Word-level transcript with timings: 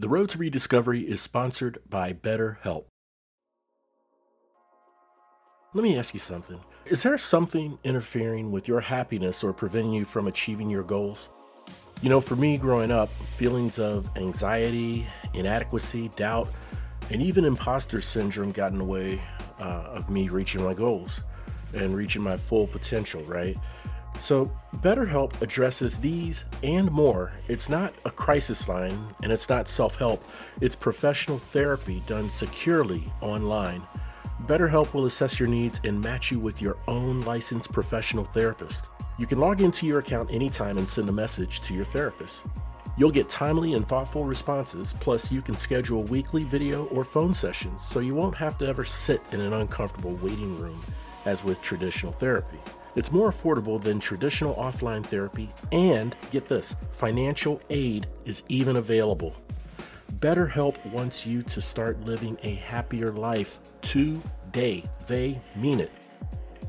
The 0.00 0.08
Road 0.08 0.28
to 0.28 0.38
Rediscovery 0.38 1.00
is 1.00 1.20
sponsored 1.20 1.80
by 1.90 2.12
BetterHelp. 2.12 2.84
Let 5.74 5.82
me 5.82 5.98
ask 5.98 6.14
you 6.14 6.20
something. 6.20 6.60
Is 6.86 7.02
there 7.02 7.18
something 7.18 7.80
interfering 7.82 8.52
with 8.52 8.68
your 8.68 8.78
happiness 8.78 9.42
or 9.42 9.52
preventing 9.52 9.92
you 9.92 10.04
from 10.04 10.28
achieving 10.28 10.70
your 10.70 10.84
goals? 10.84 11.28
You 12.00 12.10
know, 12.10 12.20
for 12.20 12.36
me 12.36 12.58
growing 12.58 12.92
up, 12.92 13.08
feelings 13.36 13.80
of 13.80 14.08
anxiety, 14.16 15.04
inadequacy, 15.34 16.10
doubt, 16.14 16.48
and 17.10 17.20
even 17.20 17.44
imposter 17.44 18.00
syndrome 18.00 18.52
got 18.52 18.70
in 18.70 18.78
the 18.78 18.84
way 18.84 19.20
uh, 19.58 19.82
of 19.96 20.08
me 20.10 20.28
reaching 20.28 20.62
my 20.62 20.74
goals 20.74 21.22
and 21.74 21.96
reaching 21.96 22.22
my 22.22 22.36
full 22.36 22.68
potential, 22.68 23.24
right? 23.24 23.56
So, 24.20 24.50
BetterHelp 24.76 25.40
addresses 25.40 25.96
these 25.98 26.44
and 26.62 26.90
more. 26.90 27.32
It's 27.48 27.68
not 27.68 27.94
a 28.04 28.10
crisis 28.10 28.68
line 28.68 29.14
and 29.22 29.32
it's 29.32 29.48
not 29.48 29.68
self 29.68 29.96
help, 29.96 30.24
it's 30.60 30.76
professional 30.76 31.38
therapy 31.38 32.02
done 32.06 32.28
securely 32.28 33.10
online. 33.20 33.82
BetterHelp 34.46 34.94
will 34.94 35.06
assess 35.06 35.40
your 35.40 35.48
needs 35.48 35.80
and 35.84 36.00
match 36.00 36.30
you 36.30 36.38
with 36.38 36.62
your 36.62 36.76
own 36.86 37.20
licensed 37.22 37.72
professional 37.72 38.24
therapist. 38.24 38.86
You 39.18 39.26
can 39.26 39.40
log 39.40 39.60
into 39.60 39.86
your 39.86 39.98
account 39.98 40.30
anytime 40.30 40.78
and 40.78 40.88
send 40.88 41.08
a 41.08 41.12
message 41.12 41.60
to 41.62 41.74
your 41.74 41.84
therapist. 41.84 42.44
You'll 42.96 43.10
get 43.10 43.28
timely 43.28 43.74
and 43.74 43.86
thoughtful 43.86 44.24
responses, 44.24 44.94
plus, 45.00 45.30
you 45.30 45.40
can 45.40 45.54
schedule 45.54 46.02
weekly 46.04 46.44
video 46.44 46.86
or 46.86 47.04
phone 47.04 47.32
sessions 47.32 47.80
so 47.84 48.00
you 48.00 48.14
won't 48.14 48.36
have 48.36 48.58
to 48.58 48.66
ever 48.66 48.84
sit 48.84 49.22
in 49.32 49.40
an 49.40 49.52
uncomfortable 49.52 50.14
waiting 50.16 50.58
room 50.58 50.84
as 51.24 51.44
with 51.44 51.62
traditional 51.62 52.12
therapy. 52.12 52.58
It's 52.98 53.12
more 53.12 53.30
affordable 53.30 53.80
than 53.80 54.00
traditional 54.00 54.56
offline 54.56 55.06
therapy, 55.06 55.50
and 55.70 56.16
get 56.32 56.48
this 56.48 56.74
financial 56.90 57.62
aid 57.70 58.08
is 58.24 58.42
even 58.48 58.74
available. 58.74 59.36
BetterHelp 60.14 60.84
wants 60.86 61.24
you 61.24 61.44
to 61.44 61.62
start 61.62 62.00
living 62.00 62.36
a 62.42 62.56
happier 62.56 63.12
life 63.12 63.60
today. 63.82 64.82
They 65.06 65.40
mean 65.54 65.78
it. 65.78 65.92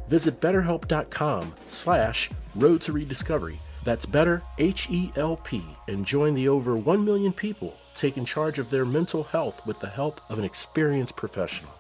Visit 0.08 0.40
betterhelp.com 0.40 1.56
slash 1.68 2.30
road 2.54 2.82
to 2.82 2.92
rediscovery. 2.92 3.60
That's 3.84 4.06
better, 4.06 4.44
H-E-L-P, 4.60 5.64
and 5.88 6.06
join 6.06 6.36
the 6.36 6.48
over 6.48 6.76
1 6.76 7.04
million 7.04 7.34
people 7.34 7.76
taking 7.96 8.24
charge 8.24 8.60
of 8.60 8.70
their 8.70 8.86
mental 8.86 9.24
health 9.24 9.66
with 9.66 9.80
the 9.80 9.90
help 9.90 10.22
of 10.30 10.38
an 10.38 10.46
experienced 10.46 11.16
professional. 11.16 11.72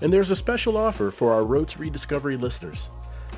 And 0.00 0.12
there's 0.12 0.32
a 0.32 0.36
special 0.36 0.76
offer 0.76 1.12
for 1.12 1.32
our 1.32 1.44
Road 1.44 1.68
to 1.68 1.78
Rediscovery 1.78 2.36
listeners. 2.36 2.90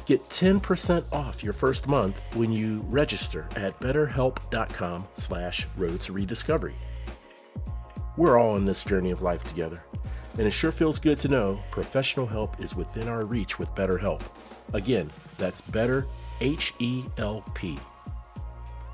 Get 0.07 0.23
10% 0.29 1.13
off 1.13 1.43
your 1.43 1.53
first 1.53 1.89
month 1.89 2.23
when 2.37 2.53
you 2.53 2.85
register 2.89 3.49
at 3.57 3.79
betterhelp.com 3.81 5.09
slash 5.15 5.67
road 5.77 6.01
to 6.03 6.13
rediscovery. 6.13 6.77
We're 8.17 8.39
all 8.39 8.55
on 8.55 8.65
this 8.65 8.85
journey 8.85 9.11
of 9.11 9.23
life 9.23 9.43
together, 9.43 9.83
and 10.39 10.47
it 10.47 10.53
sure 10.53 10.71
feels 10.71 11.01
good 11.01 11.19
to 11.21 11.29
know 11.29 11.61
professional 11.73 12.27
help 12.27 12.61
is 12.61 12.77
within 12.77 13.09
our 13.09 13.25
reach 13.25 13.59
with 13.59 13.69
BetterHelp. 13.75 14.23
Again, 14.73 15.11
that's 15.39 15.61
better 15.61 16.07
H 16.41 16.73
E 16.79 17.05
L 17.19 17.43
P. 17.55 17.77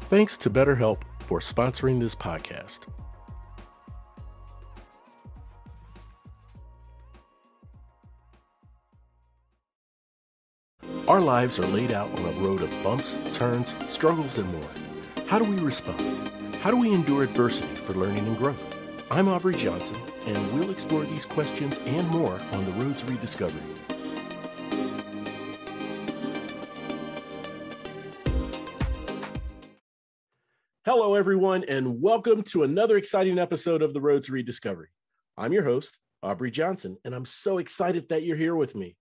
Thanks 0.02 0.38
to 0.38 0.50
BetterHelp 0.50 1.02
for 1.20 1.40
sponsoring 1.40 2.00
this 2.00 2.14
podcast. 2.14 2.86
Our 11.08 11.20
lives 11.20 11.58
are 11.58 11.66
laid 11.66 11.90
out 11.90 12.16
on 12.16 12.24
a 12.24 12.30
road 12.40 12.62
of 12.62 12.70
bumps, 12.84 13.18
turns, 13.32 13.74
struggles, 13.90 14.38
and 14.38 14.48
more. 14.52 14.70
How 15.26 15.40
do 15.40 15.50
we 15.50 15.56
respond? 15.56 16.30
How 16.58 16.70
do 16.70 16.76
we 16.76 16.94
endure 16.94 17.24
adversity 17.24 17.74
for 17.74 17.92
learning 17.94 18.24
and 18.24 18.38
growth? 18.38 18.78
I'm 19.10 19.26
Aubrey 19.26 19.56
Johnson, 19.56 19.96
and 20.26 20.54
we'll 20.54 20.70
explore 20.70 21.02
these 21.02 21.26
questions 21.26 21.80
and 21.86 22.08
more 22.10 22.40
on 22.52 22.64
the 22.64 22.70
road 22.72 22.96
to 22.98 23.06
rediscovery. 23.06 23.60
Hello, 30.84 31.16
everyone, 31.16 31.64
and 31.64 32.00
welcome 32.00 32.44
to 32.44 32.62
another 32.62 32.96
exciting 32.96 33.40
episode 33.40 33.82
of 33.82 33.92
the 33.92 34.00
Road 34.00 34.22
to 34.22 34.32
Rediscovery. 34.32 34.90
I'm 35.36 35.52
your 35.52 35.64
host, 35.64 35.98
Aubrey 36.22 36.52
Johnson, 36.52 36.96
and 37.04 37.12
I'm 37.12 37.26
so 37.26 37.58
excited 37.58 38.10
that 38.10 38.22
you're 38.22 38.36
here 38.36 38.54
with 38.54 38.76
me. 38.76 38.96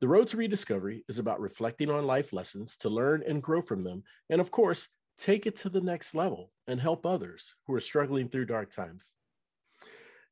The 0.00 0.08
Road 0.08 0.26
to 0.28 0.36
Rediscovery 0.36 1.04
is 1.08 1.18
about 1.18 1.40
reflecting 1.40 1.90
on 1.90 2.06
life 2.06 2.32
lessons 2.32 2.76
to 2.78 2.90
learn 2.90 3.22
and 3.26 3.42
grow 3.42 3.62
from 3.62 3.82
them, 3.82 4.02
and 4.28 4.42
of 4.42 4.50
course, 4.50 4.88
take 5.16 5.46
it 5.46 5.56
to 5.56 5.70
the 5.70 5.80
next 5.80 6.14
level 6.14 6.52
and 6.66 6.78
help 6.78 7.06
others 7.06 7.54
who 7.66 7.74
are 7.74 7.80
struggling 7.80 8.28
through 8.28 8.44
dark 8.44 8.70
times. 8.70 9.14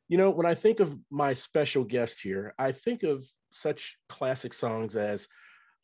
You 0.09 0.19
know, 0.19 0.29
when 0.31 0.45
I 0.45 0.55
think 0.55 0.81
of 0.81 0.95
my 1.11 1.33
special 1.33 1.83
guest 1.83 2.21
here, 2.21 2.55
I 2.59 2.73
think 2.73 3.05
of 3.05 3.27
such 3.53 3.97
classic 4.11 4.53
songs 4.53 4.97
as 4.97 5.29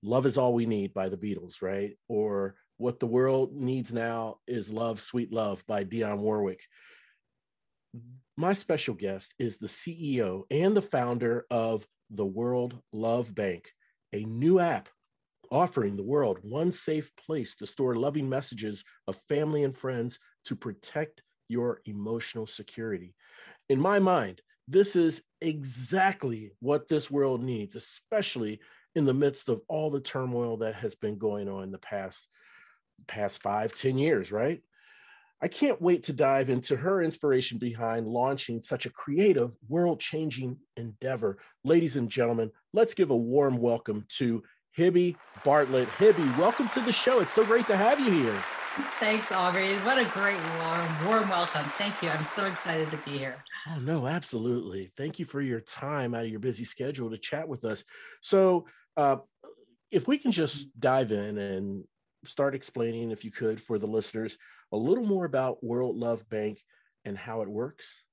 Love 0.02 0.26
is 0.26 0.36
All 0.36 0.52
We 0.52 0.66
Need 0.66 0.92
by 0.92 1.08
the 1.08 1.16
Beatles, 1.16 1.62
right? 1.62 1.96
Or 2.06 2.56
What 2.76 3.00
the 3.00 3.06
World 3.06 3.54
Needs 3.54 3.94
Now 3.94 4.40
is 4.46 4.70
Love, 4.70 5.00
Sweet 5.00 5.32
Love 5.32 5.64
by 5.66 5.84
Dionne 5.84 6.18
Warwick. 6.18 6.60
My 8.36 8.52
special 8.52 8.94
guest 8.94 9.34
is 9.38 9.56
the 9.56 9.68
CEO 9.68 10.42
and 10.50 10.76
the 10.76 10.82
founder 10.82 11.46
of 11.50 11.86
the 12.10 12.26
World 12.26 12.78
Love 12.92 13.34
Bank, 13.34 13.72
a 14.12 14.24
new 14.24 14.58
app 14.58 14.88
offering 15.50 15.96
the 15.96 16.02
world 16.02 16.38
one 16.42 16.70
safe 16.70 17.10
place 17.16 17.56
to 17.56 17.66
store 17.66 17.96
loving 17.96 18.28
messages 18.28 18.84
of 19.08 19.16
family 19.28 19.64
and 19.64 19.76
friends 19.76 20.18
to 20.44 20.54
protect 20.54 21.22
your 21.48 21.80
emotional 21.86 22.46
security. 22.46 23.14
In 23.68 23.80
my 23.80 23.98
mind, 23.98 24.40
this 24.68 24.94
is 24.94 25.22
exactly 25.40 26.52
what 26.60 26.86
this 26.86 27.10
world 27.10 27.42
needs, 27.42 27.74
especially 27.74 28.60
in 28.94 29.04
the 29.04 29.14
midst 29.14 29.48
of 29.48 29.60
all 29.68 29.90
the 29.90 30.00
turmoil 30.00 30.58
that 30.58 30.76
has 30.76 30.94
been 30.94 31.18
going 31.18 31.48
on 31.48 31.64
in 31.64 31.70
the 31.72 31.78
past 31.78 32.28
past 33.06 33.42
five, 33.42 33.74
ten 33.74 33.98
years, 33.98 34.30
right? 34.30 34.60
I 35.42 35.48
can't 35.48 35.80
wait 35.80 36.02
to 36.04 36.12
dive 36.12 36.50
into 36.50 36.76
her 36.76 37.02
inspiration 37.02 37.56
behind 37.56 38.06
launching 38.06 38.60
such 38.60 38.84
a 38.84 38.90
creative, 38.90 39.56
world 39.70 39.98
changing 39.98 40.58
endeavor. 40.76 41.38
Ladies 41.64 41.96
and 41.96 42.10
gentlemen, 42.10 42.50
let's 42.74 42.92
give 42.92 43.08
a 43.08 43.16
warm 43.16 43.56
welcome 43.56 44.04
to 44.18 44.42
Hibby 44.76 45.16
Bartlett. 45.42 45.88
Hibby, 45.88 46.36
welcome 46.36 46.68
to 46.70 46.80
the 46.80 46.92
show. 46.92 47.20
It's 47.20 47.32
so 47.32 47.42
great 47.42 47.66
to 47.68 47.76
have 47.76 47.98
you 48.00 48.10
here. 48.10 48.44
Thanks, 48.98 49.32
Aubrey. 49.32 49.76
What 49.78 49.96
a 49.96 50.04
great 50.04 50.38
warm, 50.58 51.06
warm 51.06 51.28
welcome. 51.30 51.64
Thank 51.78 52.02
you. 52.02 52.10
I'm 52.10 52.22
so 52.22 52.44
excited 52.44 52.90
to 52.90 52.98
be 52.98 53.16
here. 53.16 53.42
Oh, 53.70 53.80
no, 53.80 54.06
absolutely. 54.06 54.92
Thank 54.98 55.18
you 55.18 55.24
for 55.24 55.40
your 55.40 55.60
time 55.60 56.14
out 56.14 56.24
of 56.24 56.30
your 56.30 56.40
busy 56.40 56.64
schedule 56.64 57.10
to 57.10 57.18
chat 57.18 57.48
with 57.48 57.64
us. 57.64 57.82
So, 58.20 58.66
uh, 58.98 59.16
if 59.90 60.06
we 60.06 60.18
can 60.18 60.32
just 60.32 60.68
dive 60.78 61.12
in 61.12 61.38
and 61.38 61.84
start 62.24 62.54
explaining, 62.54 63.10
if 63.10 63.24
you 63.24 63.30
could, 63.30 63.60
for 63.60 63.78
the 63.78 63.86
listeners, 63.86 64.36
a 64.72 64.76
little 64.76 65.04
more 65.04 65.24
about 65.24 65.62
World 65.62 65.96
Love 65.96 66.28
Bank 66.28 66.62
and 67.04 67.16
how 67.16 67.42
it 67.42 67.48
works? 67.48 68.04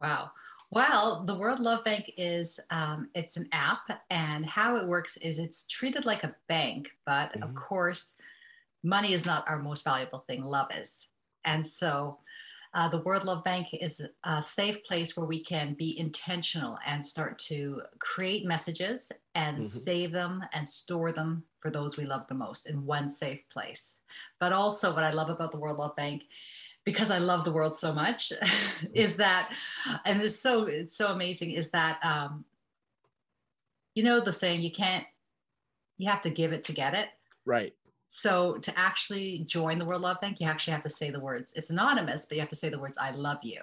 Wow. 0.00 0.30
Well, 0.70 1.24
the 1.26 1.34
World 1.34 1.60
Love 1.60 1.84
Bank 1.84 2.10
is 2.16 2.58
um, 2.70 3.10
it's 3.14 3.36
an 3.36 3.46
app, 3.52 4.00
and 4.08 4.46
how 4.46 4.76
it 4.76 4.86
works 4.86 5.18
is 5.18 5.38
it's 5.38 5.66
treated 5.66 6.06
like 6.06 6.24
a 6.24 6.34
bank, 6.48 6.90
but 7.04 7.32
mm-hmm. 7.32 7.42
of 7.42 7.54
course, 7.54 8.16
money 8.82 9.12
is 9.12 9.26
not 9.26 9.46
our 9.48 9.58
most 9.58 9.84
valuable 9.84 10.24
thing. 10.26 10.42
Love 10.42 10.68
is, 10.74 11.08
and 11.44 11.66
so 11.66 12.18
uh, 12.74 12.88
the 12.88 13.00
World 13.00 13.24
Love 13.24 13.44
Bank 13.44 13.68
is 13.74 14.02
a 14.24 14.42
safe 14.42 14.82
place 14.84 15.16
where 15.16 15.26
we 15.26 15.44
can 15.44 15.74
be 15.74 15.98
intentional 15.98 16.78
and 16.86 17.04
start 17.04 17.38
to 17.40 17.82
create 17.98 18.46
messages 18.46 19.12
and 19.34 19.58
mm-hmm. 19.58 19.64
save 19.64 20.12
them 20.12 20.42
and 20.54 20.66
store 20.66 21.12
them 21.12 21.44
for 21.60 21.70
those 21.70 21.96
we 21.96 22.06
love 22.06 22.26
the 22.28 22.34
most 22.34 22.66
in 22.66 22.86
one 22.86 23.08
safe 23.08 23.42
place. 23.50 23.98
But 24.40 24.52
also, 24.52 24.94
what 24.94 25.04
I 25.04 25.12
love 25.12 25.28
about 25.28 25.52
the 25.52 25.58
World 25.58 25.78
Love 25.78 25.96
Bank 25.96 26.24
because 26.84 27.10
I 27.10 27.18
love 27.18 27.44
the 27.44 27.52
world 27.52 27.74
so 27.74 27.92
much 27.92 28.32
is 28.94 29.16
that, 29.16 29.52
and 30.04 30.20
it's 30.22 30.38
so 30.38 30.64
it's 30.64 30.96
so 30.96 31.12
amazing 31.12 31.52
is 31.52 31.70
that 31.70 31.98
um, 32.02 32.44
you 33.94 34.02
know 34.02 34.20
the 34.20 34.32
saying 34.32 34.62
you 34.62 34.72
can't 34.72 35.04
you 35.98 36.10
have 36.10 36.22
to 36.22 36.30
give 36.30 36.52
it 36.52 36.64
to 36.64 36.72
get 36.72 36.94
it. 36.94 37.08
Right. 37.44 37.74
So 38.14 38.58
to 38.58 38.78
actually 38.78 39.38
join 39.46 39.78
the 39.78 39.86
World 39.86 40.02
Love 40.02 40.20
Bank, 40.20 40.38
you 40.38 40.46
actually 40.46 40.74
have 40.74 40.82
to 40.82 40.90
say 40.90 41.08
the 41.08 41.18
words. 41.18 41.54
It's 41.56 41.70
anonymous, 41.70 42.26
but 42.26 42.34
you 42.34 42.42
have 42.42 42.50
to 42.50 42.56
say 42.56 42.68
the 42.68 42.78
words 42.78 42.98
"I 42.98 43.12
love 43.12 43.38
you," 43.42 43.62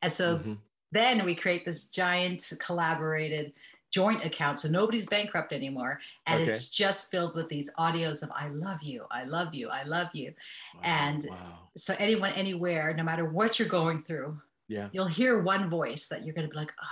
and 0.00 0.10
so 0.10 0.38
mm-hmm. 0.38 0.54
then 0.90 1.22
we 1.22 1.34
create 1.34 1.66
this 1.66 1.84
giant 1.90 2.50
collaborated 2.58 3.52
joint 3.90 4.24
account 4.24 4.58
so 4.58 4.68
nobody's 4.68 5.04
bankrupt 5.04 5.52
anymore 5.52 6.00
and 6.26 6.40
okay. 6.40 6.48
it's 6.48 6.70
just 6.70 7.10
filled 7.10 7.34
with 7.34 7.48
these 7.48 7.68
audios 7.76 8.22
of 8.22 8.30
i 8.30 8.46
love 8.50 8.80
you 8.84 9.04
i 9.10 9.24
love 9.24 9.52
you 9.52 9.68
i 9.68 9.82
love 9.82 10.06
you 10.12 10.32
wow, 10.76 10.80
and 10.84 11.26
wow. 11.28 11.36
so 11.76 11.92
anyone 11.98 12.30
anywhere 12.34 12.94
no 12.96 13.02
matter 13.02 13.24
what 13.24 13.58
you're 13.58 13.66
going 13.66 14.00
through 14.04 14.40
yeah 14.68 14.86
you'll 14.92 15.08
hear 15.08 15.42
one 15.42 15.68
voice 15.68 16.06
that 16.06 16.24
you're 16.24 16.32
going 16.32 16.46
to 16.46 16.52
be 16.52 16.56
like 16.56 16.72
oh, 16.80 16.86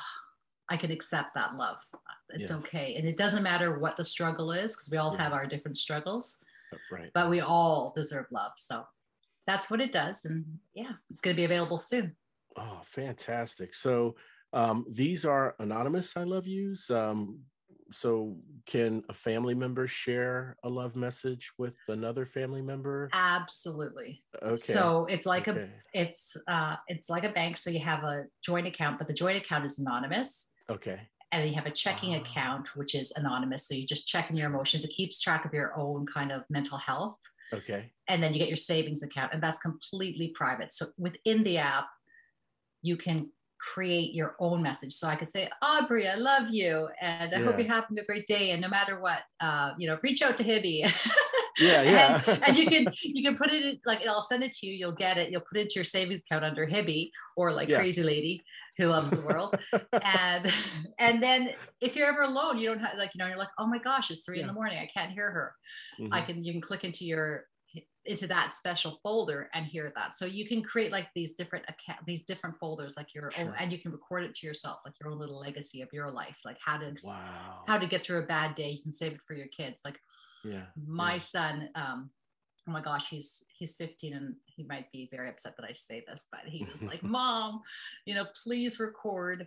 i 0.69 0.77
can 0.77 0.91
accept 0.91 1.35
that 1.37 1.57
love 1.57 1.77
it's 2.31 2.51
yeah. 2.51 2.57
okay 2.57 2.97
and 2.97 3.07
it 3.07 3.17
doesn't 3.17 3.45
matter 3.45 3.79
what 3.79 3.97
the 3.97 4.03
struggle 4.03 4.51
is 4.51 4.75
because 4.75 4.91
we 4.91 4.99
all 4.99 5.15
yeah. 5.15 5.23
have 5.23 5.33
our 5.33 5.47
different 5.47 5.79
struggles 5.79 6.41
right 6.91 7.11
but 7.15 7.31
we 7.31 7.41
all 7.41 7.93
deserve 7.97 8.27
love 8.31 8.53
so 8.57 8.85
that's 9.47 9.71
what 9.71 9.81
it 9.81 9.93
does 9.93 10.25
and 10.25 10.45
yeah 10.75 10.93
it's 11.11 11.21
going 11.21 11.35
to 11.35 11.41
be 11.41 11.45
available 11.45 11.79
soon 11.79 12.17
Oh, 12.57 12.81
fantastic. 12.87 13.75
So 13.75 14.17
um, 14.53 14.85
these 14.91 15.25
are 15.25 15.55
anonymous 15.59 16.17
I 16.17 16.25
love 16.25 16.47
yous. 16.47 16.91
Um, 16.91 17.41
so 17.93 18.37
can 18.67 19.03
a 19.09 19.15
family 19.15 19.55
member 19.55 19.87
share 19.87 20.57
a 20.65 20.69
love 20.69 20.97
message 20.97 21.53
with 21.57 21.77
another 21.89 22.27
family 22.27 22.63
member? 22.63 23.09
Absolutely. 23.13 24.23
Okay. 24.43 24.57
So 24.57 25.07
it's 25.07 25.25
like 25.25 25.49
Okay. 25.49 25.71
a 25.95 25.99
it's 26.01 26.37
uh 26.49 26.77
it's 26.89 27.09
like 27.09 27.25
a 27.25 27.33
bank. 27.33 27.57
So 27.57 27.71
you 27.71 27.81
have 27.81 28.05
a 28.05 28.25
joint 28.43 28.67
account, 28.67 28.99
but 28.99 29.07
the 29.07 29.15
joint 29.15 29.39
account 29.39 29.65
is 29.65 29.79
anonymous. 29.79 30.51
Okay. 30.69 31.01
And 31.33 31.43
then 31.43 31.49
you 31.51 31.55
have 31.57 31.67
a 31.67 31.71
checking 31.71 32.15
Ah. 32.15 32.19
account, 32.19 32.75
which 32.77 32.95
is 32.95 33.13
anonymous. 33.17 33.67
So 33.69 33.75
you 33.75 33.87
just 33.87 34.09
checking 34.09 34.37
your 34.37 34.49
emotions. 34.49 34.85
It 34.85 34.89
keeps 34.91 35.21
track 35.21 35.45
of 35.45 35.53
your 35.53 35.77
own 35.79 36.07
kind 36.07 36.33
of 36.33 36.43
mental 36.51 36.79
health. 36.79 37.17
Okay. 37.53 37.91
and 38.09 38.23
then 38.23 38.35
you 38.35 38.39
get 38.39 38.49
your 38.49 38.59
savings 38.59 39.03
account 39.03 39.33
and 39.33 39.43
that's 39.43 39.59
completely 39.59 40.29
private 40.35 40.71
so 40.71 40.85
within 40.99 41.43
the 41.45 41.57
app 41.57 41.87
you 42.83 42.95
can 42.95 43.31
create 43.59 44.13
your 44.15 44.37
own 44.39 44.63
message 44.63 44.93
so 44.93 45.09
i 45.09 45.17
could 45.17 45.29
say 45.31 45.49
aubrey 45.63 46.07
i 46.07 46.15
love 46.15 46.51
you 46.51 46.91
and 47.01 47.35
i 47.35 47.39
hope 47.43 47.59
you're 47.59 47.67
having 47.67 47.99
a 47.99 48.05
great 48.05 48.27
day 48.27 48.51
and 48.51 48.61
no 48.61 48.69
matter 48.69 49.01
what 49.01 49.21
uh, 49.41 49.73
you 49.79 49.89
know 49.89 49.99
reach 50.03 50.21
out 50.21 50.37
to 50.37 50.45
hibby 50.45 50.83
Yeah, 51.59 51.83
yeah. 51.83 52.23
and, 52.39 52.43
and 52.47 52.57
you 52.57 52.69
can 52.69 52.89
you 53.03 53.23
can 53.23 53.37
put 53.37 53.51
it 53.53 53.63
in, 53.65 53.81
like 53.87 54.07
i'll 54.07 54.23
send 54.23 54.43
it 54.43 54.53
to 54.53 54.67
you 54.67 54.75
you'll 54.75 54.93
get 54.93 55.19
it 55.19 55.31
you'll 55.31 55.41
put 55.43 55.59
it 55.59 55.63
into 55.63 55.75
your 55.77 55.85
savings 55.85 56.23
account 56.23 56.45
under 56.45 56.67
hibby 56.67 57.11
or 57.37 57.53
like 57.53 57.69
Yeah. 57.69 57.77
crazy 57.77 58.03
lady 58.03 58.43
who 58.77 58.87
loves 58.87 59.13
the 59.13 59.21
world 59.21 59.55
and 60.05 60.53
and 60.99 61.23
then 61.23 61.51
if 61.81 61.97
you're 61.97 62.09
ever 62.09 62.23
alone 62.23 62.59
you 62.59 62.69
don't 62.69 62.79
have 62.81 62.97
like 62.99 63.11
you 63.15 63.19
know 63.19 63.27
you're 63.27 63.37
like 63.39 63.49
oh 63.59 63.67
my 63.67 63.79
gosh 63.79 64.11
it's 64.11 64.25
three 64.25 64.41
in 64.41 64.47
the 64.47 64.53
morning 64.53 64.79
i 64.79 64.87
can't 64.87 65.13
hear 65.13 65.31
her 65.31 65.55
I 66.11 66.21
Mhm. 66.21 66.27
can 66.27 66.45
you 66.45 66.53
can 66.53 66.61
click 66.63 66.85
into 66.85 67.05
your 67.05 67.45
into 68.07 68.27
that 68.27 68.55
special 68.55 68.99
folder 69.03 69.51
and 69.53 69.67
hear 69.67 69.93
that. 69.95 70.15
So 70.15 70.25
you 70.25 70.47
can 70.49 70.63
create 70.63 70.91
like 70.91 71.09
these 71.15 71.35
different 71.35 71.67
account 71.69 72.07
these 72.07 72.25
different 72.25 72.57
folders 72.59 72.97
like 72.97 73.15
your 73.15 73.33
own 73.37 73.55
and 73.59 73.71
you 73.71 73.79
can 73.79 73.93
record 73.93 74.25
it 74.25 74.35
to 74.37 74.47
yourself 74.47 74.79
like 74.87 74.95
your 75.01 75.11
own 75.11 75.19
little 75.19 75.39
legacy 75.41 75.83
of 75.83 75.91
your 75.93 76.11
life 76.11 76.39
like 76.45 76.57
how 76.65 76.79
to 76.79 76.95
Wow. 77.03 77.19
how 77.67 77.77
to 77.79 77.87
get 77.87 78.03
through 78.05 78.21
a 78.21 78.27
bad 78.27 78.55
day. 78.55 78.71
You 78.71 78.83
can 78.83 78.93
save 78.95 79.13
it 79.13 79.21
for 79.27 79.35
your 79.35 79.49
kids. 79.49 79.83
Like 79.85 80.01
yeah. 80.45 80.65
my 80.87 81.13
yeah. 81.13 81.19
son 81.19 81.69
um 81.75 82.11
oh 82.69 82.73
my 82.73 82.81
gosh 82.83 83.09
he's 83.09 83.43
he's 83.59 83.75
15 83.77 84.13
and 84.15 84.35
he 84.45 84.65
might 84.65 84.91
be 84.93 85.09
very 85.11 85.29
upset 85.29 85.55
that 85.57 85.67
i 85.69 85.73
say 85.73 86.03
this 86.07 86.27
but 86.31 86.41
he 86.47 86.65
was 86.71 86.83
like 86.85 87.03
mom 87.19 87.61
you 88.05 88.15
know 88.15 88.27
please 88.45 88.79
record 88.79 89.47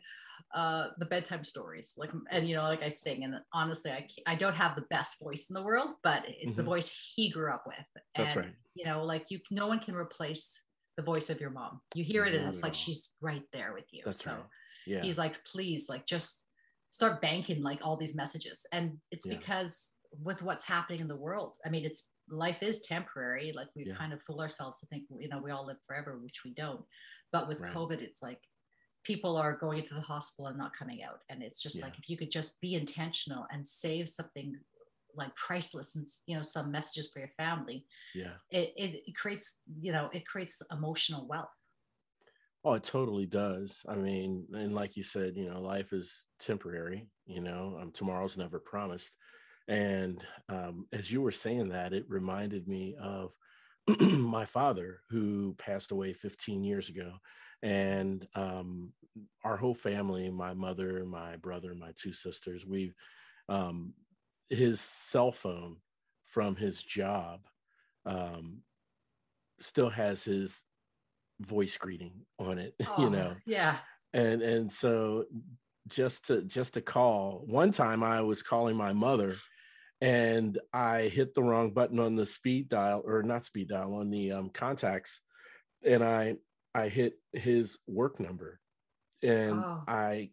uh 0.55 0.87
the 0.97 1.05
bedtime 1.05 1.43
stories 1.43 1.93
like 1.97 2.09
and 2.31 2.49
you 2.49 2.55
know 2.55 2.63
like 2.63 2.81
i 2.83 2.89
sing 2.89 3.23
and 3.23 3.35
honestly 3.53 3.91
i 3.91 4.07
i 4.25 4.35
don't 4.35 4.55
have 4.55 4.75
the 4.75 4.85
best 4.89 5.19
voice 5.21 5.49
in 5.49 5.53
the 5.53 5.61
world 5.61 5.91
but 6.03 6.23
it's 6.27 6.55
the 6.55 6.63
Mhm. 6.63 6.65
voice 6.73 7.13
he 7.15 7.29
grew 7.29 7.51
up 7.51 7.63
with 7.67 7.75
and 8.15 8.25
That's 8.27 8.35
right. 8.37 8.53
you 8.73 8.85
know 8.85 9.03
like 9.03 9.29
you 9.29 9.39
no 9.51 9.67
one 9.67 9.79
can 9.79 9.95
replace 9.95 10.63
the 10.97 11.03
voice 11.03 11.29
of 11.29 11.39
your 11.39 11.51
mom 11.51 11.79
you 11.93 12.03
hear 12.03 12.25
it 12.25 12.33
and 12.33 12.45
it's 12.47 12.63
like 12.63 12.71
all. 12.71 12.73
she's 12.73 13.13
right 13.21 13.43
there 13.53 13.73
with 13.73 13.85
you 13.91 14.01
That's 14.03 14.23
so 14.23 14.31
right. 14.31 14.43
Yeah. 14.87 15.01
he's 15.03 15.17
like 15.19 15.41
please 15.45 15.87
like 15.89 16.05
just 16.07 16.47
start 16.89 17.21
banking 17.21 17.61
like 17.61 17.79
all 17.83 17.95
these 17.95 18.15
messages 18.15 18.65
and 18.73 18.97
it's 19.11 19.25
Yeah. 19.27 19.37
because 19.37 19.93
with 20.19 20.41
what's 20.41 20.65
happening 20.65 20.99
in 20.99 21.07
the 21.07 21.15
world 21.15 21.57
i 21.65 21.69
mean 21.69 21.85
it's 21.85 22.13
life 22.29 22.61
is 22.61 22.81
temporary 22.81 23.51
like 23.53 23.69
we 23.75 23.85
Yeah. 23.85 23.95
kind 23.95 24.13
of 24.13 24.21
fool 24.23 24.41
ourselves 24.41 24.79
to 24.79 24.85
think 24.87 25.05
you 25.17 25.29
know 25.29 25.39
we 25.39 25.51
all 25.51 25.65
live 25.65 25.77
forever 25.87 26.17
which 26.17 26.43
we 26.43 26.53
don't 26.53 26.83
but 27.31 27.47
with 27.47 27.59
Right. 27.59 27.73
covid 27.73 28.01
it's 28.01 28.21
like 28.21 28.41
people 29.03 29.35
are 29.37 29.55
going 29.55 29.79
into 29.79 29.95
the 29.95 30.01
hospital 30.01 30.47
and 30.47 30.57
not 30.57 30.75
coming 30.75 31.01
out 31.03 31.21
and 31.29 31.41
it's 31.41 31.61
just 31.61 31.77
Yeah. 31.77 31.85
like 31.85 31.97
if 31.97 32.09
you 32.09 32.17
could 32.17 32.31
just 32.31 32.59
be 32.61 32.75
intentional 32.75 33.47
and 33.51 33.65
save 33.65 34.09
something 34.09 34.59
like 35.15 35.35
priceless 35.35 35.95
and 35.95 36.07
you 36.25 36.35
know 36.35 36.43
some 36.43 36.71
messages 36.71 37.11
for 37.11 37.19
your 37.19 37.31
family 37.37 37.85
yeah. 38.13 38.35
it, 38.49 38.73
it, 38.77 39.03
it 39.07 39.15
creates 39.15 39.59
you 39.81 39.91
know 39.91 40.09
it 40.13 40.25
creates 40.25 40.61
emotional 40.71 41.25
wealth 41.27 41.49
Oh, 42.63 42.73
it 42.73 42.83
totally 42.83 43.25
does. 43.25 43.81
I 43.87 43.95
mean, 43.95 44.45
and 44.53 44.75
like 44.75 44.95
you 44.95 45.01
said, 45.01 45.35
you 45.35 45.49
know, 45.49 45.59
life 45.59 45.93
is 45.93 46.27
temporary, 46.39 47.09
you 47.25 47.41
know, 47.41 47.79
um, 47.81 47.91
tomorrow's 47.91 48.37
never 48.37 48.59
promised. 48.59 49.11
And 49.67 50.25
um, 50.49 50.87
as 50.91 51.11
you 51.11 51.21
were 51.21 51.31
saying 51.31 51.69
that, 51.69 51.93
it 51.93 52.09
reminded 52.09 52.67
me 52.67 52.95
of 52.95 53.33
my 54.01 54.45
father 54.45 55.01
who 55.09 55.55
passed 55.55 55.91
away 55.91 56.13
15 56.13 56.63
years 56.63 56.89
ago. 56.89 57.17
And 57.61 58.27
um, 58.35 58.93
our 59.43 59.57
whole 59.57 59.75
family, 59.75 60.29
my 60.29 60.53
mother, 60.53 61.05
my 61.05 61.37
brother, 61.37 61.75
my 61.75 61.93
two 61.95 62.13
sisters, 62.13 62.65
we, 62.65 62.93
um, 63.49 63.95
his 64.49 64.81
cell 64.81 65.31
phone 65.31 65.81
from 66.25 66.55
his 66.55 66.83
job 66.83 67.47
um, 68.05 68.63
still 69.59 69.89
has 69.89 70.23
his 70.23 70.63
voice 71.41 71.77
greeting 71.77 72.25
on 72.39 72.59
it, 72.59 72.75
you 72.97 73.09
Oh, 73.09 73.11
know 73.11 73.41
yeah 73.45 73.81
and 74.13 74.41
and 74.41 74.71
so 74.71 75.25
just 75.87 76.27
to 76.27 76.41
just 76.43 76.75
to 76.75 76.81
call 76.81 77.43
one 77.47 77.71
time 77.71 78.03
i 78.03 78.21
was 78.21 78.43
calling 78.43 78.75
my 78.75 78.93
mother 78.93 79.33
and 79.99 80.59
i 80.73 81.03
hit 81.03 81.33
the 81.33 81.43
wrong 81.43 81.71
button 81.71 81.99
on 81.99 82.15
the 82.15 82.25
speed 82.25 82.69
dial 82.69 83.01
or 83.05 83.23
not 83.23 83.43
speed 83.43 83.67
dial 83.69 83.95
on 83.95 84.09
the 84.09 84.31
um, 84.31 84.49
contacts 84.49 85.21
and 85.85 86.03
i 86.03 86.35
i 86.75 86.87
hit 86.87 87.13
his 87.33 87.77
work 87.87 88.19
number 88.19 88.59
and 89.23 89.55
Oh. 89.55 89.83
i 89.87 90.31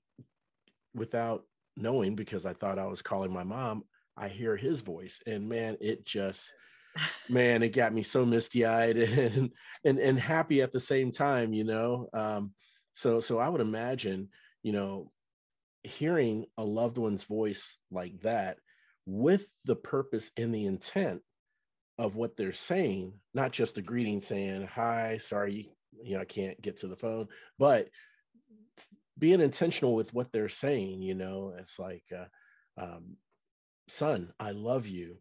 without 0.95 1.45
knowing 1.77 2.15
because 2.15 2.45
i 2.45 2.53
thought 2.53 2.79
i 2.79 2.87
was 2.87 3.03
calling 3.03 3.33
my 3.33 3.45
mom 3.45 3.85
i 4.17 4.29
hear 4.29 4.57
his 4.57 4.81
voice 4.81 5.21
and 5.27 5.49
man 5.49 5.77
it 5.81 6.05
just 6.05 6.53
man 7.29 7.63
it 7.63 7.71
got 7.71 7.93
me 7.95 8.03
so 8.03 8.25
misty-eyed 8.25 8.97
and 8.99 9.51
and 9.85 9.99
and 9.99 10.19
happy 10.19 10.63
at 10.63 10.73
the 10.73 10.81
same 10.81 11.13
time 11.13 11.53
you 11.53 11.65
know 11.65 12.09
um 12.13 12.53
so 12.95 13.21
so 13.21 13.39
i 13.39 13.49
would 13.49 13.61
imagine 13.61 14.29
you 14.63 14.73
know 14.73 15.11
hearing 15.83 16.47
a 16.57 16.65
loved 16.65 16.99
one's 16.99 17.25
voice 17.25 17.77
like 17.91 18.21
that 18.21 18.59
with 19.07 19.47
the 19.65 19.77
purpose 19.77 20.31
and 20.37 20.55
the 20.55 20.67
intent 20.67 21.23
of 21.99 22.15
what 22.15 22.37
they're 22.37 22.53
saying 22.53 23.13
not 23.35 23.53
just 23.53 23.79
a 23.79 23.83
greeting 23.83 24.21
saying 24.21 24.67
hi 24.67 25.19
sorry 25.19 25.71
you 26.03 26.15
know 26.15 26.21
i 26.21 26.25
can't 26.25 26.61
get 26.61 26.79
to 26.79 26.89
the 26.89 26.97
phone 26.97 27.27
but 27.59 27.89
being 29.19 29.41
intentional 29.41 29.95
with 29.95 30.13
what 30.15 30.31
they're 30.33 30.49
saying 30.49 31.03
you 31.03 31.15
know 31.15 31.55
it's 31.59 31.79
like 31.79 32.05
uh, 32.17 32.83
um, 32.83 33.17
son 33.89 34.33
i 34.39 34.51
love 34.51 34.87
you. 34.87 35.17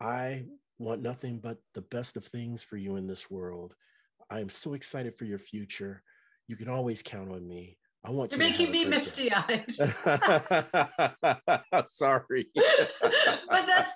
I 0.00 0.46
want 0.78 1.02
nothing 1.02 1.38
but 1.38 1.58
the 1.74 1.82
best 1.82 2.16
of 2.16 2.24
things 2.24 2.62
for 2.62 2.76
you 2.76 2.96
in 2.96 3.06
this 3.06 3.30
world. 3.30 3.74
I 4.30 4.40
am 4.40 4.48
so 4.48 4.72
excited 4.74 5.18
for 5.18 5.26
your 5.26 5.38
future. 5.38 6.02
You 6.48 6.56
can 6.56 6.68
always 6.68 7.02
count 7.02 7.30
on 7.30 7.46
me 7.46 7.76
i 8.04 8.10
want 8.10 8.30
you're 8.32 8.42
you 8.42 8.50
making 8.50 8.70
me 8.70 8.84
misty-eyed 8.84 9.74
sorry. 11.88 12.46
But 13.50 13.66
that's 13.66 13.94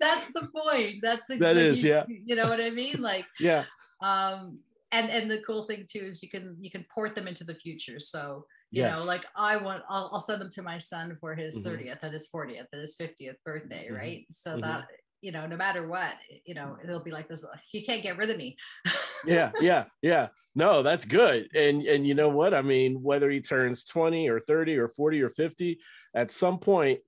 that's 0.00 0.32
the 0.32 0.48
point. 0.54 0.96
That's 1.02 1.28
That 1.28 1.56
exactly 1.56 1.66
is, 1.68 1.82
yeah. 1.82 2.04
you 2.08 2.34
know 2.36 2.48
what 2.48 2.60
i 2.60 2.70
mean? 2.70 3.00
Like 3.00 3.26
yeah. 3.40 3.64
um 4.02 4.58
and 4.92 5.10
and 5.10 5.30
the 5.30 5.38
cool 5.46 5.66
thing 5.66 5.86
too 5.90 6.00
is 6.00 6.22
you 6.22 6.30
can 6.30 6.56
you 6.60 6.70
can 6.70 6.84
port 6.94 7.14
them 7.14 7.28
into 7.28 7.44
the 7.44 7.54
future. 7.54 8.00
So 8.00 8.44
you 8.70 8.82
yes. 8.82 8.98
know 8.98 9.04
like 9.04 9.24
i 9.36 9.56
want 9.56 9.82
I'll, 9.88 10.10
I'll 10.12 10.20
send 10.20 10.40
them 10.40 10.50
to 10.52 10.62
my 10.62 10.78
son 10.78 11.16
for 11.20 11.34
his 11.34 11.58
Mhm. 11.58 11.64
30th 11.64 11.98
and 12.02 12.12
his 12.12 12.28
40th 12.34 12.66
and 12.72 12.80
his 12.80 12.96
50th 12.96 13.36
birthday 13.44 13.88
Mhm. 13.90 13.96
right? 13.96 14.26
So 14.30 14.56
Mhm. 14.56 14.62
that 14.62 14.84
you 15.20 15.30
know 15.32 15.46
no 15.46 15.56
matter 15.56 15.86
what 15.86 16.14
you 16.46 16.54
know 16.54 16.76
it'll 16.82 17.02
be 17.04 17.10
like 17.10 17.28
this 17.28 17.44
he 17.70 17.84
can't 17.84 18.02
get 18.02 18.16
rid 18.16 18.30
of 18.30 18.36
me 18.38 18.56
yeah 19.26 19.52
yeah 19.60 19.84
yeah. 20.02 20.28
No 20.54 20.82
that's 20.82 21.04
good. 21.04 21.48
And 21.54 21.82
and 21.82 22.06
you 22.06 22.14
know 22.14 22.28
what? 22.28 22.54
I 22.54 22.62
mean 22.62 23.02
whether 23.02 23.30
he 23.30 23.40
turns 23.40 23.84
20 23.84 24.28
or 24.28 24.40
30 24.40 24.76
or 24.78 24.88
40 24.88 25.22
or 25.22 25.30
50 25.30 25.78
at 26.14 26.30
some 26.30 26.58
point 26.58 27.00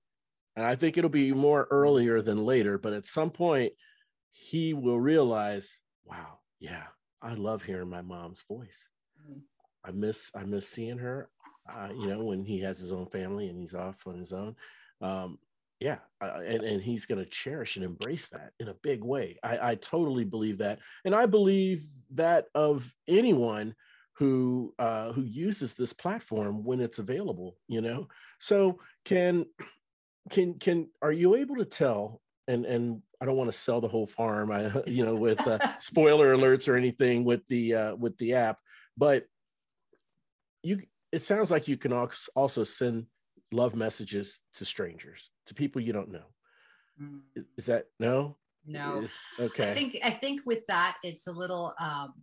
and 0.55 0.65
i 0.65 0.75
think 0.75 0.97
it'll 0.97 1.09
be 1.09 1.33
more 1.33 1.67
earlier 1.69 2.21
than 2.21 2.45
later 2.45 2.77
but 2.77 2.93
at 2.93 3.05
some 3.05 3.29
point 3.29 3.73
he 4.31 4.73
will 4.73 4.99
realize 4.99 5.77
wow 6.05 6.39
yeah 6.59 6.83
i 7.21 7.33
love 7.33 7.61
hearing 7.63 7.89
my 7.89 8.01
mom's 8.01 8.41
voice. 8.47 8.87
Mm. 9.29 9.41
i 9.83 9.91
miss 9.91 10.31
i 10.35 10.43
miss 10.43 10.67
seeing 10.67 10.97
her 10.97 11.29
uh, 11.69 11.89
you 11.91 12.07
know 12.07 12.23
when 12.23 12.45
he 12.45 12.59
has 12.61 12.79
his 12.79 12.91
own 12.91 13.07
family 13.07 13.47
and 13.49 13.59
he's 13.59 13.73
off 13.73 13.95
on 14.05 14.17
his 14.19 14.33
own. 14.33 14.55
Um 15.01 15.39
yeah 15.85 15.97
uh, 16.19 16.39
and, 16.43 16.63
and 16.63 16.81
he's 16.81 17.05
going 17.05 17.23
to 17.23 17.29
cherish 17.29 17.75
and 17.75 17.85
embrace 17.85 18.27
that 18.29 18.53
in 18.59 18.69
a 18.69 18.73
big 18.73 19.03
way. 19.03 19.37
I, 19.43 19.71
I 19.71 19.75
totally 19.75 20.23
believe 20.23 20.57
that 20.57 20.79
and 21.05 21.13
i 21.13 21.27
believe 21.27 21.85
that 22.15 22.47
of 22.55 22.91
anyone 23.07 23.75
who 24.13 24.73
uh 24.79 25.11
who 25.11 25.21
uses 25.21 25.73
this 25.73 25.93
platform 25.93 26.63
when 26.63 26.81
it's 26.81 26.97
available 26.97 27.57
you 27.67 27.81
know? 27.81 28.07
So 28.39 28.79
can 29.03 29.45
can 30.31 30.55
can 30.55 30.87
are 31.03 31.11
you 31.11 31.35
able 31.35 31.57
to 31.57 31.65
tell 31.65 32.19
and 32.47 32.65
and 32.65 33.03
i 33.21 33.25
don't 33.25 33.37
want 33.37 33.51
to 33.51 33.57
sell 33.57 33.79
the 33.79 33.87
whole 33.87 34.07
farm 34.07 34.51
i 34.51 34.71
you 34.87 35.05
know 35.05 35.15
with 35.15 35.45
uh, 35.45 35.59
spoiler 35.79 36.35
alerts 36.35 36.67
or 36.67 36.77
anything 36.77 37.23
with 37.23 37.45
the 37.45 37.75
uh 37.75 37.95
with 37.95 38.17
the 38.17 38.33
app 38.33 38.57
but 38.97 39.25
you 40.63 40.81
it 41.11 41.21
sounds 41.21 41.51
like 41.51 41.67
you 41.67 41.77
can 41.77 41.93
als- 41.93 42.29
also 42.35 42.63
send 42.63 43.05
love 43.51 43.75
messages 43.75 44.39
to 44.55 44.65
strangers 44.65 45.29
to 45.47 45.53
people 45.53 45.81
you 45.81 45.93
don't 45.93 46.11
know 46.11 46.25
Mm. 47.01 47.23
is, 47.57 47.65
that 47.65 47.87
no 47.99 48.37
no 48.65 49.05
okay 49.37 49.71
I 49.71 49.73
think 49.73 49.97
I 50.01 50.11
think 50.11 50.41
with 50.45 50.65
that 50.67 50.95
it's 51.03 51.27
a 51.27 51.31
little 51.33 51.73
um, 51.77 52.13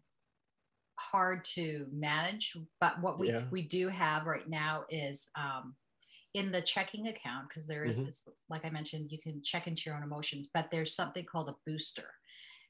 hard 0.98 1.44
to 1.56 1.86
manage. 1.92 2.56
But 2.80 2.98
what 3.02 3.18
we 3.18 3.28
Yeah. 3.28 3.44
we 3.50 3.62
do 3.62 3.88
have 3.88 4.24
right 4.24 4.48
now 4.48 4.84
is 4.88 5.28
um, 5.36 5.76
in 6.32 6.50
the 6.50 6.62
checking 6.62 7.08
account 7.08 7.48
because 7.50 7.66
there 7.66 7.84
is- 7.84 7.98
Mhm. 8.00 8.08
it's 8.08 8.26
like 8.48 8.64
I 8.64 8.70
mentioned, 8.70 9.12
you 9.12 9.18
can 9.20 9.42
check 9.42 9.66
into 9.66 9.82
your 9.84 9.96
own 9.96 10.02
emotions, 10.04 10.48
but 10.54 10.70
there's 10.70 10.94
something 10.94 11.26
called 11.26 11.50
a 11.50 11.56
booster 11.66 12.08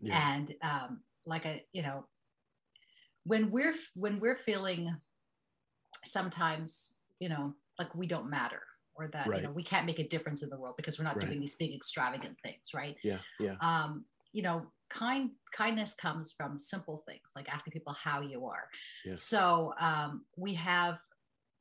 Yeah. 0.00 0.18
and 0.35 0.52
um, 0.62 1.04
like 1.25 1.44
a 1.44 1.64
you 1.73 1.82
know 1.82 2.09
when 3.25 3.52
we're 3.52 3.76
when 3.94 4.18
we're 4.18 4.38
feeling 4.38 5.00
sometimes 6.04 6.94
you 7.21 7.28
know 7.28 7.54
like 7.78 7.94
we 7.94 8.06
don't 8.09 8.28
matter 8.28 8.62
or 8.95 9.09
that 9.09 9.27
Right. 9.27 9.43
you 9.43 9.47
know 9.49 9.53
we 9.53 9.63
can't 9.63 9.87
make 9.87 9.99
a 9.99 10.07
difference 10.09 10.43
in 10.43 10.51
the 10.51 10.59
world 10.59 10.77
because 10.77 10.99
we're 10.99 11.05
not 11.05 11.17
Right. 11.17 11.27
doing 11.27 11.41
these 11.41 11.57
big 11.57 11.75
extravagant 11.75 12.39
things 12.43 12.75
right 12.75 12.97
Yeah. 13.03 13.21
Yeah. 13.39 13.57
um, 13.61 14.07
you 14.33 14.43
know 14.43 14.67
kind 14.91 15.31
kindness 15.53 15.95
comes 15.95 16.33
from 16.33 16.59
simple 16.59 17.03
things 17.09 17.31
like 17.35 17.49
asking 17.49 17.73
people 17.73 17.93
how 17.95 18.21
you 18.21 18.47
are 18.47 18.69
Yes. 19.05 19.23
so 19.23 19.73
um, 19.79 20.27
we 20.37 20.55
have 20.55 20.99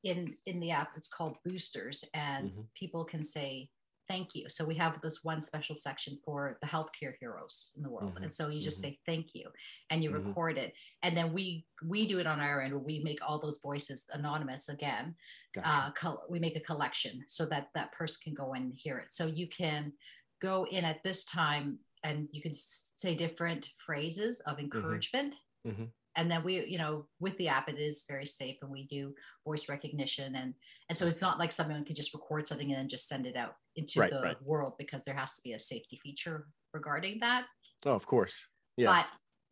in 0.04 0.36
in 0.46 0.60
the 0.60 0.72
app 0.72 0.98
it's 0.98 1.08
called 1.08 1.38
boosters 1.46 2.04
and 2.14 2.52
Mhm. 2.52 2.68
people 2.76 3.06
can 3.06 3.24
say 3.24 3.70
thank 4.08 4.36
you 4.36 4.50
so 4.50 4.66
we 4.66 4.76
have 4.76 5.00
this 5.02 5.24
one 5.24 5.40
special 5.40 5.76
section 5.76 6.18
for 6.26 6.58
the 6.62 6.68
healthcare 6.68 7.14
heroes 7.20 7.72
in 7.78 7.84
the 7.84 7.90
world 7.90 8.16
Mhm. 8.16 8.24
and 8.24 8.34
so 8.34 8.50
you 8.50 8.62
just 8.62 8.80
Mhm. 8.80 8.82
say 8.82 9.00
thank 9.06 9.34
you 9.36 9.50
and 9.90 10.04
you 10.04 10.10
Mhm. 10.10 10.26
record 10.26 10.58
it 10.58 10.74
and 11.04 11.16
then 11.16 11.32
we 11.32 11.66
we 11.86 12.06
do 12.08 12.20
it 12.20 12.28
on 12.28 12.40
our 12.42 12.62
end 12.62 12.74
where 12.74 12.84
we 12.84 13.00
make 13.00 13.20
all 13.22 13.40
those 13.40 13.62
voices 13.62 14.10
anonymous 14.12 14.68
again 14.70 15.16
Gotcha. 15.54 15.68
uh, 15.70 15.92
col- 15.92 16.26
we 16.30 16.40
make 16.40 16.56
a 16.56 16.62
collection 16.62 17.24
so 17.28 17.46
that 17.48 17.70
that 17.76 17.92
person 17.92 18.20
can 18.24 18.34
go 18.34 18.54
in 18.54 18.64
and 18.64 18.74
hear 18.76 18.98
it. 18.98 19.12
So 19.12 19.26
you 19.28 19.48
can 19.48 19.94
go 20.42 20.66
in 20.72 20.86
at 20.86 21.04
this 21.04 21.24
time 21.26 21.80
and 22.04 22.28
you 22.32 22.42
can 22.42 22.54
say 22.54 23.16
different 23.16 23.70
phrases 23.86 24.40
of 24.42 24.60
encouragement. 24.60 25.36
Mhm. 25.68 25.92
And 26.18 26.30
then 26.30 26.44
we, 26.44 26.66
you 26.66 26.78
know, 26.78 27.08
with 27.20 27.38
the 27.38 27.48
app, 27.48 27.70
it 27.70 27.80
is 27.80 28.06
very 28.08 28.26
safe 28.26 28.58
and 28.62 28.72
we 28.72 28.86
do 28.88 29.14
voice 29.46 29.70
recognition. 29.70 30.36
And, 30.36 30.54
and 30.90 30.98
so 30.98 31.06
it's 31.08 31.22
not 31.22 31.40
like 31.40 31.52
someone 31.54 31.86
can 31.86 31.96
just 31.96 32.14
record 32.14 32.48
something 32.48 32.70
and 32.72 32.80
then 32.80 32.90
just 32.90 33.08
send 33.08 33.26
it 33.26 33.36
out 33.38 33.56
into 33.76 34.00
Right, 34.02 34.10
the 34.12 34.22
right. 34.22 34.42
world 34.42 34.74
because 34.78 35.04
there 35.04 35.16
has 35.16 35.36
to 35.36 35.42
be 35.42 35.54
a 35.54 35.60
safety 35.60 35.98
feature 36.04 36.48
regarding 36.74 37.20
that 37.20 37.46
oh, 37.86 37.92
of 37.92 38.06
course. 38.06 38.34
Yeah. 38.78 38.88
but 38.88 39.06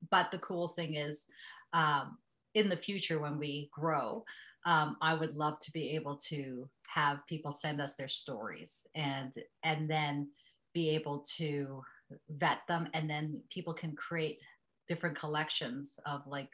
but 0.10 0.32
the 0.32 0.40
cool 0.40 0.68
thing 0.70 0.96
is 0.96 1.26
um, 1.74 2.18
in 2.56 2.68
the 2.70 2.78
future 2.78 3.20
when 3.20 3.38
we 3.38 3.70
grow 3.72 4.24
um, 4.66 4.98
i 5.02 5.14
would 5.14 5.36
love 5.36 5.60
to 5.60 5.72
be 5.72 5.92
able 5.92 6.16
to 6.16 6.70
have 6.88 7.26
people 7.28 7.52
send 7.52 7.80
us 7.80 7.96
their 7.96 8.08
stories 8.08 8.86
and 8.96 9.34
and 9.64 9.90
then 9.90 10.28
be 10.74 10.90
able 10.90 11.24
to 11.38 11.82
vet 12.30 12.60
them 12.68 12.88
and 12.94 13.10
then 13.10 13.42
people 13.52 13.74
can 13.74 13.96
create 13.96 14.42
different 14.88 15.18
collections 15.18 16.00
of 16.06 16.22
like 16.26 16.50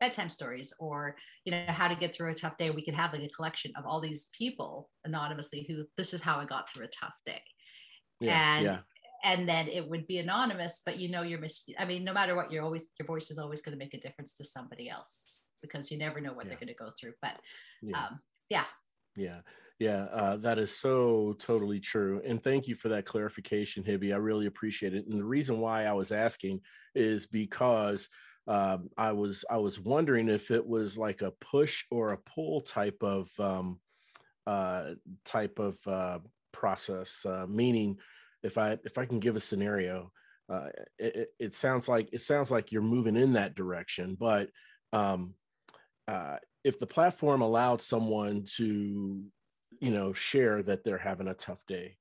bedtime 0.00 0.30
stories 0.30 0.72
or 0.78 1.14
you 1.44 1.52
know 1.52 1.62
how 1.68 1.86
to 1.86 1.94
get 1.94 2.14
through 2.14 2.30
a 2.30 2.34
tough 2.34 2.56
day 2.56 2.70
we 2.70 2.82
could 2.82 2.94
have 2.94 3.12
like 3.12 3.22
a 3.22 3.28
collection 3.28 3.70
of 3.76 3.84
all 3.84 4.00
these 4.00 4.28
people 4.36 4.88
anonymously 5.04 5.66
who 5.68 5.84
this 5.96 6.14
is 6.14 6.22
how 6.22 6.38
i 6.38 6.44
got 6.44 6.70
through 6.70 6.84
a 6.84 6.88
tough 6.88 7.12
day 7.26 7.42
yeah. 8.20 8.56
and 8.56 8.64
yeah. 8.64 8.78
and 9.24 9.46
then 9.46 9.68
it 9.68 9.86
would 9.86 10.06
be 10.06 10.18
anonymous 10.18 10.80
but 10.86 10.98
you 10.98 11.10
know 11.10 11.20
you're 11.20 11.38
mis- 11.38 11.68
i 11.78 11.84
mean 11.84 12.02
no 12.02 12.14
matter 12.14 12.34
what 12.34 12.50
you're 12.50 12.64
always 12.64 12.88
your 12.98 13.06
voice 13.06 13.30
is 13.30 13.38
always 13.38 13.60
going 13.60 13.76
to 13.76 13.78
make 13.78 13.92
a 13.92 14.00
difference 14.00 14.32
to 14.34 14.44
somebody 14.44 14.88
else 14.88 15.39
because 15.60 15.90
you 15.90 15.98
never 15.98 16.20
know 16.20 16.32
what 16.32 16.48
they're 16.48 16.56
going 16.58 16.68
to 16.68 16.74
go 16.74 16.90
through 16.98 17.12
but 17.22 17.34
Yeah. 17.82 17.98
um 18.06 18.20
yeah 18.48 18.64
Yeah, 19.16 19.40
yeah, 19.78 20.04
uh, 20.04 20.36
that 20.38 20.58
is 20.58 20.76
so 20.76 21.34
totally 21.38 21.80
true. 21.80 22.20
And 22.24 22.42
thank 22.42 22.68
you 22.68 22.74
for 22.76 22.90
that 22.90 23.06
clarification, 23.06 23.82
Hibby. 23.82 24.12
I 24.12 24.16
really 24.18 24.46
appreciate 24.46 24.94
it. 24.94 25.06
And 25.06 25.18
the 25.18 25.24
reason 25.24 25.58
why 25.58 25.84
I 25.84 25.92
was 25.92 26.12
asking 26.12 26.60
is 26.94 27.26
because 27.26 28.08
um, 28.46 28.90
I 28.96 29.12
was 29.12 29.44
I 29.50 29.56
was 29.58 29.80
wondering 29.80 30.28
if 30.28 30.50
it 30.50 30.66
was 30.66 30.96
like 30.98 31.22
a 31.22 31.32
push 31.32 31.84
or 31.90 32.12
a 32.12 32.18
pull 32.18 32.60
type 32.62 33.02
of 33.02 33.28
um, 33.40 33.80
uh, 34.46 34.94
type 35.24 35.58
of 35.58 35.78
uh, 35.86 36.18
process. 36.52 37.24
Uh, 37.24 37.46
meaning, 37.48 37.98
if 38.42 38.58
I 38.58 38.78
if 38.84 38.96
I 38.98 39.06
can 39.06 39.18
give 39.20 39.36
a 39.36 39.40
scenario, 39.40 40.12
uh, 40.48 40.68
it, 40.98 41.16
it- 41.16 41.28
it 41.38 41.54
sounds 41.54 41.88
like 41.88 42.08
it 42.12 42.20
sounds 42.22 42.50
like 42.50 42.70
you're 42.72 42.82
moving 42.82 43.16
in 43.16 43.32
that 43.34 43.54
direction, 43.54 44.16
but 44.18 44.50
um, 44.92 45.34
uh, 46.10 46.36
if 46.64 46.78
the 46.78 46.86
platform 46.86 47.40
allowed 47.40 47.80
someone 47.80 48.44
to 48.56 49.22
you 49.80 49.90
know 49.90 50.12
share 50.12 50.62
that 50.62 50.84
they're 50.84 50.98
having 50.98 51.28
a 51.28 51.34
tough 51.34 51.64
day 51.66 51.96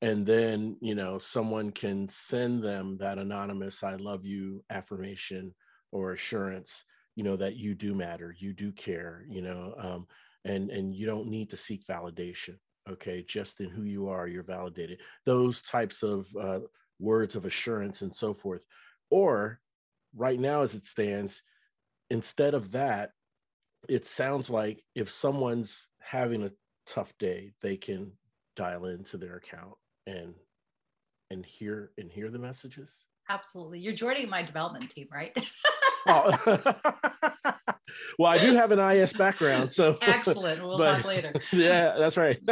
and 0.00 0.26
then 0.26 0.76
you 0.80 0.94
know 0.94 1.18
someone 1.18 1.70
can 1.70 2.08
send 2.08 2.62
them 2.62 2.98
that 2.98 3.18
anonymous 3.18 3.82
i 3.82 3.94
love 3.94 4.24
you 4.24 4.62
affirmation 4.70 5.54
or 5.92 6.12
assurance 6.12 6.84
you 7.16 7.22
know 7.24 7.36
that 7.36 7.56
you 7.56 7.74
do 7.74 7.94
matter 7.94 8.34
you 8.38 8.52
do 8.52 8.72
care 8.72 9.24
you 9.28 9.40
know 9.40 9.74
um, 9.78 10.06
and 10.44 10.70
and 10.70 10.94
you 10.94 11.06
don't 11.06 11.28
need 11.28 11.48
to 11.48 11.56
seek 11.56 11.86
validation 11.86 12.56
okay? 12.90 13.24
Just 13.26 13.60
in 13.60 13.70
who 13.70 13.82
you 13.82 14.08
are 14.08 14.26
you're 14.26 14.42
validated. 14.42 15.00
Those 15.24 15.62
types 15.62 16.02
of 16.02 16.26
uh, 16.40 16.60
words 16.98 17.36
of 17.36 17.44
assurance 17.44 18.02
and 18.02 18.14
so 18.14 18.34
forth. 18.34 18.64
Or 19.10 19.60
right 20.14 20.38
now 20.38 20.62
as 20.62 20.74
it 20.74 20.84
stands 20.84 21.42
instead 22.10 22.54
of 22.54 22.72
that 22.72 23.10
it 23.88 24.06
sounds 24.06 24.48
like 24.50 24.84
if 24.94 25.10
someone's 25.10 25.88
having 26.00 26.44
a 26.44 26.50
tough 26.86 27.16
day 27.18 27.52
they 27.62 27.76
can 27.76 28.12
dial 28.56 28.86
into 28.86 29.16
their 29.16 29.36
account 29.36 29.74
and 30.06 30.34
and 31.30 31.46
hear 31.46 31.92
and 31.98 32.10
hear 32.10 32.30
the 32.30 32.38
messages. 32.38 32.90
Absolutely. 33.28 33.78
You're 33.78 33.94
joining 33.94 34.28
my 34.28 34.42
development 34.42 34.90
team 34.90 35.08
right? 35.12 35.36
Oh. 36.06 36.74
Well 38.18 38.32
i 38.32 38.38
do 38.38 38.54
have 38.56 38.72
an 38.72 38.78
is 38.96 39.12
background 39.12 39.70
so. 39.70 39.98
Excellent. 40.00 40.62
We'll 40.62 40.78
But- 40.78 40.96
talk 40.96 41.04
later. 41.04 41.32
Yeah 41.52 41.96
that's 41.98 42.16
right. 42.16 42.38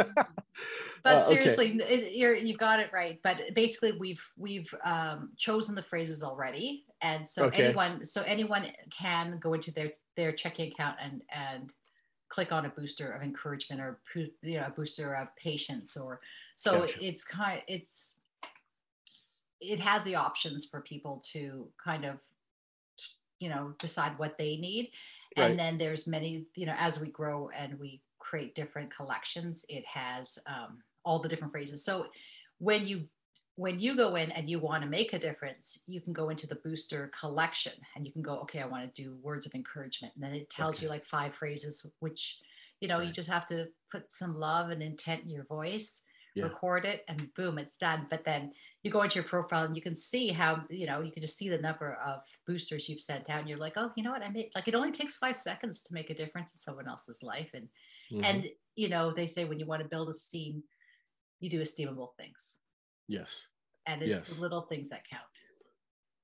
But 1.03 1.13
Uh, 1.13 1.17
okay. 1.25 1.33
seriously 1.33 1.79
it, 1.79 2.15
you're, 2.15 2.35
you've 2.35 2.59
got 2.59 2.79
it 2.79 2.91
right. 2.93 3.19
But 3.23 3.55
basically 3.55 3.93
we've 3.93 4.23
we've 4.37 4.71
um, 4.85 5.31
chosen 5.35 5.73
the 5.73 5.81
phrases 5.81 6.21
already. 6.21 6.85
And 7.01 7.27
so 7.27 7.45
Okay. 7.45 7.65
anyone 7.65 8.05
so 8.05 8.21
anyone 8.21 8.67
can 8.95 9.39
go 9.39 9.53
into 9.53 9.71
their 9.73 9.93
their 10.15 10.31
checking 10.31 10.71
account 10.71 10.97
and 11.01 11.21
and 11.33 11.73
click 12.29 12.51
on 12.51 12.65
a 12.65 12.69
booster 12.69 13.11
of 13.11 13.21
encouragement 13.21 13.81
or 13.81 13.99
you 14.15 14.59
know 14.59 14.65
a 14.67 14.71
booster 14.71 15.13
of 15.15 15.27
patience 15.35 15.97
or 15.97 16.21
so 16.55 16.81
Gotcha. 16.81 17.05
it's 17.05 17.23
kind 17.25 17.61
it's 17.67 18.21
it 19.59 19.79
has 19.79 20.03
the 20.03 20.15
options 20.15 20.65
for 20.65 20.81
people 20.81 21.21
to 21.33 21.67
kind 21.83 22.05
of 22.05 22.19
you 23.39 23.49
know 23.49 23.73
decide 23.79 24.17
what 24.17 24.37
they 24.37 24.57
need 24.57 24.91
Right. 25.37 25.51
and 25.51 25.59
then 25.59 25.77
there's 25.77 26.07
many 26.07 26.45
you 26.55 26.65
know 26.65 26.75
as 26.77 26.99
we 26.99 27.07
grow 27.07 27.49
and 27.57 27.79
we 27.79 28.01
create 28.19 28.53
different 28.53 28.93
collections 28.93 29.65
it 29.69 29.85
has 29.85 30.37
um, 30.45 30.79
all 31.05 31.19
the 31.19 31.29
different 31.29 31.53
phrases 31.53 31.83
so 31.85 32.07
when 32.59 32.85
you 32.85 33.07
when 33.55 33.79
you 33.79 33.95
go 33.95 34.15
in 34.15 34.31
and 34.31 34.49
you 34.49 34.59
want 34.59 34.83
to 34.83 34.89
make 34.89 35.13
a 35.13 35.19
difference 35.19 35.83
you 35.85 36.01
can 36.01 36.13
go 36.13 36.29
into 36.29 36.47
the 36.47 36.55
booster 36.55 37.11
collection 37.17 37.73
and 37.95 38.05
you 38.05 38.11
can 38.11 38.21
go 38.21 38.39
okay 38.39 38.61
i 38.61 38.65
want 38.65 38.83
to 38.83 39.01
do 39.03 39.15
words 39.21 39.45
of 39.45 39.53
encouragement. 39.53 40.13
And 40.15 40.23
then 40.23 40.33
it 40.33 40.49
tells 40.49 40.81
you 40.81 40.89
like 40.89 41.05
five 41.05 41.33
phrases 41.33 41.85
which 41.99 42.39
you 42.79 42.87
know 42.87 42.99
you 43.01 43.11
just 43.11 43.29
have 43.29 43.45
to 43.47 43.67
put 43.91 44.11
some 44.11 44.33
love 44.35 44.69
and 44.69 44.81
intent 44.81 45.23
in 45.23 45.29
your 45.29 45.43
voice 45.45 46.01
Yeah. 46.33 46.45
record 46.45 46.85
it 46.85 47.03
and 47.09 47.33
boom 47.33 47.57
it's 47.59 47.77
done. 47.77 48.07
But 48.09 48.23
then 48.23 48.53
you 48.83 48.89
go 48.91 49.01
into 49.03 49.15
your 49.15 49.25
profile 49.25 49.65
and 49.65 49.75
you 49.75 49.81
can 49.81 49.95
see 49.95 50.29
how 50.29 50.63
you 50.69 50.87
know 50.87 51.01
you 51.01 51.11
can 51.11 51.21
just 51.21 51.37
see 51.37 51.49
the 51.49 51.57
number 51.57 51.95
of 52.05 52.21
boosters 52.47 52.87
you've 52.87 53.01
sent 53.01 53.29
out 53.29 53.41
and 53.41 53.49
you're 53.49 53.57
like 53.59 53.73
oh 53.75 53.91
you 53.97 54.03
know 54.03 54.11
what? 54.11 54.23
I 54.23 54.29
made 54.29 54.51
like 54.55 54.69
it 54.69 54.75
only 54.75 54.91
takes 54.93 55.17
five 55.17 55.35
seconds 55.35 55.81
to 55.83 55.93
make 55.93 56.09
a 56.09 56.15
difference 56.15 56.51
in 56.53 56.57
someone 56.57 56.87
else's 56.87 57.21
life. 57.21 57.51
And 57.53 57.67
Mhm. 58.11 58.23
and 58.23 58.49
you 58.75 58.87
know 58.89 59.11
they 59.11 59.27
say 59.27 59.43
when 59.43 59.59
you 59.59 59.65
want 59.65 59.81
to 59.83 59.89
build 59.89 60.09
esteem 60.09 60.63
you 61.41 61.49
do 61.49 61.61
esteemable 61.61 62.15
things 62.17 62.60
yes 63.11 63.47
and 63.85 64.01
it's 64.01 64.23
Yes. 64.23 64.29
the 64.29 64.41
little 64.41 64.61
things 64.61 64.89
that 64.89 65.07
count 65.07 65.23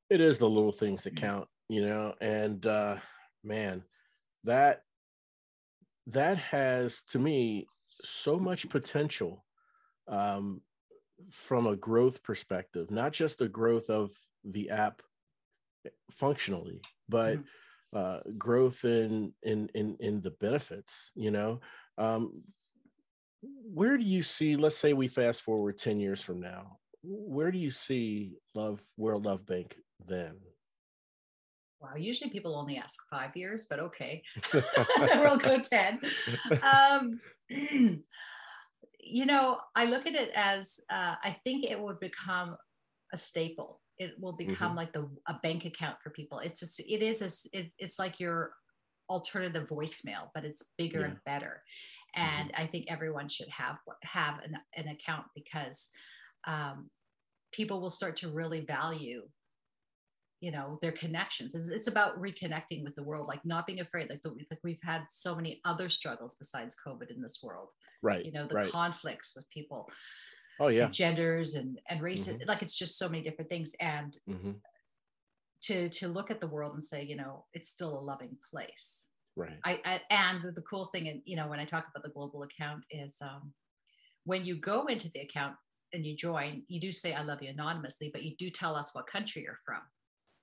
it 0.10 0.22
is 0.22 0.38
the 0.38 0.50
little 0.50 0.72
things 0.72 1.03
that 1.03 1.15
Mhm. 1.15 1.17
count 1.17 1.50
you 1.70 1.86
know 1.86 2.15
and 2.22 2.65
uh 2.65 2.98
man 3.44 3.84
that 4.44 4.84
that 6.08 6.38
has 6.38 7.01
to 7.03 7.20
me 7.20 7.67
so 7.89 8.39
much 8.39 8.70
potential 8.70 9.46
um 10.08 10.62
from 11.32 11.67
a 11.67 11.75
growth 11.75 12.24
perspective 12.24 12.89
not 12.91 13.12
just 13.12 13.39
the 13.39 13.50
growth 13.50 13.89
of 13.89 14.12
the 14.44 14.70
app 14.70 15.01
functionally 16.12 16.82
but 17.10 17.39
Mhm. 17.39 17.46
uh 17.94 18.20
growth 18.38 18.86
in 18.86 19.34
in 19.44 19.67
in 19.74 19.98
in 20.00 20.22
the 20.22 20.32
benefits 20.32 21.12
you 21.15 21.32
know 21.32 21.60
um 21.98 22.44
where 23.41 23.98
do 23.98 24.03
you 24.03 24.22
see 24.22 24.56
let's 24.56 24.77
say 24.77 24.94
we 24.94 25.08
fast 25.08 25.41
forward 25.41 25.77
10 25.77 26.00
years 26.00 26.22
from 26.22 26.39
now 26.39 26.77
where 27.03 27.51
do 27.51 27.58
you 27.58 27.70
see 27.70 28.38
love 28.56 28.82
world 28.98 29.25
love 29.25 29.46
bank 29.46 29.77
then 30.08 30.34
wow 31.79 31.96
usually 31.96 32.29
people 32.29 32.56
only 32.56 32.77
ask 32.77 33.00
five 33.10 33.36
years 33.36 33.67
but 33.70 33.79
okay 33.79 34.22
we'll 35.15 35.38
go 35.38 35.60
10 35.60 36.00
um, 36.63 37.20
you 39.00 39.25
know 39.25 39.58
i 39.75 39.86
look 39.86 40.06
at 40.06 40.15
it 40.15 40.32
as 40.36 40.79
uh, 40.91 41.15
i 41.24 41.36
think 41.44 41.63
it 41.63 41.79
would 41.79 42.00
become 42.00 42.56
a 43.13 43.17
staple 43.17 43.79
it 44.00 44.13
will 44.20 44.34
become 44.34 44.70
mm-hmm. 44.70 44.77
like 44.77 44.94
the 44.94 45.10
a 45.27 45.36
bank 45.44 45.65
account 45.65 45.98
for 46.03 46.10
people 46.10 46.39
it's 46.39 46.60
just, 46.60 46.79
it 46.79 47.01
is 47.01 47.22
a, 47.22 47.58
it, 47.58 47.74
it's 47.79 48.00
like 48.00 48.20
your 48.20 48.51
alternative 49.10 49.67
voicemail 49.70 50.29
but 50.34 50.44
it's 50.44 50.72
bigger 50.77 51.00
yeah. 51.01 51.06
and 51.06 51.17
better 51.25 51.62
mm-hmm. 51.62 51.97
And 52.16 52.50
mm-hmm. 52.50 52.62
i 52.62 52.66
think 52.66 52.86
everyone 52.88 53.28
should 53.28 53.50
have 53.50 53.78
have 54.04 54.40
an, 54.44 54.58
an 54.76 54.88
account 54.88 55.26
because 55.36 55.90
um, 56.46 56.90
people 57.52 57.82
will 57.82 57.90
start 57.90 58.16
to 58.18 58.30
really 58.30 58.62
value 58.62 59.24
you 60.40 60.52
know 60.52 60.78
their 60.82 60.92
connections 60.92 61.56
it's, 61.56 61.70
it's, 61.70 61.88
about 61.88 62.22
reconnecting 62.22 62.84
with 62.84 62.96
the 62.96 63.04
world 63.04 63.28
like 63.28 63.44
not 63.44 63.66
being 63.66 63.80
afraid 63.80 64.10
like, 64.10 64.22
the, 64.22 64.30
like 64.30 64.60
we've 64.64 64.82
had 64.84 65.02
so 65.10 65.36
many 65.36 65.60
other 65.66 65.90
struggles 65.90 66.36
besides 66.36 66.76
covid 66.86 67.10
in 67.10 67.22
this 67.22 67.40
world 67.42 67.70
right 68.02 68.24
you 68.24 68.32
know 68.32 68.46
the 68.46 68.56
right. 68.56 68.72
conflicts 68.72 69.34
with 69.36 69.50
people 69.50 69.90
oh 70.60 70.68
yeah 70.68 70.86
and 70.86 70.94
genders 70.94 71.56
and 71.56 71.80
and 71.90 72.02
races 72.02 72.36
mm-hmm. 72.36 72.48
like 72.48 72.62
it's 72.62 72.78
just 72.78 73.00
so 73.00 73.10
many 73.10 73.24
different 73.24 73.50
things 73.50 73.74
and 73.80 74.18
mm-hmm. 74.30 74.52
to 75.62 75.90
to 75.90 76.08
look 76.08 76.30
at 76.30 76.40
the 76.40 76.48
world 76.48 76.74
and 76.74 76.84
say 76.84 77.04
you 77.04 77.16
know 77.16 77.46
it's 77.54 77.70
still 77.70 77.98
a 77.98 78.02
loving 78.02 78.38
place 78.52 79.08
right 79.38 79.58
I, 79.63 79.79
I 79.86 80.01
and 80.10 80.41
the 80.56 80.62
cool 80.63 80.86
thing 80.86 81.08
and 81.08 81.22
you 81.25 81.38
know 81.38 81.48
when 81.48 81.60
i 81.60 81.65
talk 81.65 81.86
about 81.89 82.03
the 82.03 82.13
global 82.13 82.44
account 82.44 82.84
is 82.91 83.17
um 83.22 83.53
when 84.25 84.44
you 84.44 84.58
go 84.58 84.88
into 84.88 85.10
the 85.13 85.22
account 85.22 85.56
and 85.94 86.06
you 86.06 86.15
join 86.15 86.63
you 86.67 86.82
do 86.82 86.91
say 86.91 87.13
i 87.13 87.22
love 87.22 87.41
you 87.41 87.50
anonymously 87.50 88.10
but 88.12 88.24
you 88.24 88.36
do 88.38 88.50
tell 88.50 88.75
us 88.75 88.89
what 88.94 89.08
country 89.08 89.44
you're 89.44 89.60
from 89.65 89.82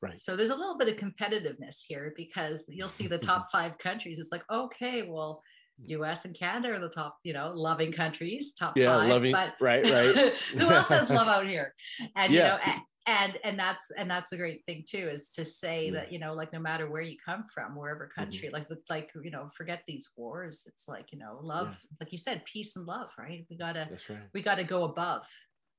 Right. 0.04 0.20
So 0.20 0.36
there's 0.36 0.50
a 0.50 0.54
little 0.54 0.76
bit 0.76 0.88
of 0.88 0.96
competitiveness 0.96 1.78
here 1.86 2.12
because 2.14 2.66
you'll 2.68 2.90
see 2.90 3.06
the 3.06 3.16
top 3.16 3.48
five 3.52 3.78
countries. 3.78 4.18
It's 4.18 4.30
like, 4.30 4.44
okay, 4.52 5.08
well, 5.08 5.42
US 5.78 6.26
and 6.26 6.38
Canada 6.38 6.74
are 6.74 6.78
the 6.78 6.90
top, 6.90 7.16
you 7.24 7.32
know, 7.32 7.52
loving 7.54 7.90
countries, 7.90 8.52
top 8.52 8.76
yeah, 8.76 8.98
five. 8.98 9.08
Loving, 9.08 9.32
but 9.32 9.54
right, 9.60 9.82
right. 9.90 10.34
who 10.52 10.70
else 10.70 10.88
has 10.88 11.08
love 11.10 11.26
out 11.26 11.46
here? 11.46 11.74
And 12.16 12.32
yeah. 12.32 12.58
you 12.66 12.72
know, 12.72 12.78
and, 13.06 13.38
and 13.44 13.58
that's 13.58 13.90
and 13.90 14.10
that's 14.10 14.32
a 14.32 14.36
great 14.36 14.64
thing 14.64 14.84
too, 14.88 15.10
is 15.12 15.28
to 15.30 15.44
say 15.44 15.86
yeah. 15.86 15.92
that, 15.92 16.12
you 16.12 16.18
know, 16.18 16.34
like 16.34 16.52
no 16.52 16.58
matter 16.58 16.90
where 16.90 17.02
you 17.02 17.16
come 17.24 17.44
from, 17.52 17.76
wherever 17.76 18.06
mm-hmm. 18.06 18.20
country, 18.20 18.48
mm-hmm. 18.48 18.54
like 18.54 18.66
like 18.88 19.10
you 19.22 19.30
know, 19.30 19.50
forget 19.56 19.82
these 19.86 20.10
wars. 20.16 20.64
It's 20.66 20.88
like, 20.88 21.12
you 21.12 21.18
know, 21.18 21.38
love, 21.42 21.68
yeah. 21.68 21.96
like 22.00 22.12
you 22.12 22.18
said, 22.18 22.44
peace 22.44 22.76
and 22.76 22.86
love, 22.86 23.10
right? 23.18 23.44
We 23.50 23.56
gotta 23.56 23.88
right. 24.08 24.20
we 24.32 24.42
gotta 24.42 24.64
go 24.64 24.84
above 24.84 25.26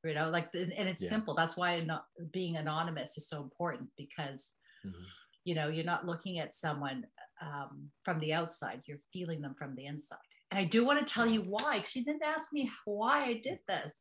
you 0.06 0.14
know 0.14 0.30
like 0.30 0.50
and 0.54 0.72
it's 0.72 1.04
yeah. 1.04 1.10
simple 1.10 1.34
that's 1.34 1.58
why 1.58 1.80
not 1.80 2.06
being 2.32 2.58
anonymous 2.58 3.18
is 3.18 3.28
so 3.28 3.42
important 3.42 3.90
because 3.98 4.54
mm-hmm. 4.86 5.04
you 5.44 5.56
know 5.56 5.68
you're 5.68 5.84
not 5.84 6.06
looking 6.06 6.40
at 6.40 6.54
someone 6.54 7.06
um, 7.42 7.90
from 8.04 8.20
the 8.20 8.34
outside 8.34 8.82
you're 8.86 9.00
feeling 9.12 9.42
them 9.42 9.56
from 9.58 9.76
the 9.76 9.86
inside 9.86 10.18
and 10.52 10.60
i 10.60 10.64
do 10.64 10.86
want 10.86 11.06
to 11.06 11.14
tell 11.14 11.26
you 11.26 11.42
why 11.42 11.78
because 11.78 11.96
you 11.96 12.04
didn't 12.04 12.24
ask 12.24 12.54
me 12.54 12.70
why 12.86 13.26
i 13.26 13.34
did 13.34 13.60
this 13.68 13.94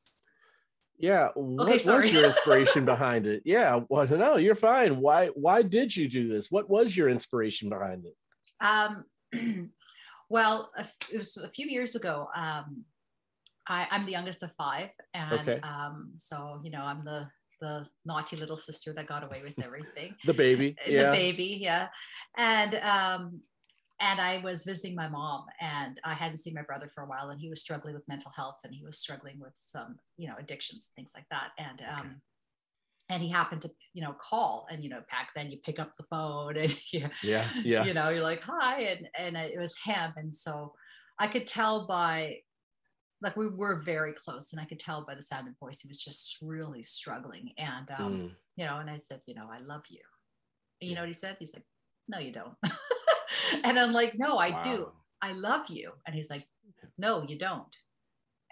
yeah 0.98 1.28
what 1.34 1.64
okay, 1.64 1.72
was 1.74 2.12
your 2.12 2.24
inspiration 2.26 2.84
behind 2.84 3.26
it 3.26 3.42
yeah 3.44 3.80
well 3.88 4.06
no 4.06 4.36
you're 4.36 4.54
fine 4.54 5.00
why 5.00 5.26
why 5.28 5.62
did 5.62 5.94
you 5.94 6.08
do 6.08 6.28
this 6.28 6.50
what 6.50 6.68
was 6.68 6.96
your 6.96 7.08
inspiration 7.08 7.68
behind 7.68 8.04
it 8.04 8.16
um 8.60 9.04
well 10.28 10.70
it 11.12 11.18
was 11.18 11.36
a 11.36 11.48
few 11.48 11.66
years 11.66 11.96
ago 11.96 12.28
um 12.34 12.84
I, 13.66 13.86
am 13.90 14.04
the 14.04 14.12
youngest 14.12 14.42
of 14.42 14.52
five, 14.56 14.90
and 15.14 15.32
okay. 15.32 15.60
um, 15.60 16.12
so 16.16 16.60
you 16.62 16.70
know 16.70 16.82
I'm 16.82 17.04
the 17.04 17.28
the 17.60 17.86
naughty 18.04 18.36
little 18.36 18.56
sister 18.56 18.92
that 18.92 19.06
got 19.06 19.24
away 19.24 19.42
with 19.42 19.64
everything. 19.64 20.14
the 20.24 20.34
baby, 20.34 20.76
yeah. 20.86 21.10
the 21.10 21.16
baby, 21.16 21.58
yeah. 21.60 21.88
And 22.36 22.74
um, 22.76 23.40
and 24.04 24.20
I 24.20 24.38
was 24.44 24.64
visiting 24.64 24.94
my 24.94 25.08
mom, 25.08 25.46
and 25.60 25.98
I 26.04 26.12
hadn't 26.12 26.38
seen 26.38 26.52
my 26.54 26.62
brother 26.62 26.90
for 26.94 27.02
a 27.02 27.06
while, 27.06 27.30
and 27.30 27.40
he 27.40 27.48
was 27.48 27.62
struggling 27.62 27.94
with 27.94 28.06
mental 28.06 28.30
health, 28.36 28.58
and 28.62 28.74
he 28.74 28.84
was 28.84 28.98
struggling 28.98 29.40
with 29.40 29.54
some 29.56 29.96
you 30.18 30.28
know 30.28 30.34
addictions 30.38 30.88
and 30.88 30.94
things 30.94 31.12
like 31.16 31.26
that, 31.30 31.52
and 31.58 31.80
um, 31.80 32.00
okay. 32.00 32.08
and 33.10 33.22
he 33.22 33.30
happened 33.30 33.62
to 33.62 33.70
you 33.94 34.02
know 34.02 34.14
call, 34.20 34.66
and 34.70 34.84
you 34.84 34.90
know 34.90 35.00
back 35.10 35.30
then 35.34 35.50
you 35.50 35.56
pick 35.64 35.78
up 35.78 35.92
the 35.96 36.04
phone, 36.10 36.56
and 36.58 36.76
you, 36.92 37.08
yeah, 37.22 37.46
yeah, 37.62 37.84
you 37.84 37.94
know 37.94 38.10
you're 38.10 38.22
like 38.22 38.42
hi, 38.42 38.82
and 38.82 39.08
and 39.18 39.36
it 39.36 39.58
was 39.58 39.74
him, 39.82 40.12
and 40.16 40.34
so 40.34 40.74
I 41.18 41.26
could 41.26 41.46
tell 41.46 41.86
by 41.86 42.36
like 43.22 43.36
we 43.36 43.48
were 43.48 43.76
very 43.76 44.12
close 44.12 44.52
and 44.52 44.60
i 44.60 44.66
could 44.66 44.80
tell 44.80 45.06
by 45.06 45.14
the 45.14 45.22
sound 45.22 45.48
of 45.48 45.54
voice 45.58 45.80
he 45.80 45.88
was 45.88 46.02
just 46.02 46.36
really 46.42 46.82
struggling. 46.82 47.52
And 47.56 47.88
um, 47.96 48.12
mm. 48.12 48.30
you 48.56 48.66
know 48.66 48.78
and 48.78 48.90
i 48.90 48.98
said 48.98 49.20
you 49.24 49.34
know 49.34 49.48
i 49.50 49.60
love 49.60 49.84
you. 49.88 50.00
And 50.80 50.88
you 50.88 50.90
yeah. 50.90 50.96
know 50.96 51.02
what 51.02 51.08
he 51.08 51.14
said? 51.14 51.36
He's 51.38 51.54
like 51.54 51.64
no 52.06 52.18
you 52.18 52.32
don't 52.32 52.54
and 53.64 53.78
i'm 53.78 53.92
like 53.92 54.12
no 54.16 54.38
i 54.38 54.50
wow. 54.50 54.62
do 54.62 54.88
i 55.22 55.32
love 55.32 55.68
you 55.68 55.92
and 56.06 56.14
he's 56.14 56.30
like 56.30 56.46
no 56.98 57.24
you 57.26 57.38
don't 57.38 57.76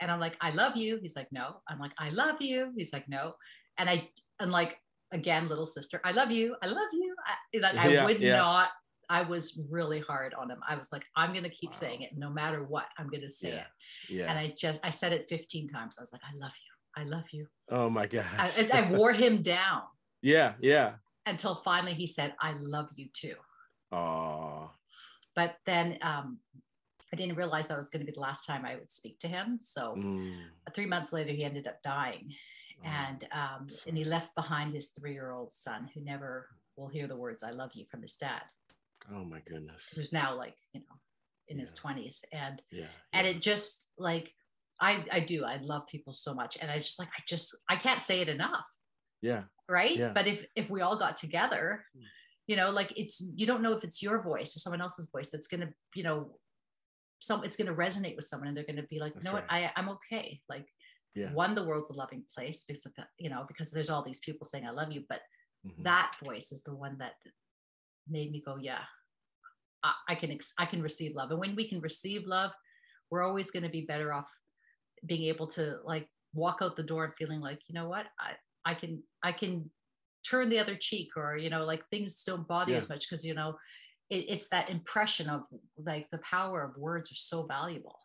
and 0.00 0.10
i'm 0.10 0.20
like 0.20 0.36
i 0.40 0.50
love 0.50 0.76
you 0.76 0.98
he's 1.00 1.16
like 1.16 1.28
no 1.32 1.56
i'm 1.68 1.78
like 1.78 1.92
i 1.98 2.10
love 2.10 2.40
you 2.40 2.72
he's 2.76 2.92
like 2.92 3.08
no 3.08 3.34
and 3.78 3.88
i 3.88 4.08
and 4.40 4.50
like 4.50 4.78
again 5.12 5.48
little 5.48 5.66
sister 5.66 6.00
i 6.04 6.12
love 6.12 6.30
you 6.30 6.56
i 6.62 6.66
love 6.66 6.88
you 6.92 7.14
I, 7.26 7.58
like 7.58 7.74
yeah, 7.74 8.02
i 8.02 8.04
would 8.04 8.20
yeah. 8.20 8.36
not 8.36 8.70
I 9.12 9.20
was 9.20 9.60
really 9.68 10.00
hard 10.00 10.32
on 10.32 10.50
him. 10.50 10.60
I 10.66 10.74
was 10.74 10.88
like, 10.90 11.04
I'm 11.16 11.32
going 11.32 11.44
to 11.44 11.50
keep 11.50 11.70
wow. 11.70 11.76
saying 11.76 12.00
it 12.00 12.12
no 12.16 12.30
matter 12.30 12.64
what. 12.64 12.86
I'm 12.98 13.08
going 13.08 13.20
to 13.20 13.30
say 13.30 13.50
yeah. 13.50 13.54
it. 13.56 13.66
Yeah. 14.08 14.30
And 14.30 14.38
I 14.38 14.54
just, 14.56 14.80
I 14.82 14.88
said 14.88 15.12
it 15.12 15.26
15 15.28 15.68
times. 15.68 15.96
I 15.98 16.02
was 16.02 16.14
like, 16.14 16.22
I 16.24 16.34
love 16.38 16.52
you. 16.52 17.02
I 17.02 17.04
love 17.04 17.24
you. 17.30 17.46
Oh 17.70 17.90
my 17.90 18.06
God. 18.06 18.24
I, 18.38 18.68
I 18.72 18.90
wore 18.96 19.12
him 19.12 19.42
down. 19.42 19.82
Yeah. 20.22 20.54
Yeah. 20.62 20.94
Until 21.26 21.56
finally 21.56 21.92
he 21.92 22.06
said, 22.06 22.34
I 22.40 22.54
love 22.58 22.88
you 22.96 23.08
too. 23.12 23.34
Oh. 23.92 24.70
But 25.34 25.56
then 25.66 25.98
um, 26.02 26.38
I 27.12 27.16
didn't 27.16 27.36
realize 27.36 27.68
that 27.68 27.78
was 27.78 27.90
going 27.90 28.00
to 28.00 28.06
be 28.06 28.14
the 28.14 28.20
last 28.20 28.46
time 28.46 28.64
I 28.64 28.76
would 28.76 28.90
speak 28.90 29.18
to 29.20 29.28
him. 29.28 29.58
So 29.60 29.94
mm. 29.98 30.34
three 30.74 30.86
months 30.86 31.12
later, 31.12 31.32
he 31.32 31.44
ended 31.44 31.66
up 31.66 31.82
dying. 31.82 32.32
Oh. 32.84 32.88
And 32.88 33.28
um, 33.32 33.66
and 33.86 33.96
he 33.96 34.04
left 34.04 34.34
behind 34.34 34.74
his 34.74 34.88
three-year-old 34.88 35.52
son 35.52 35.88
who 35.94 36.00
never 36.00 36.48
will 36.76 36.88
hear 36.88 37.06
the 37.06 37.16
words 37.16 37.42
"I 37.42 37.50
love 37.50 37.70
you" 37.74 37.84
from 37.90 38.02
his 38.02 38.16
dad. 38.16 38.42
Oh 39.10 39.24
my 39.24 39.40
goodness. 39.46 39.92
Who's 39.94 40.12
now 40.12 40.36
like, 40.36 40.56
you 40.72 40.80
know, 40.80 40.96
in 41.48 41.58
yeah. 41.58 41.62
his 41.62 41.74
20s. 41.74 42.24
And 42.32 42.62
yeah, 42.70 42.80
yeah, 42.80 42.86
and 43.12 43.26
it 43.26 43.40
just 43.40 43.88
like 43.98 44.32
I 44.80 45.04
I 45.12 45.20
do. 45.20 45.44
I 45.44 45.56
love 45.56 45.86
people 45.86 46.12
so 46.12 46.34
much. 46.34 46.56
And 46.60 46.70
I 46.70 46.78
just 46.78 46.98
like 46.98 47.08
I 47.08 47.22
just 47.26 47.56
I 47.68 47.76
can't 47.76 48.02
say 48.02 48.20
it 48.20 48.28
enough. 48.28 48.66
Yeah. 49.20 49.42
Right. 49.68 49.96
Yeah. 49.96 50.12
But 50.14 50.26
if 50.26 50.44
if 50.56 50.70
we 50.70 50.80
all 50.80 50.98
got 50.98 51.16
together, 51.16 51.84
hmm. 51.96 52.02
You 52.46 52.56
know, 52.56 52.70
like 52.70 52.92
it's 52.96 53.30
you 53.36 53.46
don't 53.46 53.62
know 53.62 53.72
if 53.72 53.84
it's 53.84 54.02
your 54.02 54.22
voice 54.22 54.56
or 54.56 54.58
someone 54.58 54.80
else's 54.80 55.08
voice 55.10 55.30
that's 55.30 55.48
gonna, 55.48 55.70
you 55.94 56.02
know, 56.02 56.30
some 57.20 57.44
it's 57.44 57.56
gonna 57.56 57.74
resonate 57.74 58.16
with 58.16 58.24
someone 58.24 58.48
and 58.48 58.56
they're 58.56 58.64
gonna 58.64 58.86
be 58.90 58.98
like, 58.98 59.14
you 59.16 59.22
know 59.22 59.32
right. 59.32 59.44
what, 59.44 59.52
I 59.52 59.70
I'm 59.76 59.88
okay. 59.90 60.40
Like 60.48 60.66
yeah. 61.14 61.32
one, 61.32 61.54
the 61.54 61.64
world's 61.64 61.90
a 61.90 61.94
loving 61.94 62.24
place 62.34 62.64
because 62.66 62.84
of 62.86 62.92
you 63.18 63.30
know, 63.30 63.44
because 63.46 63.70
there's 63.70 63.90
all 63.90 64.02
these 64.02 64.20
people 64.20 64.44
saying 64.44 64.66
I 64.66 64.70
love 64.70 64.92
you, 64.92 65.04
but 65.08 65.20
mm-hmm. 65.66 65.82
that 65.84 66.12
voice 66.22 66.52
is 66.52 66.62
the 66.62 66.74
one 66.74 66.96
that 66.98 67.12
made 68.08 68.32
me 68.32 68.42
go, 68.44 68.56
yeah, 68.60 68.80
I, 69.82 69.92
I 70.08 70.14
can 70.14 70.30
ex- 70.32 70.54
I 70.58 70.66
can 70.66 70.82
receive 70.82 71.14
love. 71.14 71.30
And 71.30 71.40
when 71.40 71.54
we 71.54 71.68
can 71.68 71.80
receive 71.80 72.26
love, 72.26 72.50
we're 73.10 73.22
always 73.22 73.50
going 73.50 73.64
to 73.64 73.68
be 73.68 73.82
better 73.82 74.12
off 74.12 74.30
being 75.06 75.24
able 75.24 75.46
to 75.48 75.76
like 75.84 76.08
walk 76.34 76.58
out 76.62 76.76
the 76.76 76.82
door 76.82 77.04
and 77.04 77.14
feeling 77.18 77.40
like, 77.40 77.60
you 77.68 77.74
know 77.74 77.88
what, 77.88 78.06
I 78.18 78.32
I 78.64 78.74
can 78.74 79.02
I 79.22 79.32
can 79.32 79.70
turn 80.28 80.48
the 80.48 80.58
other 80.58 80.76
cheek, 80.76 81.10
or 81.16 81.36
you 81.36 81.50
know, 81.50 81.64
like 81.64 81.86
things 81.88 82.22
don't 82.24 82.46
bother 82.48 82.72
yeah. 82.72 82.78
as 82.78 82.88
much 82.88 83.08
because 83.08 83.24
you 83.24 83.34
know 83.34 83.54
it, 84.12 84.26
it's 84.28 84.48
that 84.48 84.70
impression 84.70 85.28
of 85.28 85.46
like 85.78 86.08
the 86.10 86.18
power 86.18 86.62
of 86.62 86.76
words 86.76 87.10
are 87.10 87.16
so 87.16 87.44
valuable 87.44 87.98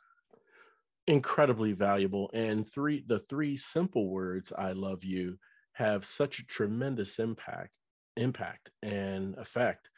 incredibly 1.07 1.73
valuable 1.73 2.29
and 2.33 2.69
three 2.69 3.03
the 3.07 3.19
three 3.29 3.55
simple 3.55 4.09
words 4.09 4.51
i 4.57 4.71
love 4.71 5.03
you 5.03 5.37
have 5.73 6.03
such 6.05 6.39
a 6.39 6.45
tremendous 6.45 7.19
impact 7.19 7.71
impact 8.17 8.69
and 8.83 9.37
effect 9.37 9.89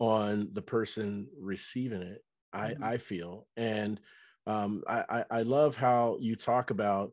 on 0.00 0.48
the 0.52 0.62
person 0.62 1.26
receiving 1.38 2.02
it 2.02 2.22
i 2.52 2.70
mm-hmm. 2.70 2.84
i 2.84 2.96
feel 2.96 3.46
and 3.56 4.00
um, 4.48 4.84
I, 4.88 5.24
I 5.28 5.42
love 5.42 5.74
how 5.74 6.18
you 6.20 6.36
talk 6.36 6.70
about 6.70 7.10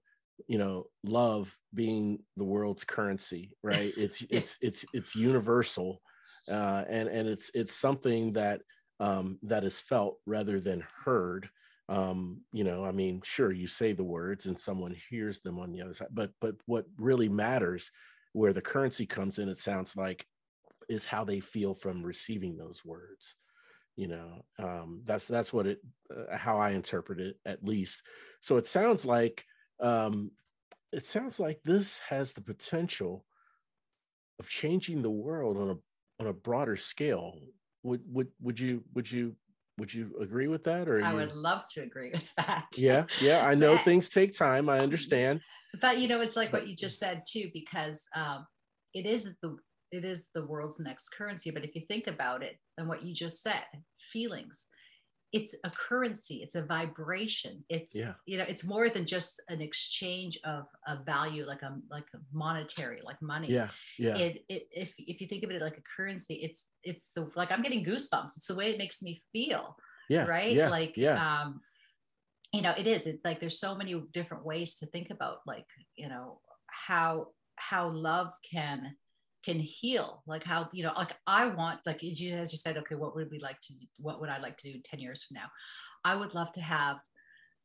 you 0.47 0.57
know 0.57 0.85
love 1.03 1.55
being 1.73 2.19
the 2.37 2.43
world's 2.43 2.83
currency 2.83 3.55
right? 3.63 3.93
It's 3.97 4.23
it's 4.29 4.57
it's 4.61 4.85
it's 4.93 5.15
universal 5.15 6.01
uh, 6.49 6.83
and 6.89 7.07
and 7.07 7.27
it's 7.27 7.51
it's 7.53 7.75
something 7.75 8.33
that 8.33 8.61
um, 8.99 9.39
that 9.43 9.63
is 9.63 9.79
felt 9.79 10.17
rather 10.25 10.59
than 10.59 10.83
heard. 11.05 11.49
Um, 11.89 12.41
you 12.53 12.63
know 12.63 12.85
i 12.85 12.93
mean 12.93 13.21
sure 13.25 13.51
you 13.51 13.67
say 13.67 13.91
the 13.91 14.05
words 14.05 14.45
and 14.45 14.57
someone 14.57 14.95
hears 15.09 15.41
them 15.41 15.59
on 15.59 15.73
the 15.73 15.81
other 15.81 15.93
side 15.93 16.07
but 16.11 16.31
but 16.39 16.55
what 16.65 16.85
really 16.97 17.27
matters 17.27 17.91
where 18.31 18.53
the 18.53 18.61
currency 18.61 19.05
comes 19.05 19.37
in 19.37 19.49
it 19.49 19.57
sounds 19.57 19.93
like 19.97 20.25
is 20.87 21.03
how 21.03 21.25
they 21.25 21.41
feel 21.41 21.75
from 21.75 22.01
receiving 22.01 22.55
those 22.55 22.85
words 22.85 23.35
you 23.95 24.07
know? 24.07 24.45
Um, 24.59 25.01
that's 25.05 25.27
that's 25.27 25.53
what 25.53 25.67
it 25.67 25.79
uh, 26.09 26.35
how 26.35 26.57
i 26.57 26.71
interpret 26.71 27.19
it 27.19 27.37
at 27.45 27.63
least. 27.63 28.01
So 28.41 28.57
it 28.57 28.65
sounds 28.65 29.05
like 29.05 29.45
um, 29.79 30.31
it 30.91 31.05
sounds 31.05 31.39
like 31.39 31.59
this 31.63 31.99
has 32.09 32.33
the 32.33 32.41
potential 32.41 33.25
of 34.39 34.49
changing 34.49 35.01
the 35.01 35.09
world 35.09 35.57
on 35.57 35.69
a 35.69 35.75
on 36.21 36.27
a 36.27 36.33
broader 36.33 36.75
scale. 36.75 37.39
Would 37.83 38.01
would 38.07 38.27
would 38.41 38.59
you 38.59 38.83
would 38.93 39.12
you 39.12 39.36
would 39.77 39.93
you 39.93 40.15
agree 40.21 40.47
with 40.47 40.63
that 40.65 40.88
or 40.88 41.03
i 41.03 41.09
you... 41.09 41.17
would 41.17 41.33
love 41.33 41.63
to 41.73 41.81
agree 41.81 42.12
with 42.12 42.29
that. 42.38 42.67
Yeah 42.77 43.05
yeah 43.19 43.45
i 43.45 43.55
know 43.55 43.73
but, 43.73 43.83
things 43.83 44.07
take 44.07 44.38
time 44.38 44.69
i 44.69 44.77
understand. 44.77 45.41
But 45.81 45.97
you 45.97 46.07
know 46.07 46.21
it's 46.21 46.36
like 46.36 46.53
what 46.53 46.67
you 46.67 46.75
just 46.75 46.99
said 46.99 47.23
too 47.27 47.49
because 47.53 48.05
um, 48.15 48.45
it 48.93 49.07
is 49.07 49.31
the 49.41 49.57
it 49.93 50.03
is 50.03 50.29
the 50.33 50.45
world's 50.45 50.79
next 50.79 51.09
currency. 51.09 51.51
But 51.51 51.63
if 51.63 51.75
you 51.75 51.83
think 51.88 52.07
about 52.07 52.41
it 52.43 52.57
and 52.77 52.89
what 52.89 53.03
you 53.03 53.13
just 53.13 53.41
said, 53.41 53.63
feelings, 54.12 54.67
it's 55.33 55.55
a 55.63 55.71
currency, 55.71 56.35
it's 56.43 56.53
a 56.53 56.61
vibration. 56.61 57.63
It's 57.67 57.95
yeah. 57.95 58.13
you 58.27 58.37
know, 58.37 58.45
it's 58.47 58.65
more 58.65 58.89
than 58.89 59.05
just 59.05 59.41
an 59.49 59.61
exchange 59.61 60.39
of 60.45 60.65
a 60.87 61.03
value, 61.03 61.43
like 61.43 61.63
a 61.63 61.75
like 61.89 62.05
a 62.13 62.19
monetary, 62.31 63.01
like 63.03 63.19
money. 63.19 63.47
Yeah. 63.49 63.69
Yeah. 63.97 64.15
It, 64.15 64.45
it 64.47 64.67
if 64.71 64.93
if 64.99 65.19
you 65.19 65.27
think 65.27 65.43
of 65.43 65.49
it 65.49 65.59
like 65.59 65.77
a 65.77 65.83
currency, 65.97 66.35
it's 66.35 66.67
it's 66.83 67.09
the 67.15 67.31
like 67.35 67.51
I'm 67.51 67.63
getting 67.63 67.83
goosebumps. 67.83 68.37
It's 68.37 68.47
the 68.47 68.55
way 68.55 68.69
it 68.69 68.77
makes 68.77 69.01
me 69.01 69.23
feel. 69.33 69.75
Yeah. 70.07 70.25
Right. 70.25 70.53
Yeah. 70.53 70.69
Like 70.69 70.95
yeah. 70.97 71.41
um 71.41 71.61
you 72.53 72.61
know 72.61 72.73
it 72.77 72.85
is 72.85 73.07
it 73.07 73.19
like 73.25 73.39
there's 73.39 73.59
so 73.59 73.75
many 73.75 73.99
different 74.13 74.45
ways 74.45 74.75
to 74.75 74.85
think 74.85 75.09
about 75.09 75.39
like 75.47 75.65
you 75.95 76.07
know 76.07 76.39
how 76.67 77.29
how 77.55 77.87
love 77.87 78.31
can 78.49 78.95
can 79.43 79.60
heal 79.60 80.23
like 80.25 80.43
how 80.43 80.67
you 80.71 80.84
know 80.84 80.93
like 80.95 81.13
i 81.27 81.45
want 81.45 81.79
like 81.86 82.03
as 82.03 82.19
you, 82.19 82.34
as 82.34 82.51
you 82.51 82.58
said 82.58 82.77
okay 82.77 82.95
what 82.95 83.15
would 83.15 83.29
we 83.29 83.39
like 83.39 83.60
to 83.62 83.73
what 83.97 84.19
would 84.19 84.29
i 84.29 84.39
like 84.39 84.58
to 84.58 84.71
do 84.71 84.79
10 84.86 84.99
years 84.99 85.23
from 85.23 85.36
now? 85.36 85.47
I 86.06 86.15
would 86.15 86.34
love 86.34 86.51
to 86.53 86.62
have 86.62 86.97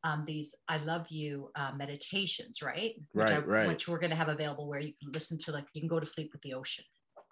um, 0.05 0.25
these 0.27 0.55
i 0.69 0.79
love 0.79 1.07
you 1.09 1.51
uh, 1.57 1.73
meditations 1.77 2.63
right? 2.63 2.95
Which, 3.13 3.31
right, 3.31 3.33
I, 3.33 3.39
right 3.39 3.69
which 3.69 3.89
we're 3.89 3.99
going 3.99 4.11
to 4.11 4.17
have 4.17 4.29
available 4.29 4.69
where 4.69 4.81
you 4.81 4.93
can 5.01 5.13
listen 5.13 5.39
to 5.39 5.53
like 5.53 5.67
you 5.73 5.81
can 5.81 5.89
go 5.89 6.01
to 6.01 6.07
sleep 6.07 6.31
with 6.33 6.43
the 6.43 6.55
ocean. 6.55 6.85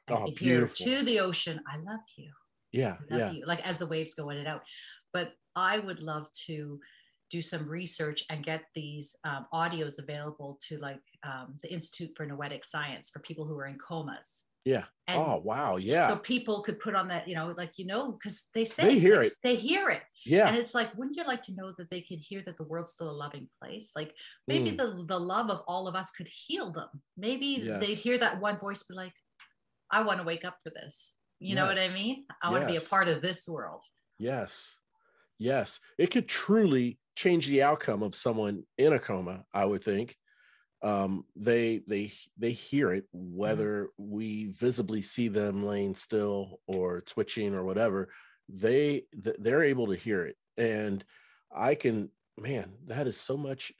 Oh, 0.08 0.30
hear 0.38 0.68
to 0.68 1.02
the 1.02 1.20
ocean 1.20 1.60
i 1.72 1.76
love 1.78 2.00
you. 2.16 2.30
Yeah 2.72 2.96
love 3.10 3.20
yeah. 3.20 3.30
you. 3.32 3.46
like 3.46 3.64
as 3.66 3.78
the 3.78 3.86
waves 3.86 4.14
go 4.14 4.30
in 4.30 4.38
and 4.38 4.48
out. 4.48 4.62
But 5.12 5.32
i 5.54 5.78
would 5.78 6.00
love 6.00 6.28
to 6.46 6.80
do 7.30 7.42
some 7.42 7.68
research 7.68 8.24
and 8.30 8.44
get 8.44 8.62
these 8.74 9.16
um, 9.24 9.46
audios 9.52 9.98
available 9.98 10.58
to 10.68 10.78
like 10.78 11.02
um, 11.24 11.58
the 11.62 11.72
Institute 11.72 12.12
for 12.16 12.26
Noetic 12.26 12.64
Science 12.64 13.10
for 13.10 13.20
people 13.20 13.44
who 13.44 13.58
are 13.58 13.66
in 13.66 13.78
comas. 13.78 14.44
Yeah. 14.64 14.82
And 15.06 15.22
oh 15.22 15.40
wow. 15.44 15.76
Yeah. 15.76 16.08
So 16.08 16.16
people 16.16 16.60
could 16.62 16.80
put 16.80 16.96
on 16.96 17.06
that, 17.08 17.28
you 17.28 17.36
know, 17.36 17.54
like 17.56 17.78
you 17.78 17.86
know, 17.86 18.12
because 18.12 18.48
they 18.52 18.64
say 18.64 18.84
they 18.84 18.98
hear 18.98 19.18
like, 19.18 19.28
it. 19.28 19.32
They 19.44 19.54
hear 19.54 19.90
it. 19.90 20.02
Yeah. 20.24 20.48
And 20.48 20.56
it's 20.56 20.74
like, 20.74 20.92
wouldn't 20.96 21.16
you 21.16 21.24
like 21.24 21.42
to 21.42 21.54
know 21.54 21.72
that 21.78 21.88
they 21.88 22.00
could 22.00 22.18
hear 22.18 22.42
that 22.44 22.56
the 22.56 22.64
world's 22.64 22.90
still 22.90 23.08
a 23.08 23.12
loving 23.12 23.48
place? 23.62 23.92
Like 23.94 24.12
maybe 24.48 24.72
mm. 24.72 24.76
the 24.76 25.04
the 25.06 25.18
love 25.18 25.50
of 25.50 25.60
all 25.68 25.86
of 25.86 25.94
us 25.94 26.10
could 26.10 26.26
heal 26.28 26.72
them. 26.72 26.88
Maybe 27.16 27.62
yes. 27.62 27.80
they'd 27.80 27.94
hear 27.94 28.18
that 28.18 28.40
one 28.40 28.58
voice 28.58 28.82
be 28.82 28.96
like, 28.96 29.14
I 29.92 30.02
want 30.02 30.18
to 30.18 30.26
wake 30.26 30.44
up 30.44 30.56
for 30.64 30.70
this. 30.70 31.14
You 31.38 31.50
yes. 31.50 31.56
know 31.56 31.66
what 31.66 31.78
I 31.78 31.88
mean? 31.88 32.24
I 32.42 32.48
yes. 32.48 32.52
want 32.52 32.62
to 32.62 32.72
be 32.72 32.76
a 32.76 32.88
part 32.88 33.06
of 33.06 33.22
this 33.22 33.48
world. 33.48 33.84
Yes. 34.18 34.74
Yes. 35.38 35.78
It 35.96 36.10
could 36.10 36.26
truly 36.26 36.98
change 37.16 37.48
the 37.48 37.62
outcome 37.62 38.02
of 38.02 38.14
someone 38.14 38.62
in 38.78 38.92
a 38.92 38.98
coma 38.98 39.44
i 39.52 39.64
would 39.64 39.82
think 39.82 40.16
um, 40.82 41.24
they 41.34 41.78
they 41.88 42.12
they 42.38 42.52
hear 42.52 42.92
it 42.92 43.04
whether 43.12 43.84
mm-hmm. 43.84 44.14
we 44.14 44.46
visibly 44.52 45.02
see 45.02 45.28
them 45.28 45.64
laying 45.64 45.94
still 45.94 46.60
or 46.68 47.00
twitching 47.00 47.54
or 47.54 47.64
whatever 47.64 48.10
they 48.48 49.04
they're 49.38 49.64
able 49.64 49.88
to 49.88 49.96
hear 49.96 50.26
it 50.26 50.36
and 50.56 51.04
i 51.54 51.74
can 51.74 52.10
man 52.38 52.72
that 52.86 53.06
is 53.06 53.16
so 53.16 53.36
much 53.36 53.72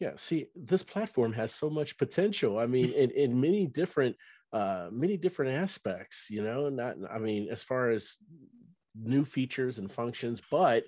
yeah 0.00 0.12
see 0.16 0.46
this 0.54 0.82
platform 0.82 1.32
has 1.32 1.54
so 1.54 1.70
much 1.70 1.96
potential 1.96 2.58
i 2.58 2.66
mean 2.66 2.92
in, 2.92 3.10
in 3.12 3.40
many 3.40 3.66
different 3.66 4.16
uh 4.52 4.88
many 4.90 5.16
different 5.16 5.56
aspects 5.56 6.26
you 6.28 6.42
know 6.42 6.68
not 6.68 6.96
i 7.10 7.18
mean 7.18 7.48
as 7.50 7.62
far 7.62 7.90
as 7.90 8.16
new 9.00 9.24
features 9.24 9.78
and 9.78 9.90
functions 9.90 10.42
but 10.50 10.84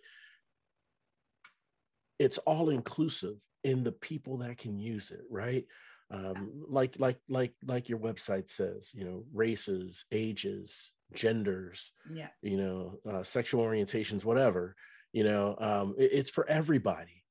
it's 2.23 2.39
all 2.39 2.71
inclusive 2.71 3.37
in 3.65 3.83
the 3.83 3.93
people 3.93 4.39
that 4.39 4.59
can 4.59 4.79
use 4.79 5.11
it 5.11 5.23
right? 5.31 5.65
Um, 6.11 6.65
like 6.69 6.95
like 6.99 7.19
like 7.29 7.55
like 7.67 7.89
your 7.89 7.99
website 7.99 8.49
says 8.51 8.91
you 8.93 9.05
know 9.05 9.25
races 9.33 10.05
ages 10.13 10.93
genders 11.15 11.93
yeah. 12.11 12.29
you 12.43 12.59
know 12.59 12.99
uh, 13.11 13.23
sexual 13.23 13.65
orientations 13.65 14.23
whatever 14.25 14.77
you 15.13 15.25
know 15.25 15.57
um, 15.59 15.95
it, 15.99 16.11
it's 16.13 16.31
for 16.31 16.49
everybody. 16.49 17.25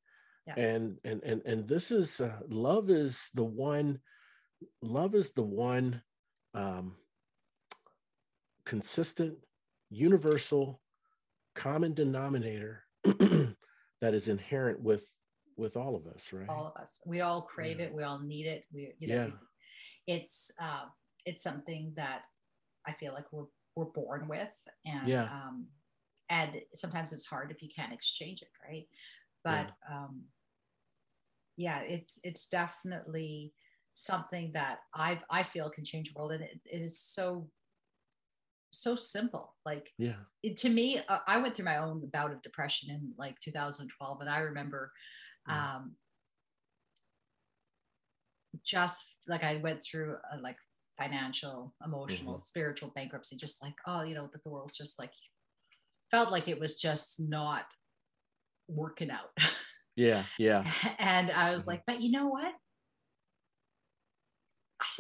Yeah. 0.47 0.56
and 0.58 0.97
and 1.04 1.21
and 1.23 1.41
and 1.45 1.67
this 1.67 1.91
is 1.91 2.19
uh, 2.19 2.39
love 2.49 2.89
is 2.89 3.30
the 3.36 3.43
one 3.43 3.99
love 4.82 5.13
is 5.13 5.32
the 5.34 5.43
one 5.43 6.01
um, 6.56 6.95
consistent 8.65 9.36
universal 9.91 10.82
common 11.54 11.93
denominator 11.93 12.84
that 14.02 14.14
is 14.14 14.28
inherent 14.28 14.82
with 14.82 15.08
with 15.58 15.78
all 15.78 15.96
of 15.96 16.08
us 16.08 16.32
right 16.34 16.50
all 16.50 16.68
of 16.68 16.82
us 16.82 17.00
we 17.06 17.22
all 17.22 17.44
crave 17.44 17.80
yeah. 17.80 17.86
it 17.86 17.94
we 17.94 18.04
all 18.04 18.20
need 18.20 18.46
it 18.46 18.66
we 18.74 18.94
you 19.00 19.08
know 19.08 19.32
yeah. 20.08 20.16
it's 20.16 20.52
uh, 20.62 20.86
it's 21.26 21.44
something 21.44 21.94
that 21.96 22.22
i 22.88 22.92
feel 22.94 23.14
like 23.14 23.26
we're 23.32 23.46
we're 23.76 23.86
born 23.86 24.28
with 24.28 24.50
and 24.86 25.08
yeah. 25.08 25.24
um 25.24 25.68
and 26.30 26.62
sometimes 26.74 27.14
it's 27.14 27.26
hard 27.26 27.52
if 27.52 27.62
you 27.62 27.70
can't 27.74 27.94
exchange 27.94 28.42
it 28.42 28.50
right 28.68 28.88
but 29.44 29.72
yeah. 29.90 29.98
um 29.98 30.22
yeah 31.58 31.80
it's 31.80 32.20
it's 32.24 32.48
definitely 32.48 33.54
something 33.94 34.52
that 34.54 34.80
i 34.96 35.20
i 35.30 35.44
feel 35.44 35.70
can 35.70 35.84
change 35.84 36.12
the 36.12 36.18
world 36.18 36.32
and 36.32 36.44
it, 36.44 36.60
it 36.66 36.82
is 36.82 37.00
so 37.00 37.48
so 38.72 38.96
simple. 38.96 39.56
Like, 39.66 39.90
yeah, 39.98 40.16
it, 40.44 40.58
to 40.58 40.70
me, 40.70 41.02
uh, 41.08 41.20
I 41.28 41.40
went 41.40 41.56
through 41.56 41.66
my 41.66 41.78
own 41.78 42.10
bout 42.12 42.32
of 42.32 42.42
depression 42.42 42.90
in 42.90 43.14
like 43.18 43.40
2012, 43.42 44.22
and 44.22 44.30
I 44.30 44.40
remember, 44.40 44.92
yeah. 45.48 45.76
um, 45.76 45.96
just 48.66 49.16
like 49.28 49.44
I 49.44 49.58
went 49.58 49.84
through 49.84 50.16
a, 50.32 50.38
like 50.38 50.58
financial, 50.98 51.74
emotional, 51.86 52.36
mm-hmm. 52.36 52.42
spiritual 52.42 52.92
bankruptcy. 52.96 53.36
Just 53.36 53.62
like, 53.62 53.76
oh, 53.88 54.04
you 54.04 54.16
know, 54.16 54.30
that 54.32 54.44
the 54.44 54.50
world's 54.50 54.78
just 54.78 54.98
like 54.98 55.12
felt 56.10 56.32
like 56.32 56.48
it 56.48 56.60
was 56.60 56.80
just 56.80 57.20
not 57.20 57.66
working 58.68 59.12
out. 59.12 59.32
yeah, 59.96 60.24
yeah. 60.38 60.66
and 61.00 61.32
I 61.32 61.52
was 61.52 61.64
mm-hmm. 61.64 61.72
like, 61.72 61.84
but 61.86 62.02
you 62.02 62.12
know 62.12 62.28
what? 62.28 62.54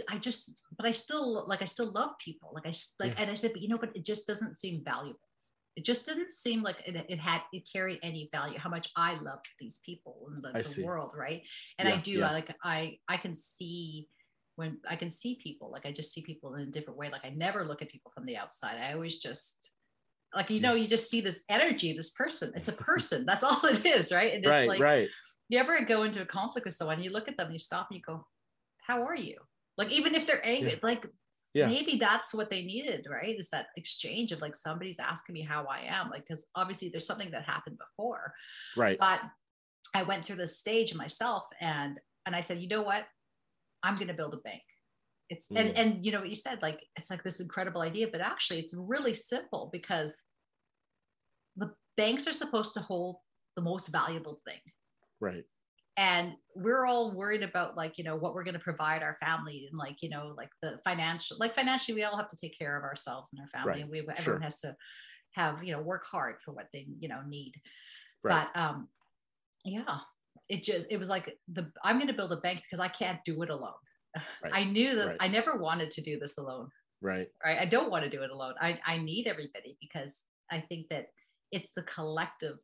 I, 0.09 0.17
just, 0.17 0.63
but 0.77 0.85
I 0.85 0.91
still 0.91 1.47
like, 1.47 1.61
I 1.61 1.65
still 1.65 1.91
love 1.91 2.11
people. 2.19 2.51
Like 2.53 2.65
I, 2.65 2.73
like, 2.99 3.13
yeah. 3.13 3.23
and 3.23 3.31
I 3.31 3.33
said, 3.33 3.53
but 3.53 3.61
you 3.61 3.67
know, 3.67 3.77
but 3.77 3.95
it 3.95 4.05
just 4.05 4.27
doesn't 4.27 4.55
seem 4.55 4.83
valuable. 4.83 5.19
It 5.75 5.85
just 5.85 6.05
doesn't 6.05 6.31
seem 6.31 6.63
like 6.63 6.75
it, 6.85 7.05
it 7.07 7.19
had, 7.19 7.41
it 7.53 7.67
carried 7.71 7.99
any 8.03 8.29
value, 8.31 8.59
how 8.59 8.69
much 8.69 8.89
I 8.95 9.13
love 9.21 9.39
these 9.59 9.79
people 9.85 10.29
in 10.35 10.41
the, 10.41 10.61
the 10.61 10.83
world. 10.83 11.11
Right. 11.15 11.43
And 11.79 11.87
yeah, 11.87 11.95
I 11.95 11.97
do, 11.99 12.11
yeah. 12.11 12.29
I 12.29 12.33
like, 12.33 12.55
I, 12.63 12.97
I 13.07 13.17
can 13.17 13.35
see 13.35 14.07
when 14.55 14.77
I 14.87 14.97
can 14.97 15.09
see 15.09 15.39
people, 15.41 15.71
like 15.71 15.85
I 15.85 15.91
just 15.91 16.13
see 16.13 16.21
people 16.21 16.55
in 16.55 16.67
a 16.67 16.71
different 16.71 16.99
way. 16.99 17.09
Like 17.09 17.25
I 17.25 17.29
never 17.29 17.63
look 17.63 17.81
at 17.81 17.89
people 17.89 18.11
from 18.13 18.25
the 18.25 18.37
outside. 18.37 18.77
I 18.77 18.93
always 18.93 19.17
just, 19.17 19.71
like 20.35 20.49
you 20.49 20.59
know 20.59 20.75
you 20.75 20.87
just 20.87 21.09
see 21.09 21.21
this 21.21 21.43
energy 21.49 21.93
this 21.93 22.11
person 22.11 22.51
it's 22.55 22.67
a 22.67 22.71
person 22.89 23.25
that's 23.25 23.43
all 23.43 23.59
it 23.65 23.85
is 23.85 24.11
right 24.11 24.33
and 24.33 24.43
it's 24.43 24.49
right, 24.49 24.67
like 24.67 24.79
right 24.79 25.09
you 25.49 25.59
ever 25.59 25.83
go 25.85 26.03
into 26.03 26.21
a 26.21 26.25
conflict 26.25 26.65
with 26.65 26.73
someone 26.73 27.01
you 27.01 27.11
look 27.11 27.27
at 27.27 27.37
them 27.37 27.51
you 27.51 27.59
stop 27.59 27.87
and 27.89 27.97
you 27.97 28.01
go 28.01 28.25
how 28.79 29.03
are 29.03 29.15
you 29.15 29.37
like 29.81 29.91
even 29.91 30.13
if 30.13 30.27
they're 30.27 30.45
angry, 30.45 30.69
yeah. 30.71 30.77
like 30.83 31.07
yeah. 31.55 31.65
maybe 31.65 31.97
that's 31.97 32.35
what 32.35 32.51
they 32.51 32.61
needed, 32.63 33.07
right? 33.09 33.35
Is 33.37 33.49
that 33.49 33.67
exchange 33.75 34.31
of 34.31 34.41
like 34.41 34.55
somebody's 34.55 34.99
asking 34.99 35.33
me 35.33 35.41
how 35.41 35.65
I 35.65 35.79
am, 35.87 36.11
like 36.11 36.23
because 36.27 36.45
obviously 36.55 36.89
there's 36.89 37.07
something 37.07 37.31
that 37.31 37.49
happened 37.49 37.79
before, 37.79 38.31
right? 38.77 38.97
But 38.99 39.21
I 39.95 40.03
went 40.03 40.23
through 40.23 40.35
this 40.35 40.59
stage 40.59 40.93
myself, 40.93 41.45
and 41.59 41.99
and 42.27 42.35
I 42.35 42.41
said, 42.41 42.59
you 42.59 42.67
know 42.67 42.83
what, 42.83 43.05
I'm 43.81 43.95
going 43.95 44.09
to 44.09 44.13
build 44.13 44.35
a 44.35 44.37
bank. 44.37 44.61
It's 45.31 45.49
mm. 45.49 45.59
and 45.59 45.75
and 45.75 46.05
you 46.05 46.11
know 46.11 46.19
what 46.19 46.29
you 46.29 46.35
said, 46.35 46.61
like 46.61 46.83
it's 46.95 47.09
like 47.09 47.23
this 47.23 47.39
incredible 47.39 47.81
idea, 47.81 48.07
but 48.11 48.21
actually 48.21 48.59
it's 48.59 48.75
really 48.77 49.15
simple 49.15 49.71
because 49.73 50.21
the 51.57 51.71
banks 51.97 52.27
are 52.27 52.33
supposed 52.33 52.75
to 52.75 52.81
hold 52.81 53.15
the 53.55 53.63
most 53.63 53.87
valuable 53.87 54.39
thing, 54.45 54.61
right? 55.19 55.43
And 56.01 56.33
we're 56.55 56.83
all 56.83 57.11
worried 57.11 57.43
about 57.43 57.77
like 57.77 57.99
you 57.99 58.03
know 58.03 58.15
what 58.15 58.33
we're 58.33 58.43
going 58.43 58.55
to 58.55 58.59
provide 58.59 59.03
our 59.03 59.15
family 59.19 59.67
and 59.69 59.77
like 59.77 60.01
you 60.01 60.09
know 60.09 60.33
like 60.35 60.49
the 60.63 60.79
financial 60.83 61.37
like 61.39 61.53
financially 61.53 61.95
we 61.95 62.03
all 62.03 62.17
have 62.17 62.27
to 62.27 62.35
take 62.35 62.57
care 62.57 62.75
of 62.75 62.83
ourselves 62.83 63.29
and 63.31 63.39
our 63.39 63.47
family 63.47 63.73
right. 63.73 63.81
and 63.83 63.91
we 63.91 63.99
everyone 63.99 64.23
sure. 64.23 64.39
has 64.39 64.59
to 64.59 64.75
have 65.33 65.63
you 65.63 65.71
know 65.71 65.81
work 65.81 66.03
hard 66.11 66.35
for 66.43 66.53
what 66.53 66.67
they 66.73 66.87
you 66.99 67.07
know 67.07 67.21
need 67.27 67.53
right. 68.23 68.47
but 68.53 68.59
um 68.59 68.87
yeah 69.63 69.99
it 70.49 70.63
just 70.63 70.87
it 70.89 70.97
was 70.97 71.07
like 71.07 71.37
the 71.53 71.71
i'm 71.83 71.97
going 71.97 72.07
to 72.07 72.13
build 72.13 72.31
a 72.31 72.37
bank 72.37 72.61
because 72.63 72.79
i 72.79 72.87
can't 72.87 73.19
do 73.23 73.41
it 73.43 73.51
alone 73.51 73.71
right. 74.43 74.53
i 74.53 74.63
knew 74.63 74.95
that 74.95 75.15
i 75.19 75.27
never 75.27 75.59
wanted 75.59 75.91
to 75.91 76.01
do 76.01 76.19
this 76.19 76.39
alone 76.39 76.67
right 77.01 77.27
right 77.45 77.59
i 77.59 77.65
don't 77.65 77.91
want 77.91 78.03
to 78.03 78.09
do 78.09 78.23
it 78.23 78.31
alone 78.31 78.55
i 78.59 78.77
i 78.87 78.97
need 78.97 79.27
everybody 79.27 79.77
because 79.79 80.23
i 80.51 80.59
think 80.59 80.87
that 80.89 81.07
it's 81.51 81.69
the 81.75 81.83
collective 81.83 82.57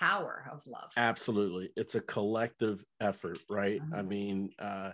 power 0.00 0.44
of 0.50 0.66
love 0.66 0.90
absolutely 0.96 1.70
it's 1.76 1.94
a 1.94 2.00
collective 2.00 2.84
effort 3.00 3.38
right 3.48 3.80
i 3.92 3.98
mm-hmm. 3.98 4.08
mean 4.08 4.50
uh 4.58 4.90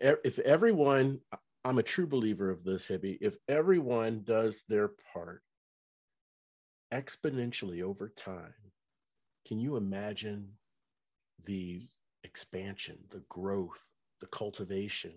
if 0.00 0.38
everyone 0.40 1.20
i'm 1.64 1.78
a 1.78 1.82
true 1.82 2.06
believer 2.06 2.50
of 2.50 2.64
this 2.64 2.88
Hibby 2.88 3.16
if 3.20 3.36
everyone 3.48 4.22
does 4.24 4.64
their 4.68 4.90
part 5.12 5.42
exponentially 6.92 7.82
over 7.82 8.08
time 8.08 8.54
can 9.46 9.60
you 9.60 9.76
imagine 9.76 10.48
the 11.44 11.82
expansion 12.24 12.98
the 13.10 13.22
growth 13.28 13.84
the 14.20 14.26
cultivation 14.26 15.12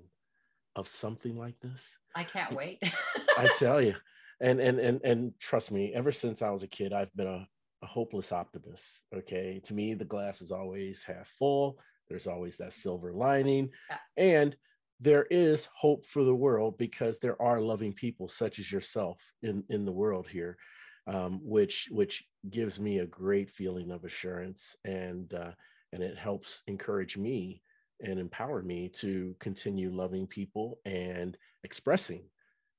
of 0.78 0.88
something 0.88 1.38
like 1.38 1.60
this. 1.60 1.96
I 2.16 2.24
can't 2.24 2.54
wait. 2.54 2.80
I 3.38 3.48
tell 3.58 3.82
you. 3.82 3.96
And 4.40 4.60
and 4.60 4.80
and 4.80 5.02
and 5.04 5.34
trust 5.40 5.72
me, 5.72 5.94
ever 5.96 6.12
since 6.12 6.42
I 6.42 6.52
was 6.52 6.62
a 6.62 6.68
kid, 6.68 6.94
I've 6.94 7.14
been 7.16 7.28
a, 7.28 7.48
a 7.84 7.86
hopeless 7.86 8.32
optimist. 8.32 9.04
Okay. 9.16 9.62
To 9.66 9.74
me, 9.74 9.94
the 9.94 10.06
glass 10.06 10.42
is 10.42 10.52
always 10.52 11.04
half 11.04 11.28
full. 11.40 11.80
There's 12.10 12.28
always 12.28 12.58
that 12.58 12.74
silver 12.74 13.14
lining. 13.14 13.70
Yeah. 13.90 13.98
And 14.18 14.56
there 15.00 15.28
is 15.30 15.70
hope 15.76 16.06
for 16.06 16.24
the 16.24 16.34
world 16.36 16.78
because 16.78 17.20
there 17.20 17.40
are 17.42 17.62
loving 17.62 17.94
people 17.94 18.28
such 18.28 18.60
as 18.60 18.72
yourself 18.72 19.22
in, 19.44 19.64
in 19.70 19.86
the 19.86 19.92
world 19.92 20.28
here, 20.28 20.58
um, 21.06 21.40
which 21.44 21.88
which 21.92 22.24
gives 22.50 22.80
me 22.80 23.00
a 23.00 23.06
great 23.06 23.50
feeling 23.50 23.92
of 23.92 24.06
assurance 24.06 24.76
and 24.86 25.34
uh, 25.34 25.52
and 25.94 26.02
it 26.02 26.18
helps 26.18 26.64
encourage 26.68 27.16
me 27.16 27.62
and 28.02 28.20
empower 28.20 28.62
me 28.62 28.90
to 28.90 29.36
continue 29.40 29.92
loving 29.94 30.28
people 30.28 30.80
and 30.86 31.38
expressing 31.64 32.24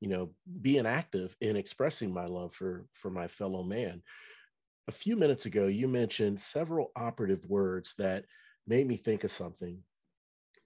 you 0.00 0.08
know 0.08 0.30
being 0.61 0.87
active 0.87 1.37
in 1.40 1.56
expressing 1.56 2.12
my 2.12 2.26
love 2.26 2.52
for 2.54 2.87
for 2.94 3.11
my 3.11 3.26
fellow 3.26 3.62
man 3.62 4.02
a 4.88 4.92
few 4.92 5.16
minutes 5.16 5.46
ago 5.46 5.66
you 5.66 5.87
mentioned 5.87 6.40
several 6.40 6.90
operative 6.96 7.44
words 7.46 7.94
that 7.98 8.24
made 8.66 8.88
me 8.88 8.96
think 8.96 9.22
of 9.22 9.31
something. 9.31 9.83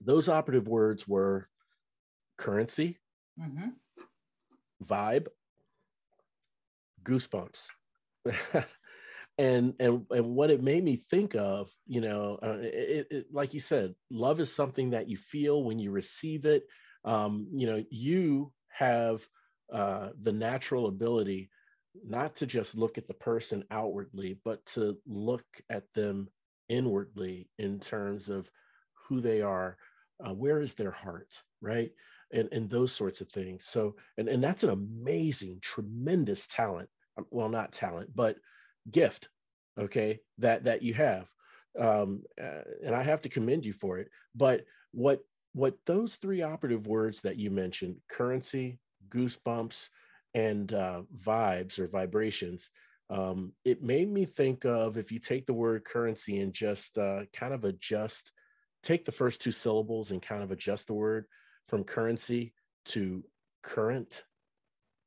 Those 0.00 0.28
operative 0.28 0.68
words 0.68 1.06
were 1.06 1.48
currency 2.38 2.98
mm-hmm. 3.38 3.70
vibe 4.84 5.26
goosebumps. 7.04 7.66
And 9.38 9.72
and 9.80 10.04
and 10.10 10.34
what 10.34 10.50
it 10.50 10.62
made 10.62 10.84
me 10.84 11.02
think 11.08 11.34
of 11.34 11.70
you 11.86 12.02
know 12.02 12.38
uh, 12.42 12.58
it, 12.60 13.06
it, 13.10 13.26
like 13.32 13.54
you 13.54 13.60
said 13.60 13.94
love 14.10 14.40
is 14.40 14.54
something 14.54 14.90
that 14.90 15.08
you 15.08 15.16
feel 15.16 15.64
when 15.64 15.78
you 15.78 15.90
receive 15.90 16.44
it. 16.44 16.64
Um, 17.06 17.48
you 17.50 17.66
know 17.66 17.82
you 17.90 18.52
have 18.68 19.26
uh, 19.72 20.10
the 20.20 20.32
natural 20.32 20.86
ability 20.86 21.48
not 22.06 22.36
to 22.36 22.46
just 22.46 22.74
look 22.74 22.98
at 22.98 23.06
the 23.06 23.14
person 23.14 23.64
outwardly 23.70 24.38
but 24.44 24.64
to 24.64 24.96
look 25.06 25.44
at 25.68 25.84
them 25.94 26.28
inwardly 26.68 27.48
in 27.58 27.78
terms 27.78 28.28
of 28.28 28.50
who 29.08 29.20
they 29.20 29.42
are 29.42 29.76
uh, 30.24 30.32
where 30.32 30.60
is 30.60 30.74
their 30.74 30.90
heart 30.90 31.42
right? 31.62 31.92
And 32.32 32.48
and 32.52 32.68
those 32.68 32.92
sorts 32.92 33.20
of 33.22 33.28
things. 33.30 33.64
So 33.64 33.94
and 34.18 34.28
and 34.28 34.44
that's 34.44 34.64
an 34.64 34.70
amazing 34.70 35.60
tremendous 35.62 36.46
talent. 36.46 36.90
Um, 37.16 37.26
well 37.30 37.48
not 37.48 37.72
talent 37.72 38.10
but 38.14 38.36
gift 38.90 39.28
okay 39.78 40.20
that 40.38 40.64
that 40.64 40.82
you 40.82 40.92
have. 40.94 41.28
Um 41.78 42.22
uh, 42.42 42.62
and 42.84 42.94
i 42.94 43.02
have 43.02 43.22
to 43.22 43.30
commend 43.30 43.64
you 43.64 43.72
for 43.72 43.98
it 43.98 44.10
but 44.34 44.64
what 44.90 45.20
what 45.54 45.74
those 45.86 46.16
three 46.16 46.42
operative 46.42 46.86
words 46.86 47.22
that 47.22 47.38
you 47.38 47.50
mentioned 47.50 47.96
currency 48.10 48.78
goosebumps 49.08 49.88
and 50.34 50.72
uh, 50.72 51.02
vibes 51.24 51.78
or 51.78 51.88
vibrations 51.88 52.70
um, 53.10 53.52
it 53.64 53.82
made 53.82 54.10
me 54.10 54.24
think 54.24 54.64
of 54.64 54.96
if 54.96 55.12
you 55.12 55.18
take 55.18 55.46
the 55.46 55.52
word 55.52 55.84
currency 55.84 56.40
and 56.40 56.54
just 56.54 56.96
uh, 56.96 57.20
kind 57.32 57.52
of 57.52 57.64
adjust 57.64 58.32
take 58.82 59.04
the 59.04 59.12
first 59.12 59.42
two 59.42 59.52
syllables 59.52 60.10
and 60.10 60.22
kind 60.22 60.42
of 60.42 60.50
adjust 60.50 60.86
the 60.86 60.94
word 60.94 61.26
from 61.66 61.84
currency 61.84 62.54
to 62.86 63.22
current 63.62 64.24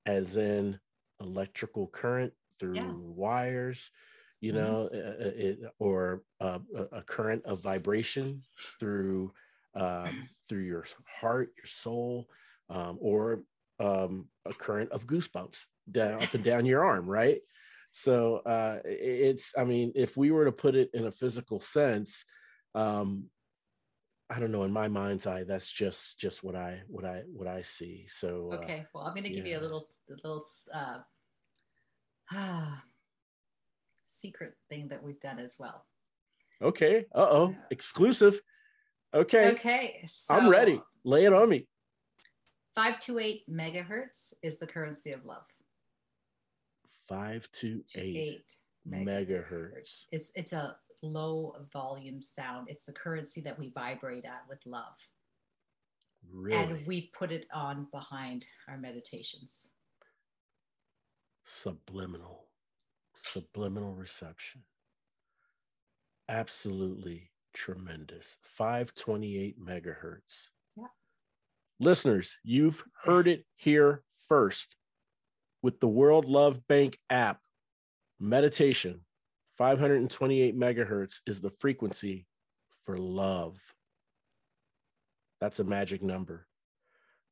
as 0.05 0.37
in 0.37 0.79
electrical 1.19 1.87
current 1.87 2.33
through 2.59 2.75
yeah. 2.75 2.91
wires 2.91 3.91
you 4.41 4.53
mm-hmm. 4.53 4.63
know 4.63 4.89
mm-hmm. 4.93 5.21
it, 5.21 5.59
or 5.79 6.23
a, 6.39 6.59
a, 6.91 7.01
current 7.01 7.43
of 7.45 7.61
vibration 7.61 8.41
through 8.79 9.31
um, 9.75 10.25
through 10.49 10.63
your 10.63 10.85
heart 11.19 11.51
your 11.57 11.65
soul 11.65 12.27
um, 12.69 12.97
or 13.01 13.43
um, 13.79 14.27
a 14.45 14.53
current 14.53 14.91
of 14.91 15.07
goosebumps 15.07 15.65
down 15.89 16.23
up 16.23 16.33
and 16.33 16.43
down 16.43 16.65
your 16.65 16.83
arm 16.83 17.07
right 17.09 17.41
so 17.91 18.37
uh, 18.37 18.79
it's 18.85 19.53
i 19.57 19.63
mean 19.63 19.91
if 19.95 20.17
we 20.17 20.31
were 20.31 20.45
to 20.45 20.51
put 20.51 20.75
it 20.75 20.89
in 20.93 21.05
a 21.05 21.11
physical 21.11 21.59
sense 21.59 22.25
um, 22.73 23.29
I 24.29 24.39
don't 24.39 24.51
know. 24.51 24.63
In 24.63 24.71
my 24.71 24.87
mind's 24.87 25.27
eye, 25.27 25.43
that's 25.43 25.71
just 25.71 26.17
just 26.17 26.43
what 26.43 26.55
I 26.55 26.81
what 26.87 27.05
I 27.05 27.21
what 27.31 27.47
I 27.47 27.61
see. 27.61 28.07
So 28.09 28.49
uh, 28.51 28.55
okay, 28.57 28.79
uh, 28.79 28.83
well, 28.93 29.03
I'm 29.05 29.13
going 29.13 29.23
to 29.23 29.29
give 29.29 29.45
yeah. 29.45 29.53
you 29.53 29.59
a 29.59 29.63
little 29.63 29.87
a 30.09 30.13
little 30.13 30.43
uh, 30.73 30.97
secret 34.03 34.53
thing 34.67 34.87
that 34.87 35.03
we've 35.03 35.19
done 35.19 35.37
as 35.37 35.57
well. 35.59 35.85
Okay. 36.61 37.05
Uh 37.13 37.27
oh. 37.29 37.55
Exclusive. 37.69 38.41
Okay. 39.13 39.51
Okay. 39.51 40.03
So 40.07 40.33
I'm 40.33 40.49
ready. 40.49 40.81
Lay 41.03 41.25
it 41.25 41.33
on 41.33 41.47
me. 41.47 41.67
528 42.75 43.49
megahertz 43.49 44.33
is 44.43 44.59
the 44.59 44.67
currency 44.67 45.11
of 45.11 45.23
love. 45.25 45.45
528 47.07 48.55
megahertz. 48.87 49.05
megahertz. 49.07 50.05
It's 50.11 50.31
it's 50.35 50.51
a 50.53 50.75
low 51.01 51.55
volume 51.71 52.21
sound. 52.21 52.67
It's 52.69 52.85
the 52.85 52.91
currency 52.91 53.39
that 53.41 53.57
we 53.57 53.69
vibrate 53.69 54.25
at 54.25 54.43
with 54.49 54.59
love. 54.65 54.97
Really? 56.29 56.57
And 56.57 56.87
we 56.87 57.11
put 57.17 57.31
it 57.31 57.47
on 57.53 57.87
behind 57.91 58.45
our 58.67 58.77
meditations. 58.77 59.69
Subliminal, 61.45 62.47
subliminal 63.21 63.93
reception. 63.93 64.63
Absolutely 66.27 67.29
tremendous. 67.53 68.37
528 68.41 69.63
megahertz. 69.63 70.49
Listeners, 71.79 72.37
you've 72.43 72.83
heard 73.03 73.27
it 73.27 73.45
here 73.55 74.01
first 74.29 74.77
with 75.61 75.79
the 75.81 75.87
World 75.87 76.25
Love 76.25 76.65
Bank 76.67 76.97
app. 77.09 77.39
Meditation 78.17 79.01
528 79.57 80.57
megahertz 80.57 81.15
is 81.27 81.41
the 81.41 81.51
frequency 81.59 82.27
for 82.85 82.97
love. 82.97 83.57
That's 85.41 85.59
a 85.59 85.65
magic 85.65 86.01
number. 86.01 86.47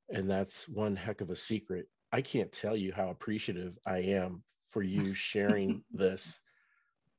And 0.10 0.30
that's 0.30 0.68
one 0.68 0.98
heck 0.98 1.22
of 1.22 1.30
a 1.30 1.38
secret. 1.38 1.88
I 2.12 2.22
can't 2.22 2.52
tell 2.52 2.76
you 2.76 2.92
how 2.92 3.10
appreciative 3.10 3.78
I 3.86 4.00
am 4.00 4.44
for 4.68 4.84
you 4.84 5.14
sharing 5.14 5.84
this 5.92 6.42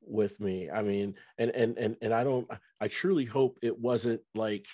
with 0.01 0.39
me. 0.39 0.69
I 0.69 0.83
mean, 0.83 1.15
and 1.39 1.49
and 1.51 1.75
and 1.79 1.97
and 2.03 2.13
I 2.13 2.23
don't 2.23 2.47
I 2.79 2.87
truly 2.87 3.25
hope 3.25 3.57
it 3.63 3.79
wasn't 3.79 4.21
like, 4.35 4.67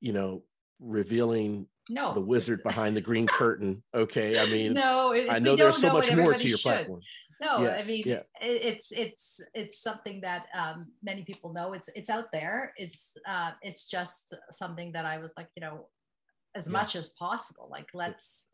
you 0.00 0.12
know, 0.12 0.42
revealing 0.78 1.66
no 1.88 2.14
the 2.14 2.20
wizard 2.20 2.62
behind 2.64 2.96
the 2.96 3.00
green 3.00 3.26
curtain. 3.26 3.82
Okay. 3.94 4.38
I 4.38 4.46
mean, 4.46 4.72
no, 4.72 5.12
I 5.12 5.38
know 5.38 5.56
there's 5.56 5.78
so 5.78 5.88
know 5.88 5.94
much 5.94 6.14
more 6.14 6.34
to 6.34 6.48
your 6.48 6.58
should. 6.58 6.70
platform 6.70 7.00
no 7.40 7.62
yeah, 7.62 7.76
i 7.76 7.84
mean 7.84 8.02
yeah. 8.06 8.22
it's 8.40 8.92
it's 8.92 9.40
it's 9.54 9.80
something 9.80 10.20
that 10.20 10.46
um, 10.54 10.86
many 11.02 11.22
people 11.22 11.52
know 11.52 11.72
it's 11.72 11.88
it's 11.94 12.10
out 12.10 12.26
there 12.32 12.72
it's 12.76 13.16
uh, 13.28 13.52
it's 13.62 13.86
just 13.88 14.34
something 14.50 14.92
that 14.92 15.04
i 15.04 15.18
was 15.18 15.32
like 15.36 15.48
you 15.56 15.60
know 15.60 15.86
as 16.54 16.66
yeah. 16.66 16.72
much 16.72 16.96
as 16.96 17.10
possible 17.10 17.68
like 17.70 17.88
let's 17.94 18.48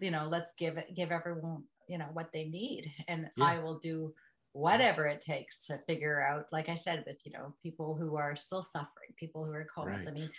you 0.00 0.10
know 0.10 0.26
let's 0.30 0.54
give 0.58 0.76
it 0.76 0.94
give 0.96 1.10
everyone 1.10 1.62
you 1.88 1.98
know 1.98 2.08
what 2.12 2.30
they 2.32 2.44
need 2.44 2.90
and 3.08 3.28
i 3.40 3.58
will 3.58 3.78
do 3.78 4.12
whatever 4.52 5.06
it 5.06 5.20
takes 5.20 5.66
to 5.66 5.78
figure 5.86 6.22
out 6.22 6.46
like 6.52 6.68
i 6.68 6.74
said 6.74 7.04
with 7.06 7.20
you 7.24 7.32
know 7.32 7.54
people 7.62 7.94
who 7.94 8.16
are 8.16 8.34
still 8.34 8.62
suffering 8.62 9.12
people 9.16 9.44
who 9.44 9.52
are 9.52 9.66
comas 9.72 10.06
right. 10.06 10.14
i 10.14 10.18
mean 10.18 10.30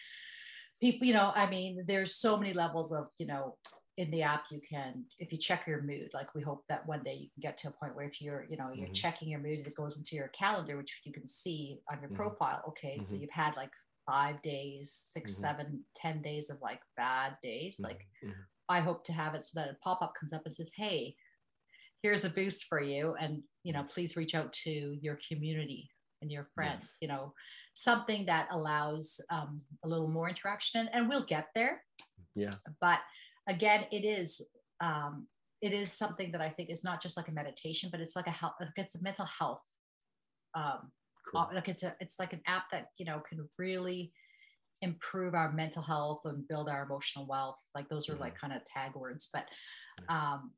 people 0.81 1.07
you 1.07 1.13
know 1.13 1.31
i 1.35 1.49
mean 1.49 1.83
there's 1.87 2.15
so 2.15 2.37
many 2.37 2.53
levels 2.53 2.91
of 2.91 3.07
you 3.17 3.25
know 3.25 3.55
in 3.97 4.11
the 4.11 4.21
app 4.21 4.45
you 4.51 4.59
can 4.67 5.05
if 5.19 5.31
you 5.31 5.37
check 5.37 5.65
your 5.65 5.81
mood 5.81 6.09
like 6.13 6.33
we 6.35 6.41
hope 6.41 6.63
that 6.67 6.85
one 6.85 7.01
day 7.03 7.13
you 7.13 7.29
can 7.33 7.41
get 7.41 7.57
to 7.57 7.69
a 7.69 7.71
point 7.71 7.95
where 7.95 8.05
if 8.05 8.21
you're 8.21 8.45
you 8.49 8.57
know 8.57 8.69
you're 8.73 8.87
mm-hmm. 8.87 8.93
checking 8.93 9.29
your 9.29 9.39
mood 9.39 9.59
it 9.59 9.75
goes 9.75 9.97
into 9.97 10.15
your 10.15 10.27
calendar 10.29 10.75
which 10.77 10.99
you 11.05 11.13
can 11.13 11.25
see 11.25 11.79
on 11.89 11.99
your 11.99 12.09
mm-hmm. 12.09 12.17
profile 12.17 12.61
okay 12.67 12.95
mm-hmm. 12.95 13.03
so 13.03 13.15
you've 13.15 13.29
had 13.29 13.55
like 13.55 13.71
five 14.05 14.41
days 14.41 15.09
6 15.13 15.31
mm-hmm. 15.31 15.41
seven 15.41 15.83
ten 15.95 16.21
days 16.21 16.49
of 16.49 16.57
like 16.61 16.81
bad 16.97 17.37
days 17.41 17.77
mm-hmm. 17.77 17.85
like 17.85 18.05
mm-hmm. 18.23 18.31
i 18.69 18.79
hope 18.79 19.05
to 19.05 19.13
have 19.13 19.33
it 19.33 19.43
so 19.43 19.59
that 19.59 19.69
a 19.69 19.77
pop-up 19.83 20.13
comes 20.19 20.33
up 20.33 20.41
and 20.43 20.53
says 20.53 20.71
hey 20.75 21.15
here's 22.01 22.25
a 22.25 22.29
boost 22.29 22.65
for 22.65 22.81
you 22.81 23.15
and 23.19 23.41
you 23.63 23.71
know 23.71 23.83
please 23.83 24.17
reach 24.17 24.35
out 24.35 24.51
to 24.51 24.97
your 25.01 25.17
community 25.27 25.89
and 26.21 26.31
your 26.31 26.47
friends 26.55 26.81
yes. 26.81 26.97
you 27.01 27.07
know 27.07 27.33
something 27.73 28.25
that 28.25 28.47
allows 28.51 29.19
um, 29.31 29.59
a 29.83 29.87
little 29.87 30.07
more 30.07 30.29
interaction 30.29 30.89
and 30.93 31.09
we'll 31.09 31.25
get 31.25 31.47
there 31.55 31.81
yeah 32.35 32.49
but 32.79 32.99
again, 33.47 33.85
it 33.91 34.05
is 34.05 34.45
um, 34.81 35.27
it 35.61 35.73
is 35.73 35.91
something 35.91 36.31
that 36.31 36.41
I 36.41 36.49
think 36.49 36.69
is 36.69 36.83
not 36.83 37.01
just 37.01 37.17
like 37.17 37.27
a 37.27 37.31
meditation, 37.31 37.89
but 37.91 38.01
it's 38.01 38.15
like 38.15 38.27
a 38.27 38.31
health, 38.31 38.53
it's 38.75 38.95
a 38.95 39.01
mental 39.01 39.25
health. 39.25 39.63
Um, 40.53 40.91
cool. 41.31 41.49
Like 41.53 41.69
it's 41.69 41.83
a, 41.83 41.95
it's 41.99 42.19
like 42.19 42.33
an 42.33 42.41
app 42.47 42.65
that 42.71 42.87
you 42.97 43.05
know 43.05 43.21
can 43.27 43.47
really 43.57 44.11
improve 44.81 45.33
our 45.33 45.51
mental 45.51 45.81
health 45.81 46.21
and 46.25 46.47
build 46.47 46.69
our 46.69 46.83
emotional 46.83 47.25
wealth. 47.25 47.59
Like 47.73 47.89
those 47.89 48.09
are 48.09 48.13
mm-hmm. 48.13 48.23
like 48.23 48.39
kind 48.39 48.53
of 48.53 48.63
tag 48.65 48.95
words, 48.95 49.29
but 49.33 49.45
um, 50.09 50.51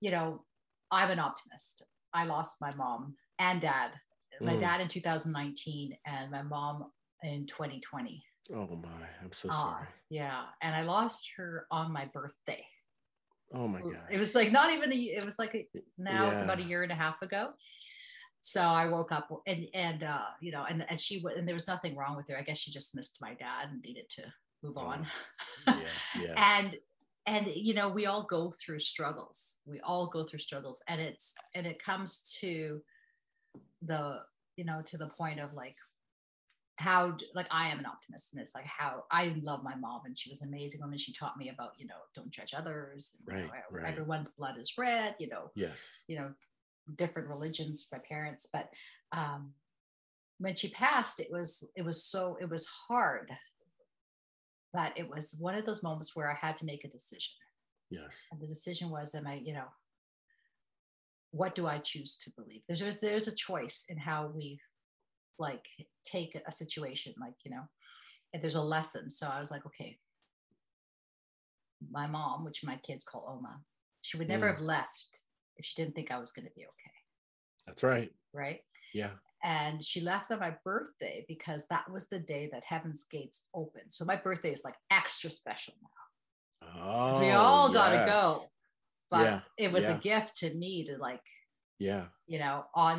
you 0.00 0.10
know, 0.10 0.44
I'm 0.90 1.10
an 1.10 1.18
optimist. 1.18 1.84
I 2.12 2.24
lost 2.24 2.60
my 2.60 2.70
mom 2.76 3.16
and 3.38 3.60
dad. 3.60 3.90
My 4.40 4.54
mm. 4.54 4.60
dad 4.60 4.80
in 4.80 4.88
2019 4.88 5.96
and 6.06 6.30
my 6.30 6.42
mom 6.42 6.90
in 7.22 7.46
2020. 7.46 8.24
Oh 8.52 8.66
my, 8.76 8.88
I'm 9.22 9.32
so 9.32 9.48
Uh, 9.48 9.54
sorry. 9.54 9.86
yeah, 10.10 10.44
and 10.60 10.74
I 10.74 10.82
lost 10.82 11.30
her 11.36 11.66
on 11.70 11.92
my 11.92 12.04
birthday. 12.06 12.66
Oh 13.52 13.68
my 13.68 13.80
god. 13.80 14.06
It 14.10 14.18
was 14.18 14.34
like 14.34 14.52
not 14.52 14.72
even 14.72 14.92
a. 14.92 14.96
It 14.96 15.24
was 15.24 15.38
like 15.38 15.54
a, 15.54 15.68
now 15.96 16.30
it's 16.30 16.42
about 16.42 16.58
a 16.58 16.62
year 16.62 16.82
and 16.82 16.92
a 16.92 16.94
half 16.94 17.22
ago. 17.22 17.50
So 18.40 18.60
I 18.60 18.88
woke 18.88 19.12
up 19.12 19.30
and 19.46 19.66
and 19.72 20.02
uh, 20.02 20.26
you 20.40 20.52
know 20.52 20.66
and 20.68 20.84
and 20.88 21.00
she 21.00 21.24
and 21.36 21.46
there 21.46 21.54
was 21.54 21.66
nothing 21.66 21.96
wrong 21.96 22.16
with 22.16 22.28
her. 22.28 22.36
I 22.36 22.42
guess 22.42 22.58
she 22.58 22.70
just 22.70 22.94
missed 22.94 23.18
my 23.20 23.34
dad 23.34 23.70
and 23.70 23.80
needed 23.82 24.08
to 24.10 24.22
move 24.62 24.76
on. 24.76 25.06
yeah, 25.66 25.76
yeah. 26.20 26.58
and 26.58 26.76
and 27.26 27.46
you 27.46 27.74
know 27.74 27.88
we 27.88 28.06
all 28.06 28.24
go 28.24 28.50
through 28.50 28.80
struggles. 28.80 29.56
We 29.66 29.80
all 29.80 30.08
go 30.08 30.24
through 30.24 30.40
struggles, 30.40 30.82
and 30.88 31.00
it's 31.00 31.34
and 31.54 31.66
it 31.66 31.82
comes 31.82 32.36
to 32.40 32.82
the 33.86 34.20
you 34.56 34.64
know 34.64 34.82
to 34.86 34.96
the 34.96 35.08
point 35.08 35.40
of 35.40 35.52
like 35.54 35.76
how 36.76 37.16
like 37.34 37.46
I 37.50 37.68
am 37.68 37.78
an 37.78 37.86
optimist 37.86 38.32
and 38.32 38.42
it's 38.42 38.54
like 38.54 38.66
how 38.66 39.04
I 39.10 39.36
love 39.42 39.62
my 39.62 39.76
mom 39.76 40.02
and 40.06 40.18
she 40.18 40.28
was 40.28 40.42
an 40.42 40.48
amazing 40.48 40.80
woman. 40.80 40.98
She 40.98 41.12
taught 41.12 41.36
me 41.36 41.48
about, 41.48 41.72
you 41.78 41.86
know, 41.86 41.94
don't 42.16 42.30
judge 42.30 42.52
others. 42.52 43.16
and, 43.28 43.38
you 43.38 43.44
know, 43.44 43.52
Right, 43.52 43.62
right. 43.70 43.92
Everyone's 43.92 44.28
blood 44.28 44.58
is 44.58 44.74
red, 44.76 45.14
you 45.20 45.28
know, 45.28 45.50
yes. 45.54 45.98
you 46.08 46.16
know, 46.16 46.32
different 46.96 47.28
religions 47.28 47.86
for 47.88 47.96
my 47.96 48.02
parents. 48.08 48.48
But 48.52 48.70
um 49.12 49.52
when 50.38 50.56
she 50.56 50.68
passed, 50.68 51.20
it 51.20 51.28
was 51.30 51.68
it 51.76 51.84
was 51.84 52.02
so 52.02 52.36
it 52.40 52.50
was 52.50 52.66
hard. 52.66 53.30
But 54.72 54.92
it 54.96 55.08
was 55.08 55.36
one 55.38 55.54
of 55.54 55.64
those 55.66 55.84
moments 55.84 56.16
where 56.16 56.28
I 56.28 56.34
had 56.44 56.56
to 56.56 56.64
make 56.64 56.84
a 56.84 56.88
decision. 56.88 57.34
Yes. 57.88 58.16
And 58.32 58.40
the 58.40 58.48
decision 58.48 58.90
was, 58.90 59.14
am 59.14 59.28
I, 59.28 59.34
you 59.34 59.52
know, 59.52 59.66
what 61.34 61.56
do 61.56 61.66
I 61.66 61.78
choose 61.78 62.16
to 62.18 62.30
believe? 62.36 62.62
There's 62.68 62.78
there's, 62.80 63.00
there's 63.00 63.26
a 63.28 63.34
choice 63.34 63.84
in 63.88 63.98
how 63.98 64.30
we 64.32 64.60
like 65.38 65.66
take 66.04 66.40
a 66.46 66.52
situation, 66.52 67.12
like, 67.20 67.34
you 67.44 67.50
know, 67.50 67.64
and 68.32 68.40
there's 68.40 68.54
a 68.54 68.62
lesson. 68.62 69.10
So 69.10 69.26
I 69.26 69.40
was 69.40 69.50
like, 69.50 69.66
okay, 69.66 69.98
my 71.90 72.06
mom, 72.06 72.44
which 72.44 72.62
my 72.62 72.76
kids 72.76 73.04
call 73.04 73.26
Oma, 73.28 73.58
she 74.00 74.16
would 74.16 74.28
never 74.28 74.46
Mm. 74.46 74.52
have 74.52 74.60
left 74.60 75.22
if 75.56 75.64
she 75.64 75.74
didn't 75.74 75.96
think 75.96 76.12
I 76.12 76.18
was 76.18 76.30
going 76.30 76.46
to 76.46 76.54
be 76.54 76.62
okay. 76.62 76.96
That's 77.66 77.82
right. 77.82 78.12
Right. 78.32 78.60
Yeah. 78.92 79.10
And 79.42 79.84
she 79.84 80.00
left 80.00 80.30
on 80.30 80.38
my 80.38 80.54
birthday 80.64 81.24
because 81.26 81.66
that 81.66 81.90
was 81.90 82.06
the 82.06 82.18
day 82.20 82.48
that 82.52 82.64
Heaven's 82.64 83.04
Gates 83.04 83.46
opened. 83.52 83.90
So 83.90 84.04
my 84.04 84.16
birthday 84.16 84.52
is 84.52 84.62
like 84.64 84.76
extra 84.90 85.30
special 85.30 85.74
now. 85.82 86.70
Oh, 86.80 87.20
we 87.20 87.32
all 87.32 87.72
got 87.72 87.90
to 87.90 88.06
go. 88.06 88.50
But 89.14 89.24
Yeah, 89.24 89.40
it 89.64 89.70
was 89.72 89.84
yeah. 89.84 89.94
a 89.94 89.98
gift 90.10 90.34
to 90.42 90.48
me 90.62 90.72
to 90.88 90.94
like 91.08 91.22
Yeah. 91.78 92.06
you 92.26 92.38
know 92.42 92.56
on 92.74 92.96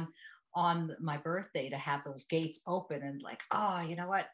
on 0.55 0.95
my 1.09 1.17
birthday 1.29 1.65
to 1.69 1.77
have 1.89 2.01
those 2.07 2.23
gates 2.35 2.57
open 2.75 2.99
and 3.03 3.21
like 3.29 3.41
oh 3.51 3.79
you 3.89 3.95
know 3.99 4.07
what 4.07 4.27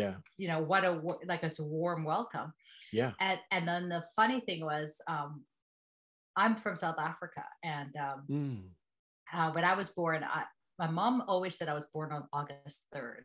Yeah. 0.00 0.14
you 0.40 0.48
know 0.50 0.60
what 0.70 0.84
a 0.84 0.92
like 1.30 1.42
it's 1.48 1.60
a 1.64 1.64
warm 1.78 2.04
welcome 2.04 2.52
Yeah. 3.00 3.12
and 3.26 3.38
and 3.54 3.64
then 3.70 3.88
the 3.88 4.02
funny 4.16 4.40
thing 4.46 4.60
was 4.72 5.00
um 5.14 5.30
i'm 6.36 6.54
from 6.62 6.74
south 6.76 6.98
africa 7.10 7.44
and 7.76 7.92
um 8.06 8.20
Mm. 8.28 8.62
uh, 9.32 9.50
when 9.56 9.64
i 9.64 9.74
was 9.80 9.88
born 10.00 10.20
I, 10.22 10.44
my 10.82 10.90
mom 11.00 11.14
always 11.32 11.54
said 11.56 11.68
i 11.72 11.78
was 11.80 11.88
born 11.94 12.10
on 12.16 12.22
august 12.38 12.78
3rd 12.94 13.24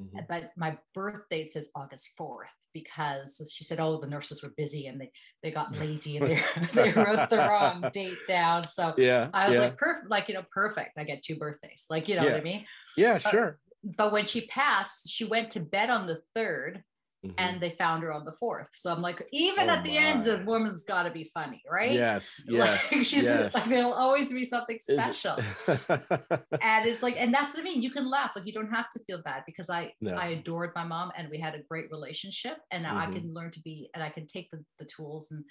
Mhm. 0.00 0.26
but 0.28 0.50
my 0.56 0.76
birth 0.92 1.28
date 1.30 1.52
says 1.52 1.70
august 1.76 2.10
4th 2.18 2.50
because 2.72 3.40
she 3.54 3.62
said 3.62 3.78
oh 3.78 4.00
the 4.00 4.08
nurses 4.08 4.42
were 4.42 4.52
busy 4.56 4.88
and 4.88 5.00
they 5.00 5.12
they 5.42 5.52
got 5.52 5.70
lazy 5.78 6.16
and 6.16 6.26
they, 6.26 6.40
they 6.72 6.90
wrote 6.92 7.30
the 7.30 7.38
wrong 7.38 7.84
date 7.92 8.18
down 8.26 8.66
so 8.66 8.92
Yeah. 8.98 9.30
I 9.32 9.46
was 9.46 9.54
yeah. 9.54 9.60
like, 9.62 9.76
perfect, 9.78 10.10
like, 10.10 10.28
you 10.28 10.34
know, 10.34 10.44
perfect. 10.50 10.98
I 10.98 11.04
get 11.04 11.22
two 11.22 11.36
birthdays. 11.36 11.86
Like, 11.90 12.08
you 12.08 12.16
know 12.16 12.24
what 12.24 12.34
I 12.34 12.40
mean? 12.40 12.66
yeah, 12.96 13.20
uh, 13.24 13.30
sure. 13.30 13.58
But 13.84 14.12
when 14.12 14.26
she 14.26 14.46
passed, 14.46 15.10
she 15.10 15.24
went 15.24 15.50
to 15.52 15.60
bed 15.60 15.90
on 15.90 16.06
the 16.06 16.22
third 16.34 16.82
Mhm. 17.24 17.34
and 17.38 17.60
they 17.60 17.70
found 17.70 18.02
her 18.02 18.12
on 18.12 18.24
the 18.24 18.32
fourth. 18.32 18.68
So 18.72 18.92
I'm 18.92 19.00
like, 19.00 19.26
even 19.32 19.70
Oh 19.70 19.74
at 19.74 19.84
the 19.84 19.96
end, 19.96 20.24
the 20.24 20.42
woman's 20.44 20.84
got 20.84 21.04
to 21.04 21.10
be 21.10 21.24
funny, 21.24 21.62
right? 21.70 21.92
Yes. 21.92 22.40
Yes. 22.46 22.92
Like 22.92 23.04
she's 23.04 23.24
yes. 23.24 23.54
like, 23.54 23.64
there'll 23.64 23.92
always 23.92 24.32
be 24.32 24.44
something 24.44 24.78
special. 24.80 25.36
and 25.68 26.86
it's 26.86 27.02
like, 27.02 27.16
and 27.18 27.32
that's 27.32 27.54
what 27.54 27.60
I 27.60 27.64
mean. 27.64 27.82
You 27.82 27.90
can 27.90 28.08
laugh. 28.08 28.32
Like, 28.36 28.46
you 28.46 28.52
don't 28.52 28.70
have 28.72 28.90
to 28.90 29.00
feel 29.06 29.22
bad 29.22 29.42
because 29.46 29.70
I, 29.70 29.92
No. 30.00 30.14
I 30.14 30.28
adored 30.28 30.72
my 30.74 30.84
mom 30.84 31.12
and 31.16 31.28
we 31.30 31.38
had 31.38 31.54
a 31.54 31.62
great 31.62 31.90
relationship. 31.90 32.58
And 32.70 32.82
now 32.82 32.96
I 32.96 33.06
Mhm. 33.06 33.14
can 33.14 33.34
learn 33.34 33.50
to 33.52 33.60
be, 33.60 33.90
and 33.94 34.02
I 34.02 34.10
can 34.10 34.26
take 34.26 34.50
the, 34.50 34.62
the 34.78 34.84
tools 34.84 35.30
and, 35.30 35.44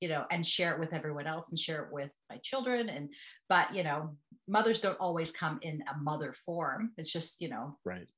you 0.00 0.08
know, 0.08 0.24
and 0.30 0.44
share 0.46 0.72
it 0.74 0.80
with 0.80 0.92
everyone 0.92 1.26
else 1.26 1.50
and 1.50 1.58
share 1.58 1.84
it 1.84 1.92
with 1.92 2.10
my 2.28 2.38
children. 2.38 2.88
And, 2.88 3.12
but, 3.48 3.74
you 3.74 3.84
know, 3.84 4.16
mothers 4.48 4.80
don't 4.80 4.98
always 4.98 5.30
come 5.30 5.58
in 5.62 5.84
a 5.92 5.96
mother 5.98 6.32
form. 6.32 6.92
It's 6.96 7.12
just, 7.12 7.40
you 7.40 7.48
know, 7.48 7.78
right. 7.84 8.08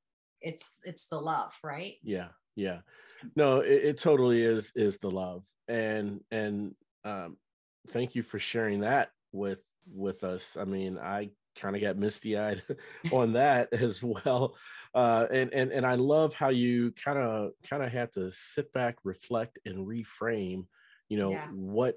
it's, 0.41 0.75
it's 0.85 1.09
the 1.09 1.19
love, 1.19 1.53
right? 1.63 1.97
yeah 2.03 2.29
yeah. 2.55 2.81
No 3.37 3.61
it, 3.61 3.85
it 3.85 3.99
totally 3.99 4.43
is 4.43 4.73
is 4.75 4.99
the 4.99 5.11
love 5.11 5.45
and 5.69 6.21
and 6.31 6.75
um 7.05 7.37
thank 7.89 8.15
you 8.15 8.23
for 8.23 8.39
sharing 8.39 8.81
that 8.81 9.11
with 9.33 9.63
with 9.95 10.25
us. 10.25 10.57
I 10.59 10.65
mean 10.65 10.99
i 10.99 11.31
kind 11.55 11.77
of 11.77 11.83
got 11.83 11.99
misty 11.99 12.39
eyed 12.39 12.63
on 13.13 13.35
that 13.35 13.71
as 13.75 14.03
well 14.03 14.57
uh 14.95 15.27
and 15.31 15.53
and 15.53 15.71
and 15.71 15.85
i 15.85 15.97
love 15.97 16.35
how 16.35 16.49
you 16.49 16.93
kind 16.93 17.19
of 17.19 17.51
kind 17.69 17.83
of 17.83 17.93
had 17.93 18.11
to 18.11 18.33
sit 18.33 18.73
back 18.73 18.97
reflect 19.05 19.59
and 19.67 19.87
reframe 19.87 20.65
you 21.11 21.19
know 21.19 21.33
Yeah. 21.33 21.49
what 21.53 21.97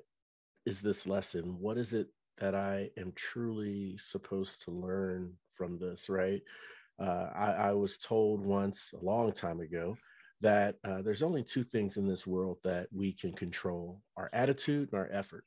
is 0.66 0.82
this 0.82 1.06
lesson? 1.08 1.60
What 1.60 1.78
is 1.78 1.94
it 1.94 2.08
that 2.40 2.54
i 2.56 2.90
am 2.98 3.14
truly 3.16 3.98
supposed 3.98 4.64
to 4.64 4.72
learn 4.72 5.34
from 5.54 5.78
this 5.80 6.10
right? 6.10 6.42
Uh, 7.00 7.30
I, 7.36 7.52
I 7.52 7.72
was 7.74 7.98
told 7.98 8.42
once 8.46 8.92
a 8.94 9.04
long 9.04 9.32
time 9.34 9.60
ago 9.60 9.96
that 10.42 10.76
uh, 10.84 11.02
there's 11.02 11.24
only 11.24 11.44
two 11.44 11.64
things 11.64 11.98
in 11.98 12.08
this 12.08 12.28
world 12.28 12.58
that 12.64 12.88
we 12.92 13.14
can 13.14 13.34
control 13.34 14.02
our 14.18 14.30
attitude 14.34 14.90
and 14.92 15.00
our 15.00 15.10
effort 15.12 15.46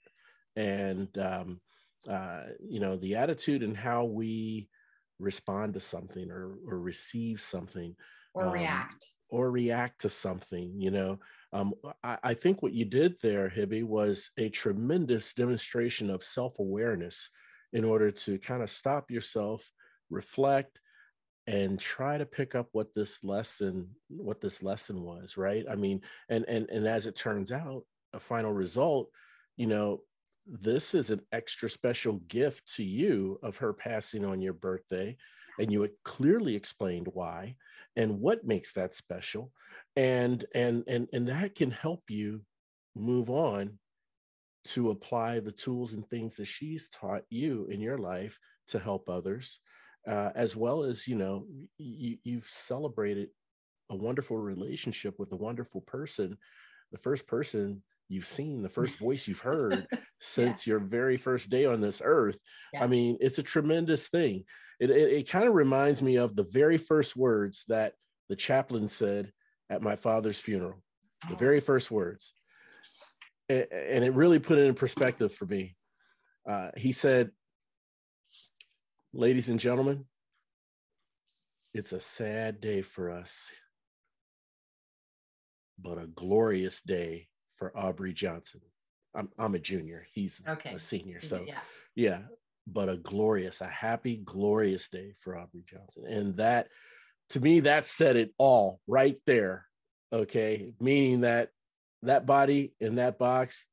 and 0.56 1.16
um, 1.18 1.60
uh, 2.08 2.44
you 2.60 2.80
know 2.80 2.96
the 2.96 3.14
attitude 3.14 3.62
and 3.62 3.76
how 3.76 4.04
we 4.04 4.68
respond 5.18 5.74
to 5.74 5.80
something 5.80 6.30
or, 6.30 6.54
or 6.66 6.78
receive 6.80 7.40
something 7.40 7.94
Or 8.34 8.44
Um, 8.46 8.52
react. 8.52 9.14
or 9.30 9.50
react 9.50 10.00
to 10.02 10.08
something 10.08 10.80
you 10.80 10.90
know 10.90 11.18
um, 11.52 11.74
I, 12.02 12.18
I 12.22 12.34
think 12.34 12.62
what 12.62 12.72
you 12.72 12.84
did 12.84 13.16
there 13.20 13.48
hibby 13.50 13.82
was 13.82 14.30
a 14.38 14.48
tremendous 14.48 15.34
demonstration 15.34 16.08
of 16.10 16.22
self-awareness 16.24 17.28
in 17.72 17.84
order 17.84 18.10
to 18.10 18.38
kind 18.38 18.62
of 18.62 18.70
stop 18.70 19.10
yourself 19.10 19.70
reflect 20.10 20.80
and 21.48 21.80
try 21.80 22.18
to 22.18 22.26
pick 22.26 22.54
up 22.54 22.68
what 22.72 22.94
this 22.94 23.24
lesson 23.24 23.88
what 24.08 24.38
this 24.38 24.62
lesson 24.62 25.02
was 25.02 25.36
right? 25.38 25.64
I 25.68 25.76
mean 25.76 26.02
and 26.28 26.44
and 26.46 26.68
and 26.68 26.86
as 26.86 27.06
it 27.06 27.16
turns 27.16 27.50
out 27.50 27.84
a 28.12 28.20
final 28.20 28.52
result 28.52 29.08
you 29.56 29.66
know 29.66 30.02
this 30.46 30.94
is 30.94 31.10
an 31.10 31.20
extra 31.32 31.68
special 31.68 32.14
gift 32.28 32.74
to 32.76 32.84
you 32.84 33.38
of 33.42 33.56
her 33.56 33.72
passing 33.72 34.24
on 34.24 34.40
your 34.40 34.52
birthday 34.52 35.16
and 35.58 35.72
you 35.72 35.80
had 35.82 35.90
clearly 36.04 36.54
explained 36.54 37.08
why 37.12 37.56
and 37.96 38.20
what 38.20 38.46
makes 38.46 38.74
that 38.74 38.94
special 38.94 39.50
and 39.96 40.44
and 40.54 40.84
and 40.86 41.08
and 41.14 41.28
that 41.28 41.54
can 41.54 41.70
help 41.70 42.02
you 42.08 42.42
move 42.94 43.30
on 43.30 43.78
to 44.64 44.90
apply 44.90 45.40
the 45.40 45.52
tools 45.52 45.94
and 45.94 46.06
things 46.08 46.36
that 46.36 46.46
she's 46.46 46.90
taught 46.90 47.22
you 47.30 47.66
in 47.70 47.80
your 47.80 47.96
life 47.96 48.38
to 48.68 48.78
help 48.78 49.08
others 49.08 49.60
uh, 50.08 50.30
as 50.34 50.56
well 50.56 50.84
as 50.84 51.06
you 51.06 51.14
know 51.16 51.46
you, 51.76 52.16
you've 52.24 52.48
celebrated 52.50 53.28
a 53.90 53.96
wonderful 53.96 54.36
relationship 54.36 55.14
with 55.18 55.32
a 55.32 55.36
wonderful 55.36 55.80
person. 55.82 56.36
The 56.92 56.98
first 56.98 57.26
person 57.26 57.82
you've 58.08 58.26
seen 58.26 58.62
the 58.62 58.68
first 58.70 58.98
voice 58.98 59.28
you've 59.28 59.40
heard 59.40 59.86
since 60.20 60.66
your 60.66 60.78
very 60.78 61.18
first 61.18 61.50
day 61.50 61.66
on 61.66 61.80
this 61.80 62.00
earth. 62.02 62.38
Yeah. 62.72 62.84
i 62.84 62.86
mean 62.86 63.18
it's 63.20 63.38
a 63.38 63.42
tremendous 63.42 64.08
thing. 64.08 64.44
It, 64.80 64.90
it, 64.90 65.12
it 65.12 65.28
kind 65.28 65.46
of 65.46 65.54
reminds 65.54 66.02
me 66.02 66.16
of 66.16 66.34
the 66.34 66.44
very 66.44 66.78
first 66.78 67.16
words 67.16 67.64
that 67.68 67.94
the 68.28 68.36
chaplain 68.36 68.88
said 68.88 69.32
at 69.70 69.82
my 69.82 69.96
father's 69.96 70.38
funeral. 70.38 70.82
The 71.28 71.34
Oh, 71.34 71.36
very 71.36 71.60
first 71.60 71.90
words. 71.90 72.32
A- 73.50 73.94
and 73.94 74.04
it 74.04 74.14
really 74.14 74.38
put 74.38 74.58
it 74.58 74.66
in 74.66 74.74
perspective 74.74 75.34
for 75.34 75.46
me. 75.46 75.76
Uh, 76.48 76.70
he 76.76 76.92
said 76.92 77.30
ladies 79.18 79.48
and 79.48 79.58
gentlemen 79.58 80.04
it's 81.74 81.92
a 81.92 81.98
sad 81.98 82.60
day 82.60 82.82
for 82.82 83.10
us 83.10 83.50
but 85.76 85.98
a 85.98 86.06
glorious 86.06 86.80
day 86.82 87.26
for 87.56 87.76
aubrey 87.76 88.12
johnson. 88.12 88.60
I'm, 89.16 89.28
I'm 89.36 89.56
a 89.56 89.58
junior. 89.58 90.06
He's 90.12 90.40
Okay. 90.48 90.74
a 90.74 90.78
senior 90.78 91.20
so 91.20 91.42
yeah. 91.44 91.58
yeah 91.96 92.20
but 92.68 92.88
a 92.88 92.96
glorious 92.96 93.60
a 93.60 93.66
happy 93.66 94.22
glorious 94.24 94.88
day 94.88 95.14
for 95.18 95.36
aubrey 95.36 95.64
johnson. 95.68 96.04
And 96.08 96.36
that 96.36 96.68
to 97.30 97.40
me 97.40 97.58
that 97.60 97.86
said 97.86 98.14
it 98.14 98.32
all 98.38 98.78
right 98.86 99.16
there 99.26 99.66
okay? 100.12 100.70
Meaning 100.80 101.22
that 101.22 101.48
that 102.02 102.24
body 102.24 102.72
in 102.78 102.94
that 102.94 103.18
box 103.18 103.66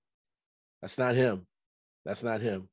that's 0.82 0.98
not 0.98 1.14
him. 1.14 1.46
That's 2.04 2.24
not 2.24 2.42
him. 2.42 2.68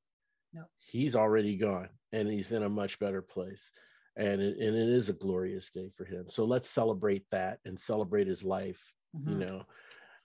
No. 0.55 0.65
he's 0.79 1.15
already 1.15 1.59
gone 1.59 1.91
and 2.13 2.29
he's 2.29 2.53
in 2.53 2.63
a 2.63 2.69
much 2.69 2.99
better 2.99 3.23
place 3.23 3.71
and 4.17 4.41
it, 4.41 4.59
and 4.59 4.77
it 4.77 4.89
is 4.89 5.09
a 5.09 5.15
glorious 5.15 5.71
day 5.71 5.91
for 5.97 6.05
him. 6.05 6.27
So 6.29 6.45
let's 6.45 6.69
celebrate 6.69 7.25
that 7.31 7.59
and 7.65 7.79
celebrate 7.79 8.27
his 8.27 8.45
life, 8.45 8.93
mm-hmm. 9.17 9.33
you 9.33 9.47
know. 9.47 9.65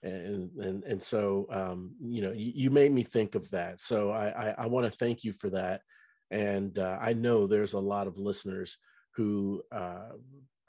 And 0.02 0.50
and 0.58 0.84
and 0.84 1.02
so 1.02 1.46
um, 1.50 1.92
you 2.00 2.22
know, 2.22 2.32
you, 2.32 2.52
you, 2.54 2.70
made 2.70 2.92
me 2.92 3.02
think 3.02 3.34
of 3.34 3.50
that. 3.50 3.80
So 3.80 4.10
I 4.10 4.28
I, 4.28 4.54
I 4.58 4.66
want 4.66 4.90
to 4.90 4.96
thank 4.96 5.24
you 5.24 5.32
for 5.32 5.50
that. 5.50 5.80
And 6.30 6.78
uh, 6.78 6.98
I 7.00 7.14
know 7.14 7.46
there's 7.46 7.72
a 7.72 7.80
lot 7.80 8.06
of 8.06 8.16
listeners 8.16 8.78
who 9.16 9.62
uh, 9.72 10.10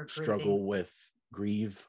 struggle 0.08 0.66
with 0.66 0.92
grieve, 1.32 1.86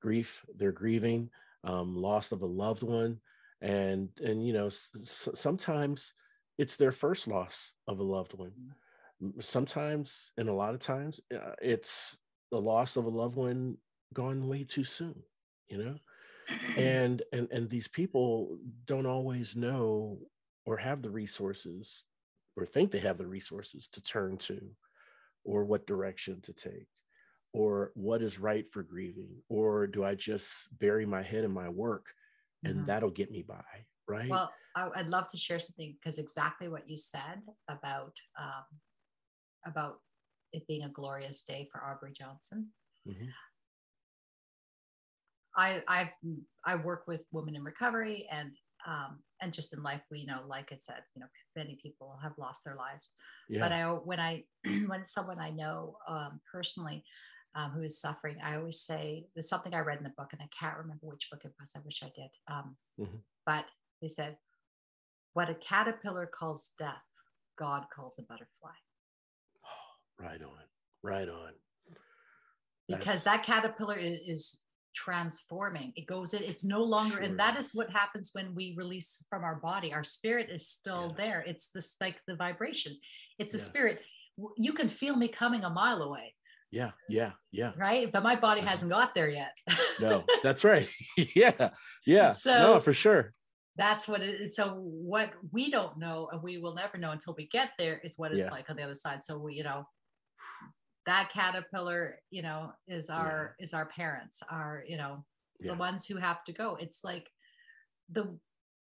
grief. 0.00 0.44
They're 0.56 0.72
grieving 0.72 1.30
um, 1.62 1.94
loss 1.94 2.32
of 2.32 2.42
a 2.42 2.46
loved 2.46 2.82
one, 2.82 3.20
and 3.60 4.08
and 4.20 4.44
you 4.44 4.52
know 4.52 4.66
s- 4.66 5.28
sometimes 5.36 6.14
it's 6.58 6.76
their 6.76 6.92
first 6.92 7.26
loss 7.26 7.72
of 7.88 7.98
a 7.98 8.02
loved 8.02 8.34
one. 8.34 8.52
Mm-hmm. 9.22 9.40
Sometimes, 9.40 10.30
and 10.36 10.48
a 10.48 10.54
lot 10.54 10.74
of 10.74 10.80
times, 10.80 11.20
uh, 11.34 11.52
it's 11.60 12.18
the 12.50 12.60
loss 12.60 12.96
of 12.96 13.04
a 13.04 13.10
loved 13.10 13.36
one 13.36 13.76
gone 14.12 14.48
way 14.48 14.64
too 14.64 14.84
soon. 14.84 15.22
You 15.68 15.78
know, 15.78 15.96
and 16.76 17.22
and 17.32 17.48
and 17.50 17.70
these 17.70 17.88
people 17.88 18.58
don't 18.86 19.06
always 19.06 19.56
know 19.56 20.18
or 20.64 20.76
have 20.76 21.02
the 21.02 21.10
resources 21.10 22.04
or 22.56 22.66
think 22.66 22.90
they 22.90 23.00
have 23.00 23.18
the 23.18 23.26
resources 23.26 23.88
to 23.92 24.02
turn 24.02 24.36
to 24.36 24.60
or 25.44 25.64
what 25.64 25.86
direction 25.86 26.40
to 26.42 26.52
take 26.52 26.86
or 27.52 27.90
what 27.94 28.22
is 28.22 28.38
right 28.38 28.68
for 28.68 28.82
grieving 28.82 29.30
or 29.48 29.86
do 29.86 30.04
i 30.04 30.14
just 30.14 30.50
bury 30.78 31.04
my 31.04 31.22
head 31.22 31.44
in 31.44 31.50
my 31.50 31.68
work 31.68 32.06
and 32.64 32.76
mm-hmm. 32.76 32.86
that'll 32.86 33.10
get 33.10 33.30
me 33.30 33.42
by 33.42 33.62
right 34.06 34.30
well 34.30 34.52
i'd 34.76 35.08
love 35.08 35.26
to 35.28 35.36
share 35.36 35.58
something 35.58 35.94
because 36.00 36.18
exactly 36.18 36.68
what 36.68 36.88
you 36.88 36.96
said 36.96 37.40
about 37.68 38.14
um, 38.40 38.64
about 39.66 39.98
it 40.52 40.66
being 40.66 40.84
a 40.84 40.88
glorious 40.88 41.42
day 41.42 41.68
for 41.70 41.82
aubrey 41.84 42.12
johnson 42.12 42.68
mm-hmm. 43.08 43.26
i 45.56 45.82
i've 45.88 46.12
i 46.64 46.74
work 46.74 47.04
with 47.06 47.22
women 47.32 47.56
in 47.56 47.62
recovery 47.62 48.26
and 48.30 48.50
um, 48.84 49.20
and 49.40 49.52
just 49.52 49.72
in 49.72 49.80
life 49.82 50.02
we 50.10 50.26
know 50.26 50.40
like 50.48 50.72
i 50.72 50.76
said 50.76 51.02
you 51.14 51.20
know 51.20 51.28
many 51.54 51.78
people 51.80 52.18
have 52.20 52.32
lost 52.36 52.64
their 52.64 52.74
lives 52.74 53.12
yeah. 53.48 53.60
but 53.60 53.72
i 53.72 53.84
when 53.84 54.18
i 54.18 54.42
when 54.86 55.04
someone 55.04 55.38
i 55.38 55.50
know 55.50 55.96
um, 56.08 56.40
personally 56.52 57.04
um, 57.54 57.70
who 57.72 57.82
is 57.82 58.00
suffering, 58.00 58.36
I 58.42 58.56
always 58.56 58.80
say 58.80 59.26
there's 59.34 59.48
something 59.48 59.74
I 59.74 59.80
read 59.80 59.98
in 59.98 60.04
the 60.04 60.12
book, 60.16 60.30
and 60.32 60.40
I 60.40 60.48
can't 60.58 60.78
remember 60.78 61.06
which 61.06 61.28
book 61.30 61.44
it 61.44 61.52
was. 61.60 61.72
I 61.76 61.80
wish 61.84 62.02
I 62.02 62.10
did. 62.14 62.30
Um, 62.48 62.76
mm-hmm. 62.98 63.16
But 63.44 63.66
they 64.00 64.08
said, 64.08 64.36
What 65.34 65.50
a 65.50 65.54
caterpillar 65.54 66.26
calls 66.26 66.70
death, 66.78 67.02
God 67.58 67.84
calls 67.94 68.18
a 68.18 68.22
butterfly. 68.22 68.70
right 70.20 70.42
on, 70.42 70.64
right 71.02 71.28
on. 71.28 71.52
Because 72.88 73.22
That's... 73.22 73.24
that 73.24 73.42
caterpillar 73.42 73.96
is, 73.96 74.20
is, 74.26 74.60
transforming. 74.94 75.90
It 75.96 76.06
goes 76.06 76.34
in, 76.34 76.42
it's 76.42 76.66
no 76.66 76.82
longer, 76.82 77.16
sure 77.16 77.24
and 77.24 77.38
that 77.38 77.56
is. 77.56 77.68
is 77.68 77.74
what 77.74 77.88
happens 77.88 78.28
when 78.34 78.54
we 78.54 78.74
release 78.76 79.24
from 79.30 79.42
our 79.42 79.54
body. 79.54 79.90
Our 79.90 80.04
spirit 80.04 80.50
is 80.52 80.68
still 80.68 81.06
yes. 81.08 81.16
there. 81.16 81.44
It's 81.46 81.68
this 81.68 81.96
like 81.98 82.16
the 82.26 82.36
vibration, 82.36 82.98
it's 83.38 83.54
a 83.54 83.56
yes. 83.56 83.66
spirit. 83.66 84.00
You 84.58 84.74
can 84.74 84.90
feel 84.90 85.16
me 85.16 85.28
coming 85.28 85.64
a 85.64 85.70
mile 85.70 86.02
away 86.02 86.34
yeah 86.72 86.90
yeah 87.08 87.32
yeah 87.52 87.72
right 87.76 88.10
but 88.10 88.22
my 88.22 88.34
body 88.34 88.62
uh-huh. 88.62 88.70
hasn't 88.70 88.90
got 88.90 89.14
there 89.14 89.28
yet 89.28 89.52
no 90.00 90.24
that's 90.42 90.64
right 90.64 90.88
yeah 91.36 91.68
yeah 92.06 92.32
so 92.32 92.72
no 92.72 92.80
for 92.80 92.94
sure 92.94 93.34
that's 93.76 94.06
what 94.06 94.20
it 94.20 94.40
is 94.40 94.54
so 94.54 94.74
what 94.74 95.30
we 95.50 95.70
don't 95.70 95.96
know 95.96 96.28
and 96.32 96.42
we 96.42 96.58
will 96.58 96.74
never 96.74 96.98
know 96.98 97.10
until 97.10 97.34
we 97.36 97.46
get 97.48 97.70
there 97.78 98.00
is 98.04 98.18
what 98.18 98.32
it's 98.32 98.48
yeah. 98.48 98.54
like 98.54 98.68
on 98.68 98.76
the 98.76 98.82
other 98.82 98.94
side 98.94 99.24
so 99.24 99.38
we 99.38 99.54
you 99.54 99.62
know 99.62 99.84
that 101.06 101.30
caterpillar 101.32 102.18
you 102.30 102.42
know 102.42 102.70
is 102.86 103.08
our 103.08 103.56
yeah. 103.58 103.64
is 103.64 103.72
our 103.72 103.86
parents 103.86 104.42
our 104.50 104.84
you 104.86 104.96
know 104.96 105.24
yeah. 105.60 105.72
the 105.72 105.78
ones 105.78 106.06
who 106.06 106.16
have 106.16 106.44
to 106.44 106.52
go 106.52 106.76
it's 106.80 107.02
like 107.02 107.26
the 108.10 108.38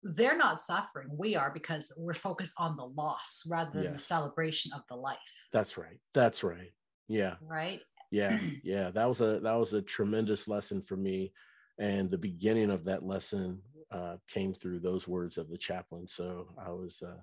they're 0.03 0.37
not 0.37 0.59
suffering 0.59 1.07
we 1.11 1.35
are 1.35 1.49
because 1.51 1.91
we're 1.97 2.13
focused 2.13 2.53
on 2.59 2.77
the 2.77 2.85
loss 2.85 3.41
rather 3.49 3.71
than 3.71 3.83
yes. 3.85 3.93
the 3.93 3.99
celebration 3.99 4.71
of 4.73 4.81
the 4.87 4.95
life 4.95 5.17
that's 5.51 5.77
right 5.77 5.99
that's 6.13 6.43
right 6.43 6.71
yeah. 7.07 7.35
Right. 7.41 7.81
Yeah. 8.11 8.39
Yeah. 8.63 8.91
That 8.91 9.07
was 9.07 9.21
a 9.21 9.39
that 9.41 9.53
was 9.53 9.73
a 9.73 9.81
tremendous 9.81 10.47
lesson 10.47 10.81
for 10.81 10.95
me. 10.95 11.33
And 11.79 12.09
the 12.09 12.17
beginning 12.17 12.69
of 12.69 12.85
that 12.85 13.03
lesson 13.03 13.61
uh, 13.95 14.17
came 14.27 14.53
through 14.53 14.79
those 14.79 15.07
words 15.07 15.37
of 15.37 15.49
the 15.49 15.57
chaplain. 15.57 16.07
So 16.07 16.49
I 16.57 16.69
was 16.69 17.01
uh, 17.01 17.21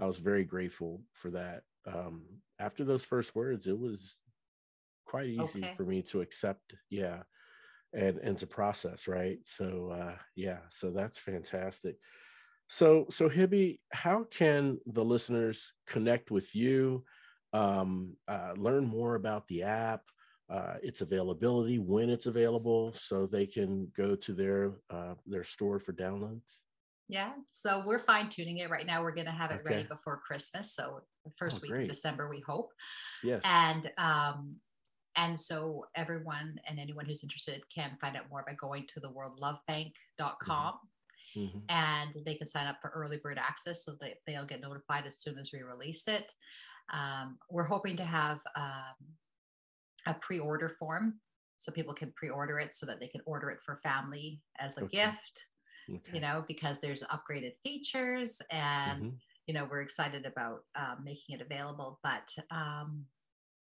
I 0.00 0.06
was 0.06 0.18
very 0.18 0.44
grateful 0.44 1.02
for 1.12 1.30
that. 1.30 1.62
Um, 1.86 2.22
after 2.58 2.84
those 2.84 3.04
first 3.04 3.34
words, 3.34 3.66
it 3.66 3.78
was 3.78 4.14
quite 5.04 5.26
easy 5.26 5.64
okay. 5.64 5.74
for 5.76 5.84
me 5.84 6.02
to 6.02 6.20
accept. 6.20 6.74
Yeah. 6.90 7.22
And 7.94 8.18
and 8.18 8.38
to 8.38 8.46
process, 8.46 9.06
right? 9.06 9.38
So 9.44 9.90
uh, 9.90 10.16
yeah, 10.34 10.60
so 10.70 10.90
that's 10.90 11.18
fantastic. 11.18 11.96
So 12.68 13.06
so 13.10 13.28
Hibby, 13.28 13.80
how 13.92 14.24
can 14.24 14.78
the 14.86 15.04
listeners 15.04 15.72
connect 15.86 16.30
with 16.30 16.54
you? 16.54 17.04
um, 17.52 18.16
uh, 18.28 18.52
learn 18.56 18.86
more 18.86 19.14
about 19.14 19.46
the 19.48 19.64
app, 19.64 20.02
uh, 20.50 20.74
its 20.82 21.00
availability, 21.00 21.78
when 21.78 22.10
it's 22.10 22.26
available, 22.26 22.92
so 22.94 23.26
they 23.26 23.46
can 23.46 23.90
go 23.96 24.14
to 24.16 24.32
their 24.32 24.72
uh, 24.90 25.14
their 25.26 25.44
store 25.44 25.78
for 25.78 25.92
downloads? 25.92 26.60
Yeah, 27.08 27.32
so 27.50 27.82
we're 27.84 27.98
fine 27.98 28.28
tuning 28.28 28.58
it 28.58 28.70
right 28.70 28.86
now. 28.86 29.02
We're 29.02 29.14
going 29.14 29.26
to 29.26 29.32
have 29.32 29.50
it 29.50 29.60
okay. 29.60 29.74
ready 29.74 29.82
before 29.84 30.20
Christmas, 30.26 30.74
so 30.74 31.00
the 31.24 31.32
first 31.36 31.58
oh, 31.58 31.62
week 31.62 31.70
great. 31.70 31.82
of 31.82 31.88
December, 31.88 32.28
we 32.28 32.40
hope. 32.40 32.70
Yes, 33.22 33.42
and 33.44 33.90
um, 33.98 34.56
and 35.16 35.38
so 35.38 35.86
everyone 35.94 36.58
and 36.68 36.78
anyone 36.78 37.06
who's 37.06 37.22
interested 37.22 37.62
can 37.74 37.96
find 38.00 38.16
out 38.16 38.30
more 38.30 38.44
by 38.46 38.54
going 38.54 38.86
to 38.88 39.00
the 39.00 39.10
worldlovebank.com. 39.10 40.74
Mm-hmm. 41.36 41.40
mm-hmm. 41.40 41.58
And 41.68 42.16
they 42.26 42.34
can 42.34 42.46
sign 42.46 42.66
up 42.66 42.76
for 42.80 42.90
early 42.94 43.18
bird 43.18 43.38
access 43.38 43.84
so 43.84 43.92
that 44.00 44.14
they'll 44.26 44.44
get 44.44 44.60
notified 44.60 45.06
as 45.06 45.18
soon 45.18 45.38
as 45.38 45.50
we 45.52 45.62
release 45.62 46.06
it. 46.08 46.32
Um, 46.92 47.38
we're 47.50 47.64
hoping 47.64 47.96
to 47.96 48.04
have 48.04 48.40
um, 48.56 48.94
a 50.06 50.14
pre-order 50.14 50.76
form 50.78 51.14
so 51.58 51.70
people 51.70 51.94
can 51.94 52.12
pre-order 52.16 52.58
it 52.58 52.74
so 52.74 52.86
that 52.86 52.98
they 52.98 53.06
can 53.06 53.20
order 53.24 53.50
it 53.50 53.60
for 53.64 53.76
family 53.76 54.40
as 54.58 54.76
a 54.78 54.84
okay. 54.84 55.04
gift. 55.04 55.46
Okay. 55.88 56.00
You 56.12 56.20
know, 56.20 56.44
because 56.46 56.80
there's 56.80 57.04
upgraded 57.04 57.52
features 57.62 58.40
and 58.50 59.02
mm-hmm. 59.02 59.16
you 59.46 59.54
know 59.54 59.66
we're 59.70 59.80
excited 59.80 60.26
about 60.26 60.60
um, 60.76 60.98
making 61.04 61.36
it 61.36 61.40
available. 61.40 61.98
But 62.02 62.34
um, 62.50 63.04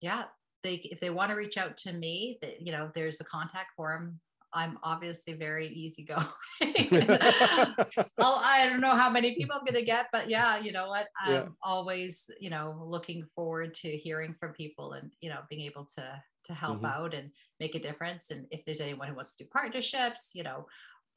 yeah, 0.01 0.25
they 0.63 0.75
if 0.85 1.01
they 1.01 1.11
want 1.11 1.31
to 1.31 1.37
reach 1.37 1.59
out 1.59 1.77
to 1.79 1.93
me, 1.93 2.39
that 2.43 2.61
you 2.61 2.73
know, 2.73 2.91
there's 2.95 3.21
a 3.21 3.25
contact 3.25 3.75
form 3.77 4.21
I'm 4.57 4.79
obviously 4.83 5.35
very 5.35 5.69
easygoing. 5.69 6.25
well, 8.17 8.41
I 8.43 8.67
don't 8.69 8.81
know 8.81 8.97
how 8.97 9.11
many 9.11 9.35
people 9.35 9.55
I'm 9.55 9.67
going 9.67 9.75
to 9.75 9.83
get, 9.83 10.07
but 10.13 10.31
yeah, 10.31 10.59
you 10.59 10.73
know 10.73 10.89
what? 10.89 11.09
I'm 11.23 11.33
yeah. 11.33 11.45
always, 11.63 12.31
you 12.41 12.49
know, 12.49 12.83
looking 12.83 13.27
forward 13.35 13.75
to 13.75 13.89
hearing 13.91 14.35
from 14.41 14.55
people 14.55 14.95
and, 14.95 15.13
you 15.21 15.29
know, 15.29 15.41
being 15.51 15.67
able 15.67 15.85
to 15.97 16.23
to 16.45 16.55
help 16.55 16.77
mm-hmm. 16.79 16.87
out 16.87 17.13
and 17.13 17.31
make 17.61 17.75
a 17.75 17.81
difference. 17.81 18.31
And 18.31 18.47
if 18.51 18.65
there's 18.65 18.81
anyone 18.81 19.09
who 19.09 19.15
wants 19.15 19.37
to 19.37 19.45
do 19.45 19.51
partnerships, 19.53 20.31
you 20.33 20.43
know, 20.43 20.67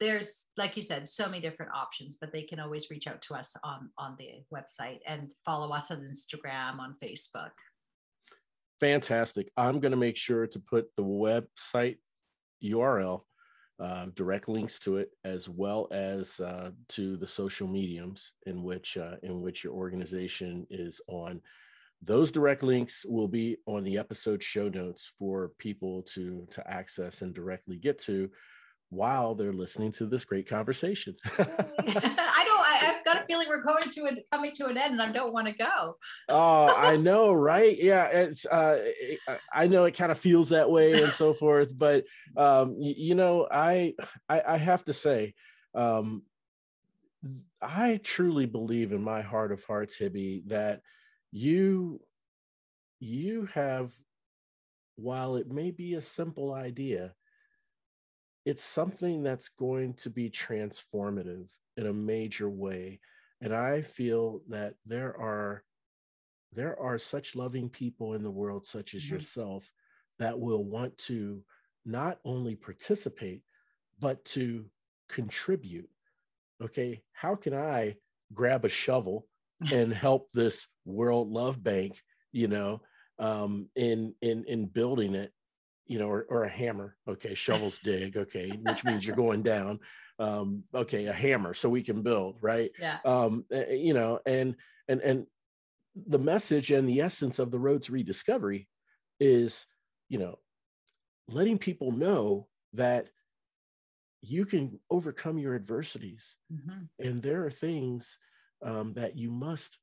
there's 0.00 0.48
like 0.58 0.76
you 0.76 0.82
said, 0.82 1.08
so 1.08 1.26
many 1.26 1.40
different 1.40 1.72
options, 1.72 2.18
but 2.20 2.32
they 2.32 2.42
can 2.42 2.60
always 2.60 2.90
reach 2.90 3.06
out 3.06 3.22
to 3.22 3.34
us 3.34 3.56
on 3.64 3.88
on 3.96 4.16
the 4.18 4.44
website 4.52 4.98
and 5.06 5.32
follow 5.46 5.70
us 5.74 5.90
on 5.90 6.00
Instagram, 6.00 6.78
on 6.78 6.96
Facebook. 7.02 7.52
Fantastic. 8.80 9.50
I'm 9.56 9.80
going 9.80 9.92
to 9.92 9.96
make 9.96 10.16
sure 10.16 10.46
to 10.46 10.58
put 10.58 10.88
the 10.96 11.04
website 11.04 11.98
URL, 12.62 13.22
uh, 13.80 14.06
direct 14.14 14.48
links 14.48 14.78
to 14.80 14.98
it, 14.98 15.10
as 15.24 15.48
well 15.48 15.88
as 15.90 16.38
uh, 16.40 16.70
to 16.88 17.16
the 17.16 17.26
social 17.26 17.66
mediums 17.66 18.32
in 18.46 18.62
which 18.62 18.96
uh, 18.96 19.16
in 19.22 19.40
which 19.40 19.64
your 19.64 19.72
organization 19.72 20.66
is 20.70 21.00
on. 21.08 21.40
Those 22.02 22.32
direct 22.32 22.62
links 22.62 23.04
will 23.06 23.28
be 23.28 23.58
on 23.66 23.84
the 23.84 23.98
episode 23.98 24.42
show 24.42 24.68
notes 24.68 25.12
for 25.18 25.52
people 25.58 26.02
to 26.14 26.46
to 26.50 26.70
access 26.70 27.22
and 27.22 27.34
directly 27.34 27.76
get 27.76 27.98
to 28.00 28.30
while 28.90 29.34
they're 29.34 29.52
listening 29.52 29.92
to 29.92 30.06
this 30.06 30.24
great 30.24 30.48
conversation. 30.48 31.14
I 31.38 32.44
don't. 32.46 32.59
I, 32.80 32.84
have 32.84 33.04
got 33.04 33.22
a 33.22 33.24
feeling 33.26 33.48
we're 33.48 33.62
going 33.62 33.88
to 33.90 34.06
a, 34.06 34.10
coming 34.32 34.52
to 34.56 34.66
an 34.66 34.76
end, 34.76 34.92
and 34.92 35.02
I 35.02 35.10
don't 35.10 35.32
want 35.32 35.46
to 35.46 35.54
go. 35.54 35.96
oh, 36.28 36.74
I 36.76 36.96
know, 36.96 37.32
right? 37.32 37.76
Yeah, 37.80 38.06
it's. 38.06 38.46
Uh, 38.46 38.86
I 39.52 39.66
know 39.66 39.84
it 39.84 39.96
kind 39.96 40.12
of 40.12 40.18
feels 40.18 40.50
that 40.50 40.70
way 40.70 41.02
and 41.02 41.12
so 41.12 41.34
forth, 41.34 41.76
but 41.76 42.04
um, 42.36 42.76
you, 42.78 42.94
you 42.96 43.14
know, 43.14 43.46
I, 43.50 43.94
I, 44.28 44.42
I 44.48 44.56
have 44.56 44.84
to 44.84 44.92
say, 44.92 45.34
um, 45.74 46.22
I 47.60 48.00
truly 48.02 48.46
believe 48.46 48.92
in 48.92 49.02
my 49.02 49.22
heart 49.22 49.52
of 49.52 49.64
hearts, 49.64 49.96
Hibby, 49.98 50.44
that 50.48 50.80
you, 51.30 52.00
you 52.98 53.48
have, 53.54 53.92
while 54.96 55.36
it 55.36 55.50
may 55.50 55.70
be 55.70 55.94
a 55.94 56.00
simple 56.00 56.52
idea 56.52 57.14
it's 58.44 58.64
something 58.64 59.22
that's 59.22 59.48
going 59.48 59.94
to 59.94 60.10
be 60.10 60.30
transformative 60.30 61.46
in 61.80 61.86
a 61.86 61.92
major 61.92 62.48
way. 62.48 63.00
And 63.40 63.54
I 63.54 63.82
feel 63.82 64.42
that 64.48 64.74
there 64.86 65.16
are 65.18 65.64
there 66.52 66.78
are 66.80 66.98
such 66.98 67.36
loving 67.36 67.68
people 67.68 68.14
in 68.14 68.22
the 68.22 68.30
world, 68.30 68.66
such 68.66 68.94
as 68.94 69.04
mm-hmm. 69.04 69.14
yourself, 69.14 69.72
that 70.18 70.38
will 70.38 70.64
want 70.64 70.98
to 70.98 71.42
not 71.86 72.18
only 72.24 72.56
participate, 72.56 73.42
but 74.00 74.24
to 74.24 74.66
contribute. 75.08 75.88
Okay, 76.62 77.02
how 77.12 77.36
can 77.36 77.54
I 77.54 77.96
grab 78.34 78.64
a 78.64 78.68
shovel 78.68 79.26
and 79.72 79.92
help 79.92 80.30
this 80.32 80.66
World 80.84 81.30
Love 81.30 81.62
Bank, 81.62 82.02
you 82.32 82.48
know, 82.48 82.80
um, 83.18 83.68
in 83.76 84.14
in 84.22 84.44
in 84.46 84.66
building 84.66 85.14
it, 85.14 85.32
you 85.86 85.98
know, 85.98 86.08
or, 86.08 86.26
or 86.28 86.44
a 86.44 86.48
hammer. 86.48 86.96
Okay, 87.08 87.34
shovels 87.34 87.78
dig. 87.84 88.16
Okay, 88.16 88.50
which 88.62 88.84
means 88.84 89.06
you're 89.06 89.16
going 89.16 89.42
down. 89.42 89.80
Um, 90.20 90.64
okay, 90.74 91.06
a 91.06 91.12
hammer 91.12 91.54
so 91.54 91.68
we 91.68 91.82
can 91.82 92.02
build, 92.02 92.36
right? 92.42 92.70
Yeah. 92.78 92.98
Um, 93.04 93.46
eh, 93.50 93.64
eh, 93.68 93.74
you 93.74 93.94
know, 93.94 94.20
and 94.26 94.54
and 94.86 95.00
and 95.00 95.26
the 95.96 96.18
message 96.18 96.70
and 96.70 96.88
the 96.88 97.00
essence 97.00 97.38
of 97.38 97.50
the 97.50 97.58
roads 97.58 97.90
rediscovery 97.90 98.68
is, 99.18 99.66
you 100.08 100.18
know, 100.18 100.38
letting 101.28 101.58
people 101.58 101.90
know 101.90 102.48
that 102.74 103.08
you 104.20 104.44
can 104.44 104.78
overcome 104.90 105.38
your 105.38 105.54
adversities 105.54 106.36
mm-hmm. 106.52 106.82
and 106.98 107.22
there 107.22 107.44
are 107.46 107.50
things 107.50 108.18
um, 108.62 108.92
that 108.92 109.16
you 109.16 109.30
must 109.30 109.78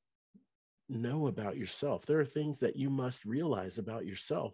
know 0.90 1.28
about 1.28 1.58
yourself. 1.58 2.06
There 2.06 2.20
are 2.20 2.26
things 2.26 2.60
that 2.60 2.76
you 2.76 2.90
must 2.90 3.26
realize 3.26 3.78
about 3.78 4.06
yourself. 4.06 4.54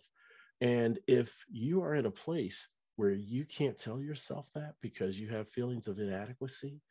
And 0.61 0.99
if 1.07 1.33
you 1.51 1.83
are 1.83 1.93
in 1.93 2.05
a 2.05 2.11
place 2.11 2.67
where 2.95 3.11
you 3.11 3.45
can't 3.45 3.77
tell 3.77 3.99
yourself 3.99 4.47
that 4.53 4.75
because 4.81 5.19
you 5.19 5.29
have 5.29 5.49
feelings 5.49 5.87
of 5.87 5.99
inadequacy 5.99 6.81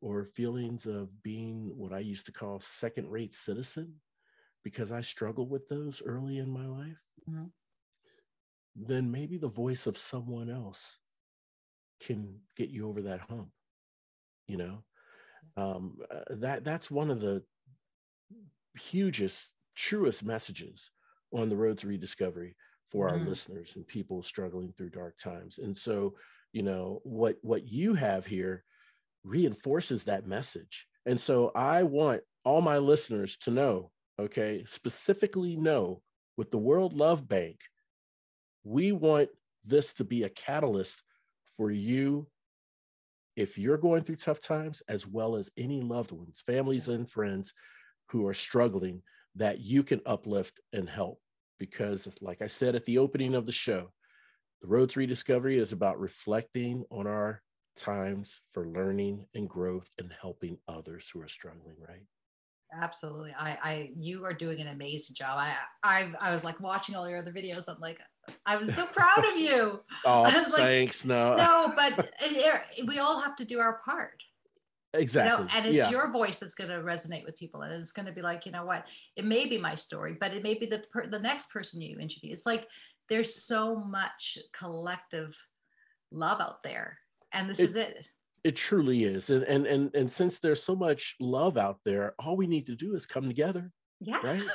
or 0.00 0.24
feelings 0.24 0.86
of 0.86 1.22
being 1.22 1.72
what 1.74 1.92
I 1.92 2.00
used 2.00 2.26
to 2.26 2.32
call 2.32 2.60
second 2.60 3.10
rate 3.10 3.34
citizen, 3.34 3.94
because 4.62 4.92
I 4.92 5.00
struggled 5.00 5.50
with 5.50 5.68
those 5.68 6.02
early 6.04 6.38
in 6.38 6.50
my 6.50 6.66
life, 6.66 7.00
mm-hmm. 7.30 7.46
then 8.74 9.10
maybe 9.10 9.38
the 9.38 9.48
voice 9.48 9.86
of 9.86 9.96
someone 9.96 10.50
else 10.50 10.98
can 12.02 12.40
get 12.56 12.68
you 12.68 12.88
over 12.88 13.02
that 13.02 13.20
hump. 13.20 13.48
You 14.46 14.58
know, 14.58 14.84
um, 15.56 15.96
uh, 16.10 16.34
that 16.36 16.64
that's 16.64 16.90
one 16.90 17.10
of 17.10 17.20
the 17.20 17.42
hugest, 18.78 19.54
truest 19.74 20.24
messages 20.24 20.90
on 21.32 21.48
the 21.48 21.56
road 21.56 21.78
to 21.78 21.88
rediscovery 21.88 22.54
for 22.90 23.08
mm-hmm. 23.08 23.20
our 23.20 23.28
listeners 23.28 23.72
and 23.76 23.86
people 23.86 24.22
struggling 24.22 24.72
through 24.72 24.90
dark 24.90 25.18
times. 25.18 25.58
And 25.58 25.76
so, 25.76 26.14
you 26.52 26.62
know, 26.62 27.00
what 27.04 27.36
what 27.42 27.66
you 27.66 27.94
have 27.94 28.26
here 28.26 28.64
reinforces 29.24 30.04
that 30.04 30.26
message. 30.26 30.86
And 31.04 31.20
so 31.20 31.52
I 31.54 31.82
want 31.82 32.22
all 32.44 32.60
my 32.60 32.78
listeners 32.78 33.36
to 33.38 33.50
know, 33.50 33.90
okay, 34.18 34.64
specifically 34.66 35.56
know 35.56 36.02
with 36.36 36.50
the 36.50 36.58
World 36.58 36.92
Love 36.92 37.28
Bank, 37.28 37.60
we 38.64 38.92
want 38.92 39.28
this 39.64 39.94
to 39.94 40.04
be 40.04 40.22
a 40.22 40.28
catalyst 40.28 41.02
for 41.56 41.70
you 41.70 42.26
if 43.36 43.58
you're 43.58 43.76
going 43.76 44.02
through 44.02 44.16
tough 44.16 44.40
times, 44.40 44.82
as 44.88 45.06
well 45.06 45.36
as 45.36 45.50
any 45.56 45.82
loved 45.82 46.10
ones, 46.10 46.42
families, 46.46 46.88
and 46.88 47.10
friends 47.10 47.52
who 48.08 48.26
are 48.26 48.34
struggling, 48.34 49.02
that 49.34 49.60
you 49.60 49.82
can 49.82 50.00
uplift 50.06 50.58
and 50.72 50.88
help. 50.88 51.20
Because, 51.58 52.08
like 52.20 52.42
I 52.42 52.46
said 52.46 52.74
at 52.74 52.84
the 52.84 52.98
opening 52.98 53.34
of 53.34 53.46
the 53.46 53.52
show, 53.52 53.92
the 54.62 54.68
Road 54.68 54.90
to 54.90 55.00
Rediscovery 55.00 55.58
is 55.58 55.72
about 55.72 56.00
reflecting 56.00 56.84
on 56.90 57.06
our 57.06 57.42
times 57.76 58.40
for 58.52 58.66
learning 58.66 59.26
and 59.34 59.48
growth 59.48 59.88
and 59.98 60.12
helping 60.20 60.58
others 60.68 61.08
who 61.12 61.20
are 61.20 61.28
struggling, 61.28 61.76
right? 61.78 62.04
Absolutely. 62.72 63.32
I, 63.38 63.58
I, 63.62 63.90
you 63.96 64.24
are 64.24 64.32
doing 64.32 64.60
an 64.60 64.68
amazing 64.68 65.14
job. 65.14 65.38
I, 65.38 65.54
I, 65.82 66.12
I 66.20 66.32
was 66.32 66.42
like 66.42 66.60
watching 66.60 66.94
all 66.94 67.08
your 67.08 67.18
other 67.18 67.32
videos. 67.32 67.68
I'm 67.68 67.80
like, 67.80 67.98
I 68.44 68.56
was 68.56 68.74
so 68.74 68.86
proud 68.86 69.24
of 69.32 69.38
you. 69.38 69.80
oh, 70.04 70.22
like, 70.22 70.52
thanks. 70.52 71.04
No, 71.04 71.36
no, 71.36 71.72
but 71.76 72.10
it, 72.20 72.86
we 72.86 72.98
all 72.98 73.20
have 73.20 73.36
to 73.36 73.44
do 73.44 73.60
our 73.60 73.80
part. 73.84 74.22
Exactly. 74.96 75.32
You 75.32 75.44
know, 75.44 75.50
and 75.54 75.66
it's 75.66 75.84
yeah. 75.86 75.90
your 75.90 76.12
voice 76.12 76.38
that's 76.38 76.54
going 76.54 76.70
to 76.70 76.76
resonate 76.76 77.24
with 77.24 77.36
people. 77.36 77.62
And 77.62 77.72
it's 77.72 77.92
going 77.92 78.06
to 78.06 78.12
be 78.12 78.22
like, 78.22 78.46
you 78.46 78.52
know 78.52 78.64
what, 78.64 78.86
it 79.16 79.24
may 79.24 79.46
be 79.46 79.58
my 79.58 79.74
story, 79.74 80.16
but 80.18 80.32
it 80.32 80.42
may 80.42 80.54
be 80.54 80.66
the, 80.66 80.82
per, 80.92 81.06
the 81.06 81.18
next 81.18 81.52
person 81.52 81.80
you 81.80 81.98
interview. 81.98 82.32
It's 82.32 82.46
like, 82.46 82.66
there's 83.08 83.34
so 83.34 83.76
much 83.76 84.38
collective 84.52 85.36
love 86.10 86.40
out 86.40 86.62
there. 86.62 86.98
And 87.32 87.48
this 87.48 87.60
it, 87.60 87.64
is 87.64 87.76
it. 87.76 88.08
It 88.44 88.56
truly 88.56 89.04
is. 89.04 89.30
And, 89.30 89.42
and, 89.44 89.66
and, 89.66 89.94
and 89.94 90.10
since 90.10 90.38
there's 90.38 90.62
so 90.62 90.76
much 90.76 91.14
love 91.20 91.56
out 91.56 91.78
there, 91.84 92.14
all 92.18 92.36
we 92.36 92.46
need 92.46 92.66
to 92.66 92.76
do 92.76 92.94
is 92.94 93.06
come 93.06 93.26
together. 93.26 93.70
Yeah. 94.00 94.20
Right. 94.22 94.42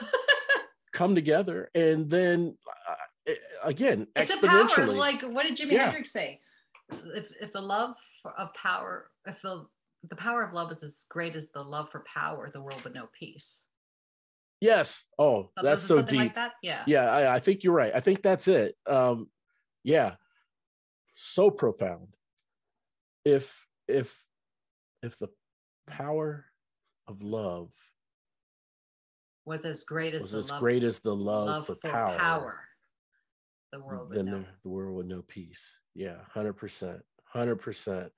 come 0.93 1.15
together 1.15 1.69
and 1.73 2.09
then 2.09 2.55
uh, 2.89 3.33
again 3.63 4.05
it's 4.15 4.29
a 4.29 4.45
power 4.45 4.87
like 4.87 5.21
what 5.21 5.45
did 5.45 5.55
jimi 5.55 5.71
yeah. 5.71 5.85
hendrix 5.85 6.11
say 6.11 6.39
if, 7.15 7.31
if 7.41 7.53
the 7.53 7.61
love 7.61 7.95
of 8.37 8.53
power 8.53 9.09
if 9.25 9.41
the, 9.41 9.65
the 10.09 10.15
power 10.15 10.43
of 10.43 10.53
love 10.53 10.71
is 10.71 10.83
as 10.83 11.05
great 11.09 11.35
as 11.35 11.49
the 11.51 11.61
love 11.61 11.89
for 11.91 12.01
power 12.01 12.49
the 12.51 12.61
world 12.61 12.83
would 12.83 12.93
know 12.93 13.07
peace 13.17 13.67
yes 14.59 15.03
oh 15.19 15.49
so 15.57 15.63
that's 15.63 15.81
so 15.81 16.01
deep 16.01 16.19
like 16.19 16.35
that? 16.35 16.53
yeah 16.61 16.83
yeah 16.87 17.11
I, 17.11 17.35
I, 17.35 17.39
think 17.39 17.63
you're 17.63 17.73
right 17.73 17.91
i 17.95 17.99
think 17.99 18.21
that's 18.21 18.47
it 18.47 18.75
um 18.87 19.29
yeah 19.83 20.15
so 21.15 21.49
profound 21.49 22.15
if 23.25 23.67
if 23.87 24.15
if 25.03 25.17
the 25.19 25.29
power 25.87 26.45
of 27.07 27.21
love 27.21 27.71
was 29.45 29.65
as 29.65 29.83
great 29.83 30.13
as 30.13 30.29
the 30.29 30.39
as 30.39 30.49
love, 30.49 30.59
great 30.59 30.83
as 30.83 30.99
the 30.99 31.15
love, 31.15 31.47
love 31.47 31.65
for, 31.65 31.75
for 31.75 31.89
power, 31.89 32.17
power 32.17 32.61
the 33.71 33.79
world 33.79 34.09
would 34.09 34.17
then 34.17 34.25
know. 34.25 34.39
The, 34.39 34.45
the 34.63 34.69
world 34.69 34.95
would 34.95 35.07
know 35.07 35.23
peace. 35.27 35.69
Yeah, 35.95 36.17
hundred 36.29 36.53
percent, 36.53 37.01
hundred 37.25 37.57
percent. 37.57 38.11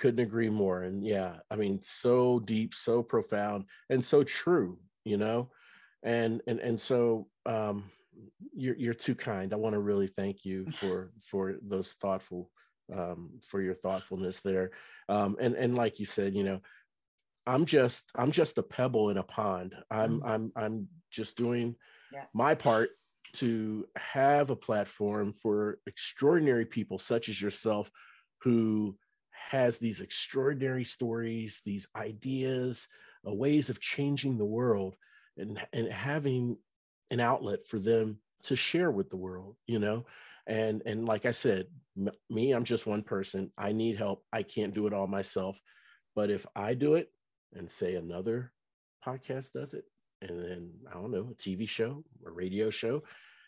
Couldn't 0.00 0.24
agree 0.24 0.50
more. 0.50 0.82
And 0.82 1.04
yeah, 1.04 1.36
I 1.50 1.56
mean, 1.56 1.80
so 1.82 2.40
deep, 2.40 2.74
so 2.74 3.02
profound, 3.02 3.66
and 3.88 4.04
so 4.04 4.24
true. 4.24 4.78
You 5.04 5.16
know, 5.16 5.50
and 6.02 6.42
and 6.46 6.58
and 6.58 6.80
so 6.80 7.28
um, 7.46 7.84
you're 8.52 8.76
you're 8.76 8.94
too 8.94 9.14
kind. 9.14 9.52
I 9.52 9.56
want 9.56 9.74
to 9.74 9.80
really 9.80 10.08
thank 10.08 10.44
you 10.44 10.66
for 10.80 11.12
for 11.30 11.54
those 11.62 11.92
thoughtful 12.00 12.50
um, 12.92 13.30
for 13.48 13.60
your 13.60 13.74
thoughtfulness 13.74 14.40
there. 14.40 14.72
Um, 15.08 15.36
and 15.40 15.54
and 15.54 15.76
like 15.76 16.00
you 16.00 16.06
said, 16.06 16.34
you 16.34 16.44
know, 16.44 16.60
I'm 17.46 17.66
just 17.66 18.04
I'm 18.14 18.32
just 18.32 18.58
a 18.58 18.62
pebble 18.62 19.10
in 19.10 19.18
a 19.18 19.22
pond. 19.22 19.74
I'm 19.90 20.20
mm 20.20 20.26
I'm 20.28 20.52
I'm 20.56 20.88
just 21.10 21.36
doing 21.36 21.76
yeah. 22.12 22.24
my 22.32 22.54
part 22.54 22.90
to 23.32 23.86
have 23.96 24.50
a 24.50 24.56
platform 24.56 25.32
for 25.32 25.78
extraordinary 25.86 26.64
people 26.64 26.98
such 26.98 27.28
as 27.28 27.40
yourself 27.40 27.90
who 28.42 28.96
has 29.48 29.78
these 29.78 30.00
extraordinary 30.00 30.84
stories, 30.84 31.60
these 31.64 31.86
ideas, 31.96 32.86
uh, 33.26 33.34
ways 33.34 33.70
of 33.70 33.80
changing 33.80 34.38
the 34.38 34.44
world 34.44 34.96
and, 35.36 35.58
and 35.72 35.90
having 35.92 36.56
an 37.10 37.20
outlet 37.20 37.66
for 37.66 37.78
them 37.78 38.18
to 38.44 38.56
share 38.56 38.90
with 38.90 39.10
the 39.10 39.16
world, 39.16 39.56
you 39.66 39.78
know? 39.78 40.06
And, 40.46 40.82
and 40.86 41.04
like 41.06 41.26
I 41.26 41.30
said, 41.30 41.66
m- 41.96 42.10
me, 42.28 42.52
I'm 42.52 42.64
just 42.64 42.86
one 42.86 43.02
person. 43.02 43.52
I 43.58 43.72
need 43.72 43.96
help. 43.96 44.24
I 44.32 44.42
can't 44.42 44.74
do 44.74 44.86
it 44.86 44.92
all 44.92 45.06
myself. 45.06 45.60
But 46.14 46.30
if 46.30 46.46
I 46.54 46.74
do 46.74 46.94
it 46.94 47.12
and 47.54 47.70
say 47.70 47.94
another 47.94 48.52
podcast 49.06 49.52
does 49.52 49.74
it, 49.74 49.84
and 50.22 50.38
then 50.38 50.70
I 50.88 50.94
don't 50.94 51.10
know, 51.10 51.30
a 51.30 51.34
TV 51.34 51.68
show, 51.68 52.04
a 52.26 52.30
radio 52.30 52.70
show, 52.70 53.02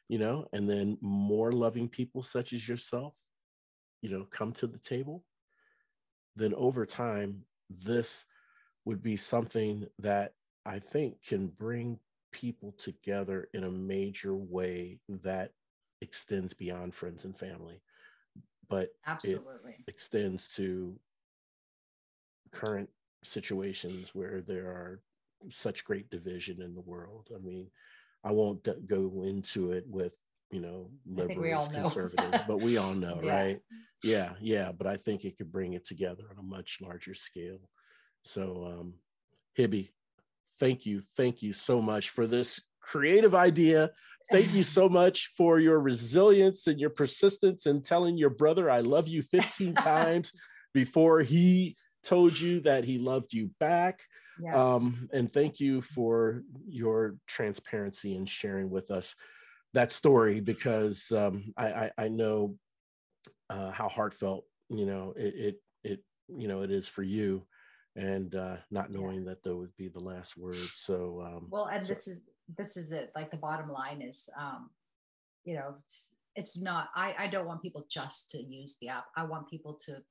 you 0.08 0.18
know, 0.18 0.46
and 0.52 0.68
then 0.68 0.98
more 1.00 1.52
loving 1.52 1.88
people 1.88 2.22
such 2.22 2.52
as 2.52 2.66
yourself, 2.66 3.14
you 4.00 4.10
know, 4.10 4.26
come 4.30 4.52
to 4.52 4.66
the 4.66 4.78
table, 4.78 5.24
then 6.36 6.54
over 6.54 6.86
time, 6.86 7.44
this 7.68 8.24
would 8.84 9.02
be 9.02 9.16
something 9.16 9.86
that 9.98 10.34
I 10.64 10.78
think 10.78 11.22
can 11.22 11.48
bring 11.48 11.98
people 12.32 12.72
together 12.78 13.48
in 13.52 13.64
a 13.64 13.70
major 13.70 14.34
way 14.34 14.98
that 15.08 15.52
extends 16.00 16.54
beyond 16.54 16.94
friends 16.94 17.24
and 17.24 17.36
family. 17.38 17.82
But 18.68 18.90
absolutely 19.06 19.84
extends 19.86 20.48
to 20.56 20.98
current 22.52 22.88
situations 23.22 24.14
where 24.14 24.40
there 24.40 24.66
are 24.66 25.00
such 25.50 25.84
great 25.84 26.10
division 26.10 26.62
in 26.62 26.74
the 26.74 26.80
world. 26.80 27.28
I 27.34 27.38
mean, 27.38 27.68
I 28.24 28.32
won't 28.32 28.66
go 28.86 29.24
into 29.24 29.72
it 29.72 29.84
with 29.86 30.12
you 30.52 30.60
know 30.60 30.90
liberals, 31.06 31.68
conservatives, 31.68 32.38
but 32.46 32.60
we 32.60 32.76
all 32.76 32.94
know, 32.94 33.18
yeah. 33.22 33.34
right? 33.34 33.60
Yeah, 34.04 34.32
yeah. 34.40 34.70
But 34.70 34.86
I 34.86 34.96
think 34.96 35.24
it 35.24 35.38
could 35.38 35.50
bring 35.50 35.72
it 35.72 35.86
together 35.86 36.24
on 36.30 36.38
a 36.38 36.42
much 36.42 36.78
larger 36.80 37.14
scale. 37.14 37.58
So, 38.24 38.66
um, 38.66 38.94
Hibby, 39.58 39.90
thank 40.60 40.86
you, 40.86 41.02
thank 41.16 41.42
you 41.42 41.52
so 41.52 41.80
much 41.80 42.10
for 42.10 42.26
this 42.26 42.60
creative 42.80 43.34
idea. 43.34 43.90
Thank 44.30 44.52
you 44.52 44.62
so 44.62 44.88
much 45.00 45.32
for 45.36 45.58
your 45.58 45.80
resilience 45.80 46.66
and 46.66 46.78
your 46.78 46.90
persistence 46.90 47.66
in 47.66 47.82
telling 47.82 48.16
your 48.16 48.30
brother 48.30 48.70
I 48.70 48.80
love 48.80 49.08
you 49.08 49.22
15 49.22 49.74
times 49.76 50.32
before 50.74 51.20
he 51.20 51.76
told 52.04 52.38
you 52.38 52.60
that 52.60 52.84
he 52.84 52.98
loved 52.98 53.32
you 53.32 53.50
back. 53.58 54.00
Yeah. 54.42 54.74
Um, 54.74 55.08
and 55.12 55.32
thank 55.32 55.60
you 55.60 55.82
for 55.82 56.42
your 56.66 57.16
transparency 57.26 58.16
and 58.16 58.28
sharing 58.28 58.70
with 58.70 58.90
us 58.90 59.14
that 59.74 59.92
story 59.92 60.40
because 60.40 61.10
um, 61.12 61.52
I, 61.56 61.66
I, 61.66 61.90
I 61.98 62.08
know 62.08 62.56
uh, 63.50 63.70
how 63.70 63.88
heartfelt 63.88 64.44
you 64.68 64.86
know 64.86 65.12
it, 65.16 65.34
it 65.34 65.56
it 65.84 66.04
you 66.28 66.48
know 66.48 66.62
it 66.62 66.70
is 66.70 66.88
for 66.88 67.02
you 67.02 67.42
and 67.96 68.34
uh, 68.34 68.56
not 68.70 68.90
knowing 68.90 69.24
that 69.24 69.42
that 69.42 69.54
would 69.54 69.76
be 69.76 69.88
the 69.88 70.00
last 70.00 70.36
word 70.36 70.56
so 70.56 71.22
um, 71.26 71.48
well 71.50 71.66
and 71.66 71.86
so. 71.86 71.92
this 71.92 72.08
is 72.08 72.22
this 72.56 72.76
is 72.76 72.92
it 72.92 73.12
like 73.14 73.30
the 73.30 73.36
bottom 73.36 73.70
line 73.70 74.00
is 74.00 74.28
um, 74.38 74.70
you 75.44 75.54
know 75.54 75.74
it's, 75.84 76.12
it's 76.34 76.62
not 76.62 76.88
I, 76.94 77.14
I 77.18 77.26
don't 77.26 77.46
want 77.46 77.62
people 77.62 77.84
just 77.90 78.30
to 78.30 78.42
use 78.42 78.78
the 78.80 78.88
app 78.88 79.06
i 79.16 79.24
want 79.24 79.50
people 79.50 79.78
to 79.86 80.02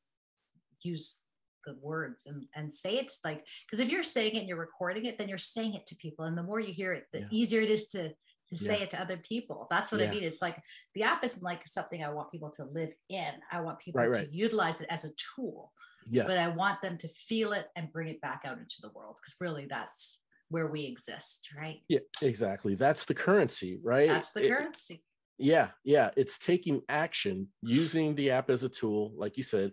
use 0.84 1.20
the 1.66 1.76
words 1.82 2.26
and, 2.26 2.45
and 2.55 2.74
say 2.74 2.97
it's 2.97 3.20
like 3.24 3.45
because 3.66 3.80
if 3.80 3.89
you're 3.89 4.03
saying 4.03 4.36
it 4.36 4.39
and 4.39 4.47
you're 4.47 4.57
recording 4.57 5.05
it 5.05 5.18
then 5.18 5.30
you're 5.30 5.38
saying 5.38 5.74
it 5.74 5.86
to 5.88 5.95
people 5.95 6.26
and 6.26 6.38
the 6.38 6.43
more 6.43 6.59
you 6.59 6.74
hear 6.74 6.93
it 6.93 7.05
the 7.12 7.20
yeah. 7.20 7.26
easier 7.32 7.62
it 7.62 7.70
is 7.70 7.88
to 7.88 8.12
to 8.51 8.57
say 8.57 8.77
yeah. 8.77 8.83
it 8.83 8.89
to 8.89 9.01
other 9.01 9.17
people 9.17 9.67
that's 9.71 9.91
what 9.91 10.01
yeah. 10.01 10.07
i 10.07 10.11
mean 10.11 10.23
it's 10.23 10.41
like 10.41 10.57
the 10.93 11.03
app 11.03 11.23
isn't 11.23 11.43
like 11.43 11.65
something 11.65 12.03
i 12.03 12.09
want 12.09 12.31
people 12.31 12.49
to 12.49 12.65
live 12.65 12.91
in 13.09 13.31
i 13.51 13.59
want 13.59 13.79
people 13.79 14.01
right, 14.01 14.11
to 14.11 14.19
right. 14.19 14.31
utilize 14.31 14.81
it 14.81 14.87
as 14.89 15.05
a 15.05 15.11
tool 15.35 15.71
yes. 16.09 16.25
but 16.27 16.37
i 16.37 16.47
want 16.47 16.81
them 16.81 16.97
to 16.97 17.07
feel 17.27 17.53
it 17.53 17.67
and 17.75 17.91
bring 17.91 18.09
it 18.09 18.21
back 18.21 18.41
out 18.45 18.57
into 18.57 18.75
the 18.81 18.89
world 18.89 19.17
because 19.21 19.35
really 19.39 19.65
that's 19.69 20.19
where 20.49 20.67
we 20.67 20.83
exist 20.83 21.49
right 21.57 21.79
yeah 21.87 21.99
exactly 22.21 22.75
that's 22.75 23.05
the 23.05 23.13
currency 23.13 23.79
right 23.81 24.09
that's 24.09 24.31
the 24.31 24.45
it, 24.45 24.49
currency 24.49 25.01
yeah 25.37 25.69
yeah 25.85 26.11
it's 26.17 26.37
taking 26.37 26.81
action 26.89 27.47
using 27.61 28.13
the 28.15 28.31
app 28.31 28.49
as 28.49 28.63
a 28.63 28.69
tool 28.69 29.13
like 29.15 29.37
you 29.37 29.43
said 29.43 29.71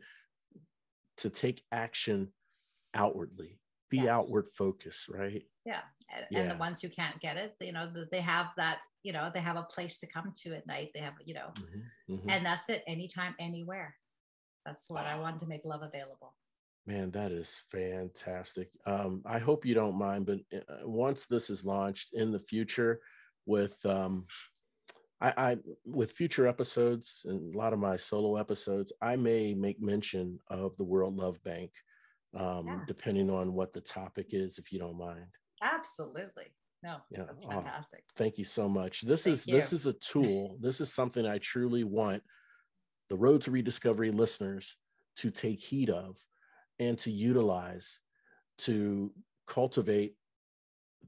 to 1.16 1.28
take 1.28 1.62
action 1.72 2.28
outwardly 2.94 3.58
be 3.90 3.98
yes. 3.98 4.08
outward 4.08 4.46
focused 4.56 5.08
right 5.08 5.42
yeah. 5.68 5.80
And, 6.14 6.26
yeah. 6.30 6.38
and 6.38 6.50
the 6.50 6.56
ones 6.56 6.80
who 6.80 6.88
can't 6.88 7.20
get 7.20 7.36
it 7.36 7.54
you 7.60 7.72
know 7.72 7.90
they 8.10 8.22
have 8.22 8.46
that 8.56 8.78
you 9.02 9.12
know 9.12 9.30
they 9.32 9.40
have 9.40 9.56
a 9.56 9.62
place 9.62 9.98
to 9.98 10.06
come 10.06 10.32
to 10.42 10.56
at 10.56 10.66
night 10.66 10.88
they 10.94 11.00
have 11.00 11.12
you 11.24 11.34
know 11.34 11.50
mm-hmm. 11.58 12.14
Mm-hmm. 12.14 12.30
and 12.30 12.46
that's 12.46 12.70
it 12.70 12.82
anytime 12.86 13.34
anywhere 13.38 13.94
that's 14.64 14.88
what 14.88 15.04
i 15.04 15.18
want 15.18 15.38
to 15.40 15.46
make 15.46 15.60
love 15.66 15.82
available 15.82 16.34
man 16.86 17.10
that 17.10 17.30
is 17.30 17.60
fantastic 17.70 18.70
um, 18.86 19.20
i 19.26 19.38
hope 19.38 19.66
you 19.66 19.74
don't 19.74 19.98
mind 19.98 20.24
but 20.24 20.38
uh, 20.54 20.88
once 20.88 21.26
this 21.26 21.50
is 21.50 21.66
launched 21.66 22.14
in 22.14 22.32
the 22.32 22.40
future 22.40 23.00
with 23.44 23.76
um, 23.84 24.24
I, 25.20 25.32
I, 25.36 25.56
with 25.84 26.12
future 26.12 26.46
episodes 26.46 27.22
and 27.24 27.54
a 27.54 27.58
lot 27.58 27.72
of 27.72 27.78
my 27.78 27.96
solo 27.96 28.36
episodes, 28.36 28.92
I 29.02 29.16
may 29.16 29.52
make 29.52 29.82
mention 29.82 30.38
of 30.48 30.76
the 30.76 30.84
World 30.84 31.16
Love 31.16 31.42
Bank, 31.42 31.72
um, 32.38 32.66
yeah. 32.66 32.80
depending 32.86 33.28
on 33.30 33.52
what 33.54 33.72
the 33.72 33.80
topic 33.80 34.28
is, 34.30 34.58
if 34.58 34.72
you 34.72 34.78
don't 34.78 34.98
mind. 34.98 35.26
Absolutely. 35.62 36.46
No, 36.82 36.96
yeah. 37.10 37.24
that's 37.26 37.44
oh, 37.44 37.50
fantastic. 37.50 38.04
Oh, 38.08 38.12
thank 38.16 38.38
you 38.38 38.44
so 38.44 38.68
much. 38.68 39.02
This 39.02 39.24
thank 39.24 39.36
is 39.36 39.46
you. 39.46 39.54
this 39.54 39.72
is 39.72 39.86
a 39.86 39.94
tool. 39.94 40.56
this 40.60 40.80
is 40.80 40.92
something 40.92 41.26
I 41.26 41.38
truly 41.38 41.84
want 41.84 42.22
the 43.08 43.16
Road 43.16 43.42
to 43.42 43.50
Rediscovery 43.50 44.12
listeners 44.12 44.76
to 45.16 45.30
take 45.30 45.60
heed 45.60 45.90
of 45.90 46.16
and 46.78 46.98
to 47.00 47.10
utilize 47.10 47.98
to 48.58 49.12
cultivate 49.46 50.14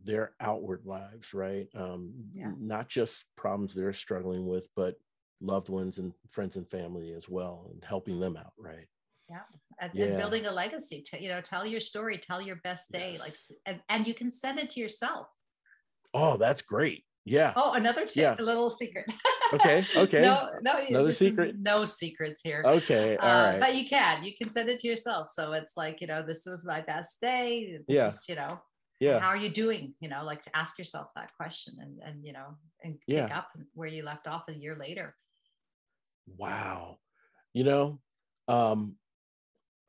their 0.05 0.33
outward 0.41 0.83
lives, 0.85 1.35
right? 1.35 1.69
Um, 1.75 2.13
yeah. 2.33 2.53
Not 2.59 2.89
just 2.89 3.25
problems 3.37 3.75
they're 3.75 3.93
struggling 3.93 4.47
with, 4.47 4.67
but 4.75 4.95
loved 5.41 5.69
ones 5.69 5.99
and 5.99 6.13
friends 6.29 6.57
and 6.57 6.69
family 6.69 7.13
as 7.13 7.29
well, 7.29 7.69
and 7.73 7.85
helping 7.85 8.19
them 8.19 8.37
out, 8.37 8.53
right? 8.59 8.87
Yeah. 9.31 9.39
And, 9.81 9.91
yeah. 9.95 10.05
and 10.07 10.17
building 10.19 10.47
a 10.47 10.51
legacy. 10.51 11.03
To, 11.11 11.23
you 11.23 11.29
know, 11.29 11.41
tell 11.41 11.65
your 11.65 11.81
story, 11.81 12.19
tell 12.19 12.43
your 12.43 12.57
best 12.57 12.93
day, 12.93 13.13
yes. 13.13 13.21
like, 13.21 13.35
and, 13.67 13.81
and 13.89 14.07
you 14.07 14.15
can 14.15 14.31
send 14.31 14.59
it 14.59 14.71
to 14.71 14.81
yourself. 14.81 15.29
Oh, 16.13 16.37
that's 16.37 16.63
great. 16.63 17.05
Yeah. 17.25 17.53
Oh, 17.55 17.75
another 17.75 18.07
tip, 18.07 18.17
yeah. 18.17 18.37
a 18.39 18.43
little 18.43 18.69
secret. 18.69 19.11
okay. 19.53 19.85
Okay. 19.97 20.23
no, 20.23 20.51
no, 20.63 20.79
another 20.89 21.13
secret. 21.13 21.55
No 21.61 21.85
secrets 21.85 22.41
here. 22.43 22.63
Okay. 22.67 23.17
All 23.17 23.29
uh, 23.29 23.51
right. 23.51 23.61
But 23.61 23.77
you 23.77 23.89
can, 23.89 24.25
you 24.25 24.33
can 24.37 24.49
send 24.49 24.69
it 24.69 24.81
to 24.81 24.89
yourself. 24.89 25.31
So 25.31 25.53
it's 25.53 25.77
like, 25.77 26.01
you 26.01 26.09
know, 26.09 26.23
this 26.27 26.45
was 26.47 26.67
my 26.67 26.81
best 26.81 27.21
day. 27.21 27.79
This 27.87 27.97
yeah. 27.97 28.09
Is, 28.09 28.25
you 28.29 28.35
know, 28.35 28.59
yeah 29.01 29.19
how 29.19 29.29
are 29.29 29.37
you 29.37 29.49
doing 29.49 29.95
you 30.01 30.09
know 30.09 30.23
like 30.25 30.43
to 30.43 30.55
ask 30.55 30.79
yourself 30.79 31.11
that 31.17 31.31
question 31.37 31.75
and 31.81 31.99
and 32.05 32.25
you 32.25 32.33
know 32.33 32.55
and 32.85 32.97
yeah. 33.07 33.27
pick 33.27 33.37
up 33.37 33.49
where 33.75 33.89
you 33.89 34.05
left 34.05 34.29
off 34.29 34.45
a 34.49 34.53
year 34.53 34.77
later 34.77 35.17
wow 36.37 36.99
you 37.55 37.65
know 37.65 37.99
um 38.47 38.95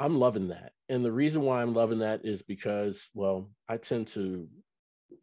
i'm 0.02 0.20
loving 0.20 0.49
that 0.49 0.74
and 0.89 1.04
the 1.06 1.12
reason 1.12 1.41
why 1.41 1.62
i'm 1.62 1.74
loving 1.74 1.99
that 1.99 2.22
is 2.24 2.41
because 2.41 3.10
well 3.14 3.49
i 3.70 3.78
tend 3.78 4.08
to 4.08 4.47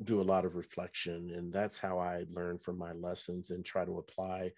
do 0.05 0.21
a 0.21 0.23
lot 0.23 0.45
of 0.45 0.57
reflection 0.57 1.33
and 1.37 1.53
that's 1.53 1.79
how 1.79 1.99
i 1.99 2.25
learn 2.31 2.59
from 2.59 2.79
my 2.79 2.93
lessons 2.93 3.51
and 3.51 3.65
try 3.65 3.85
to 3.85 3.99
apply 3.99 4.51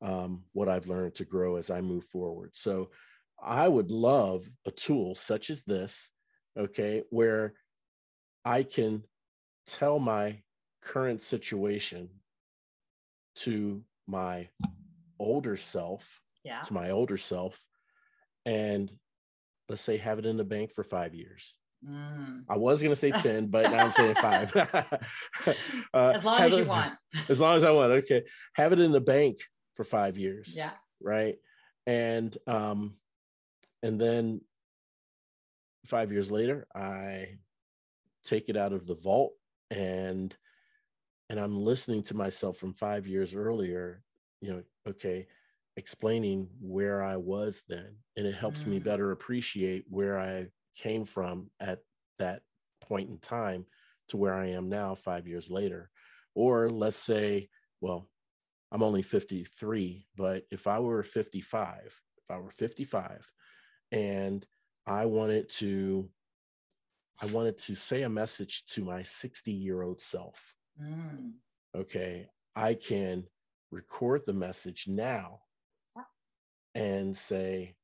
um, 0.00 0.42
what 0.52 0.68
i've 0.68 0.88
learned 0.88 1.14
to 1.14 1.24
grow 1.24 1.56
as 1.56 1.70
i 1.70 1.80
move 1.80 2.04
forward 2.04 2.50
so 2.54 2.90
i 3.42 3.66
would 3.68 3.90
love 3.90 4.48
a 4.66 4.70
tool 4.70 5.14
such 5.14 5.50
as 5.50 5.62
this 5.64 6.08
okay 6.56 7.02
where 7.10 7.54
I 8.48 8.62
can 8.62 9.02
tell 9.66 9.98
my 9.98 10.40
current 10.82 11.20
situation 11.20 12.08
to 13.36 13.82
my 14.06 14.48
older 15.18 15.58
self, 15.58 16.22
yeah. 16.44 16.62
to 16.62 16.72
my 16.72 16.90
older 16.90 17.18
self, 17.18 17.60
and 18.46 18.90
let's 19.68 19.82
say 19.82 19.96
have 19.96 20.18
it 20.18 20.26
in 20.26 20.36
the 20.36 20.44
bank 20.44 20.72
for 20.72 20.84
five 20.84 21.14
years. 21.14 21.54
Mm. 21.86 22.44
I 22.48 22.56
was 22.56 22.80
going 22.82 22.92
to 22.92 22.96
say 22.96 23.10
10, 23.12 23.46
but 23.46 23.70
now 23.70 23.86
I'm 23.86 23.92
saying 23.92 24.14
five. 24.16 24.56
uh, 25.94 26.08
as 26.14 26.24
long 26.24 26.40
as 26.40 26.56
you 26.56 26.64
want. 26.64 26.92
as 27.28 27.40
long 27.40 27.56
as 27.56 27.64
I 27.64 27.70
want. 27.70 27.92
Okay. 27.92 28.24
Have 28.54 28.72
it 28.72 28.80
in 28.80 28.90
the 28.90 29.00
bank 29.00 29.38
for 29.76 29.84
five 29.84 30.18
years. 30.18 30.52
Yeah. 30.56 30.70
Right. 31.00 31.36
And, 31.86 32.36
um, 32.46 32.94
and 33.82 34.00
then 34.00 34.40
five 35.86 36.10
years 36.10 36.30
later, 36.30 36.66
I 36.74 37.38
take 38.24 38.48
it 38.48 38.56
out 38.56 38.72
of 38.72 38.86
the 38.86 38.94
vault 38.94 39.32
and 39.70 40.36
and 41.30 41.38
i'm 41.38 41.56
listening 41.56 42.02
to 42.02 42.16
myself 42.16 42.58
from 42.58 42.74
five 42.74 43.06
years 43.06 43.34
earlier 43.34 44.02
you 44.40 44.50
know 44.50 44.62
okay 44.88 45.26
explaining 45.78 46.48
where 46.60 47.02
i 47.02 47.16
was 47.16 47.62
then 47.68 47.94
and 48.16 48.26
it 48.26 48.34
helps 48.34 48.64
mm. 48.64 48.68
me 48.68 48.78
better 48.78 49.12
appreciate 49.12 49.84
where 49.88 50.18
i 50.18 50.46
came 50.76 51.04
from 51.04 51.50
at 51.60 51.78
that 52.18 52.42
point 52.82 53.08
in 53.08 53.18
time 53.18 53.64
to 54.08 54.16
where 54.16 54.34
i 54.34 54.48
am 54.48 54.68
now 54.68 54.94
five 54.94 55.26
years 55.26 55.50
later 55.50 55.90
or 56.34 56.68
let's 56.68 56.98
say 56.98 57.48
well 57.80 58.08
i'm 58.72 58.82
only 58.82 59.02
53 59.02 60.06
but 60.16 60.44
if 60.50 60.66
i 60.66 60.78
were 60.80 61.02
55 61.02 61.80
if 61.84 62.30
i 62.30 62.38
were 62.38 62.50
55 62.50 63.30
and 63.92 64.44
i 64.86 65.06
wanted 65.06 65.48
to 65.50 66.08
I 67.20 67.26
wanted 67.26 67.58
to 67.58 67.74
say 67.74 68.02
a 68.02 68.08
message 68.08 68.64
to 68.66 68.84
my 68.84 69.02
60 69.02 69.50
year 69.50 69.82
old 69.82 70.00
self. 70.00 70.54
Mm. 70.80 71.32
Okay. 71.76 72.28
I 72.54 72.74
can 72.74 73.24
record 73.70 74.22
the 74.24 74.32
message 74.32 74.86
now 74.88 75.40
and 76.74 77.16
say, 77.16 77.74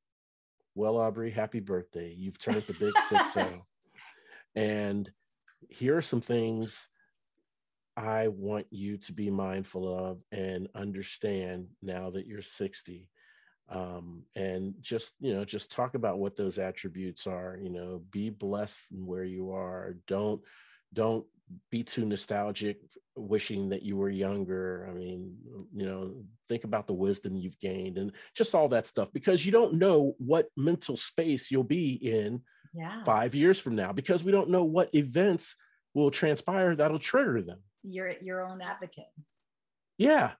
Well, 0.75 0.99
Aubrey, 0.99 1.31
happy 1.31 1.61
birthday. 1.61 2.15
You've 2.17 2.39
turned 2.39 2.63
the 2.63 2.75
big 2.75 2.95
6 3.09 3.33
0. 3.33 3.67
And 4.57 5.11
here 5.69 5.97
are 5.97 6.03
some 6.03 6.21
things 6.21 6.89
I 7.97 8.29
want 8.29 8.67
you 8.71 8.99
to 8.99 9.13
be 9.13 9.29
mindful 9.29 9.93
of 9.93 10.19
and 10.31 10.69
understand 10.77 11.67
now 11.83 12.11
that 12.11 12.27
you're 12.27 12.41
60 12.41 13.09
um, 13.69 14.25
and 14.37 14.75
just 14.81 15.13
you 15.21 15.33
know 15.33 15.45
just 15.45 15.73
talk 15.73 15.95
about 15.95 16.19
what 16.19 16.37
those 16.37 16.59
attributes 16.59 17.27
are 17.27 17.59
you 17.61 17.71
know 17.71 18.03
be 18.11 18.31
blessed 18.31 18.79
from 18.89 19.07
where 19.07 19.25
you 19.25 19.53
are 19.53 19.97
don't 20.07 20.43
don't 20.93 21.25
be 21.71 21.83
too 21.83 22.05
nostalgic 22.05 22.79
wishing 23.17 23.69
that 23.69 23.83
you 23.83 23.97
were 23.97 24.11
younger. 24.11 24.87
I 24.91 24.95
mean 24.95 25.37
you 25.75 25.87
know 25.87 26.15
think 26.49 26.65
about 26.65 26.87
the 26.87 26.93
wisdom 26.93 27.37
you've 27.37 27.59
gained 27.61 27.99
and 27.99 28.13
just 28.35 28.55
all 28.55 28.69
that 28.69 28.87
stuff 28.87 29.13
because 29.13 29.47
you 29.47 29.53
don't 29.53 29.75
know 29.75 30.15
what 30.19 30.49
mental 30.57 30.97
space 30.97 31.51
you'll 31.51 31.65
be 31.65 31.93
in 31.95 32.43
yeah. 32.75 33.03
five 33.05 33.35
years 33.35 33.59
from 33.59 33.77
now 33.77 33.93
because 33.93 34.23
we 34.23 34.33
don't 34.33 34.51
know 34.51 34.65
what 34.65 34.95
events 34.95 35.57
will 35.95 36.11
transpire 36.11 36.75
that'll 36.75 36.99
trigger 36.99 37.41
them. 37.41 37.61
You're 37.83 38.15
your 38.21 38.43
own 38.43 38.61
advocate. 38.61 39.05
Yeah. 39.97 40.33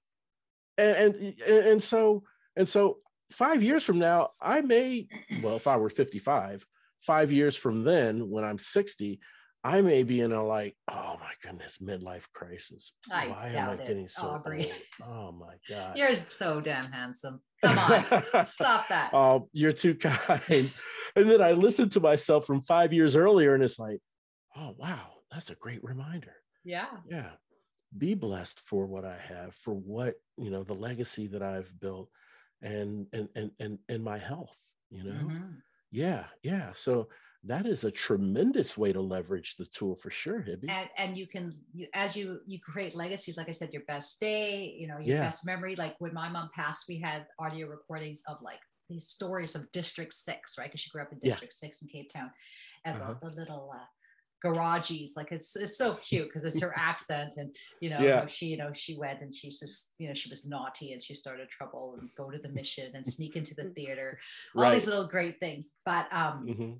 And 0.77 1.15
and 1.15 1.41
and 1.41 1.83
so 1.83 2.25
and 2.57 2.69
so 2.69 2.99
five 3.31 3.63
years 3.63 3.85
from 3.85 3.99
now, 3.99 4.31
I 4.41 4.61
may, 4.61 5.09
well, 5.43 5.57
if 5.57 5.67
I 5.67 5.77
were 5.77 5.91
55, 5.91 6.67
five 7.01 7.33
years 7.33 7.57
from 7.57 7.85
then, 7.85 8.31
when 8.31 8.45
I'm 8.45 8.59
60, 8.59 9.21
I 9.65 9.81
may 9.81 10.03
be 10.03 10.21
in 10.21 10.33
a 10.33 10.45
like, 10.45 10.77
oh 10.91 11.17
my 11.19 11.33
goodness, 11.43 11.79
midlife 11.83 12.25
crisis. 12.35 12.93
I 13.11 13.29
Why 13.29 13.51
am 13.55 13.71
I 13.71 13.77
getting 13.77 14.09
so 14.09 14.27
Aubrey. 14.27 14.71
old? 15.01 15.09
Oh 15.09 15.33
my 15.33 15.55
God. 15.69 15.97
You're 15.97 16.15
so 16.15 16.61
damn 16.61 16.93
handsome. 16.93 17.41
Come 17.65 17.79
on, 17.79 18.05
stop 18.47 18.89
that. 18.89 19.11
Oh, 19.15 19.49
you're 19.53 19.73
too 19.73 19.95
kind. 19.95 20.71
and 21.17 21.31
then 21.31 21.41
I 21.41 21.53
listened 21.53 21.93
to 21.93 22.01
myself 22.01 22.47
from 22.47 22.63
five 22.63 22.93
years 22.93 23.17
earlier, 23.17 23.55
and 23.55 23.65
it's 23.65 23.79
like, 23.79 24.01
Oh, 24.57 24.75
wow. 24.79 25.11
That's 25.33 25.51
a 25.51 25.57
great 25.57 25.83
reminder. 25.83 26.35
Yeah. 26.65 26.91
Yeah. 27.09 27.31
Be 27.97 28.15
blessed 28.15 28.61
for 28.67 28.87
what 28.87 29.05
I 29.05 29.19
have, 29.29 29.55
for 29.57 29.75
what, 29.75 30.15
you 30.37 30.51
know, 30.51 30.63
the 30.63 30.75
legacy 30.75 31.27
that 31.29 31.43
I've 31.43 31.71
built 31.81 32.09
and 32.63 33.07
and 33.13 33.29
and 33.35 33.51
and, 33.61 33.79
and 33.89 34.03
my 34.03 34.19
health, 34.19 34.57
you 34.91 35.05
know. 35.05 35.13
Mm-hmm. 35.13 35.51
Yeah, 35.91 36.25
yeah. 36.43 36.73
So 36.75 37.09
that 37.47 37.67
is 37.67 37.85
a 37.85 37.91
tremendous 37.91 38.79
way 38.79 38.93
to 38.93 39.01
leverage 39.01 39.57
the 39.57 39.67
tool 39.67 39.95
for 39.97 40.11
sure, 40.11 40.41
Hibby. 40.41 40.69
And, 40.69 40.89
and 40.97 41.17
you 41.17 41.27
can, 41.27 41.55
you, 41.75 41.87
as 41.95 42.17
you 42.17 42.41
you 42.47 42.59
create 42.61 42.95
legacies, 42.95 43.37
like 43.37 43.49
I 43.49 43.53
said, 43.53 43.73
your 43.73 43.83
best 43.87 44.21
day, 44.21 44.75
you 44.79 44.87
know, 44.87 44.99
your 44.99 45.17
yeah. 45.17 45.25
best 45.25 45.45
memory. 45.45 45.77
Like 45.77 45.97
when 45.99 46.15
my 46.15 46.29
mom 46.29 46.51
passed, 46.55 46.87
we 46.89 46.99
had 46.99 47.27
audio 47.39 47.69
recordings 47.69 48.23
of 48.27 48.39
like 48.43 48.61
these 48.89 49.09
stories 49.09 49.55
of 49.55 49.71
District 49.73 50.13
Six, 50.13 50.57
right? 50.59 50.69
Because 50.69 50.81
she 50.81 50.91
grew 50.91 51.03
up 51.03 51.13
in 51.13 51.19
District 51.19 51.55
yeah. 51.55 51.67
Six 51.67 51.83
in 51.83 51.89
Cape 51.89 52.13
Town, 52.13 52.31
and 52.85 53.01
uh-huh. 53.01 53.15
the 53.23 53.31
little 53.31 53.71
uh, 53.75 53.85
garages 54.45 55.15
like 55.17 55.33
it's 55.33 55.57
it's 55.57 55.79
so 55.79 55.95
cute 55.95 56.29
because 56.29 56.45
it's 56.45 56.61
her 56.63 56.75
accent 56.77 57.35
and 57.39 57.55
you 57.81 57.89
know 57.89 57.99
yeah. 57.99 58.27
she 58.27 58.47
you 58.47 58.59
know 58.59 58.71
she 58.75 58.95
went 58.95 59.23
and 59.23 59.35
she's 59.35 59.59
just 59.59 59.93
you 59.99 60.07
know 60.07 60.13
she 60.13 60.29
was 60.29 60.47
naughty 60.47 60.93
and 60.93 61.03
she 61.03 61.15
started 61.15 61.49
trouble 61.49 61.97
and 61.99 62.11
go 62.15 62.31
to 62.31 62.39
the 62.39 62.51
mission 62.51 62.93
and 62.95 63.07
sneak 63.07 63.37
into 63.37 63.55
the 63.55 63.65
theater 63.71 64.19
all 64.55 64.65
right. 64.65 64.75
these 64.75 64.87
little 64.87 65.07
great 65.07 65.41
things 65.41 65.77
but 65.87 66.07
um 66.13 66.47
mm-hmm. 66.47 66.73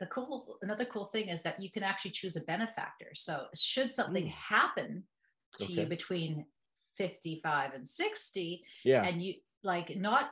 The 0.00 0.06
cool 0.06 0.58
another 0.62 0.84
cool 0.84 1.06
thing 1.06 1.28
is 1.28 1.42
that 1.42 1.60
you 1.60 1.70
can 1.70 1.82
actually 1.82 2.10
choose 2.10 2.36
a 2.36 2.44
benefactor 2.44 3.10
so 3.14 3.46
should 3.54 3.92
something 3.92 4.26
mm. 4.26 4.32
happen 4.32 5.04
to 5.58 5.64
okay. 5.64 5.72
you 5.74 5.86
between 5.86 6.44
55 6.98 7.74
and 7.74 7.86
60 7.86 8.64
yeah 8.84 9.04
and 9.04 9.22
you 9.22 9.34
like 9.62 9.96
not 9.96 10.30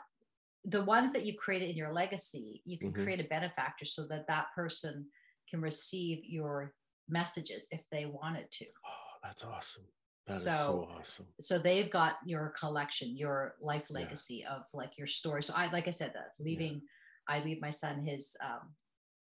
the 0.64 0.84
ones 0.84 1.12
that 1.12 1.24
you've 1.24 1.36
created 1.36 1.70
in 1.70 1.76
your 1.76 1.92
legacy 1.92 2.60
you 2.64 2.78
can 2.78 2.92
mm-hmm. 2.92 3.02
create 3.02 3.20
a 3.20 3.28
benefactor 3.28 3.84
so 3.84 4.06
that 4.08 4.26
that 4.28 4.46
person 4.54 5.06
can 5.48 5.60
receive 5.60 6.24
your 6.24 6.74
messages 7.08 7.68
if 7.70 7.80
they 7.90 8.06
wanted 8.06 8.50
to. 8.50 8.64
Oh, 8.64 9.18
that's 9.22 9.44
awesome. 9.44 9.84
That 10.26 10.36
so, 10.36 10.50
so 10.50 10.88
awesome. 10.98 11.26
So 11.40 11.58
they've 11.58 11.90
got 11.90 12.16
your 12.24 12.54
collection, 12.58 13.16
your 13.16 13.54
life 13.60 13.86
legacy 13.90 14.44
yeah. 14.44 14.56
of 14.56 14.62
like 14.72 14.96
your 14.96 15.06
story. 15.06 15.42
So 15.42 15.52
I, 15.56 15.70
like 15.70 15.86
I 15.86 15.90
said, 15.90 16.12
that 16.14 16.30
leaving, 16.38 16.80
yeah. 17.28 17.36
I 17.36 17.44
leave 17.44 17.60
my 17.60 17.70
son 17.70 18.04
his 18.06 18.36
um, 18.42 18.70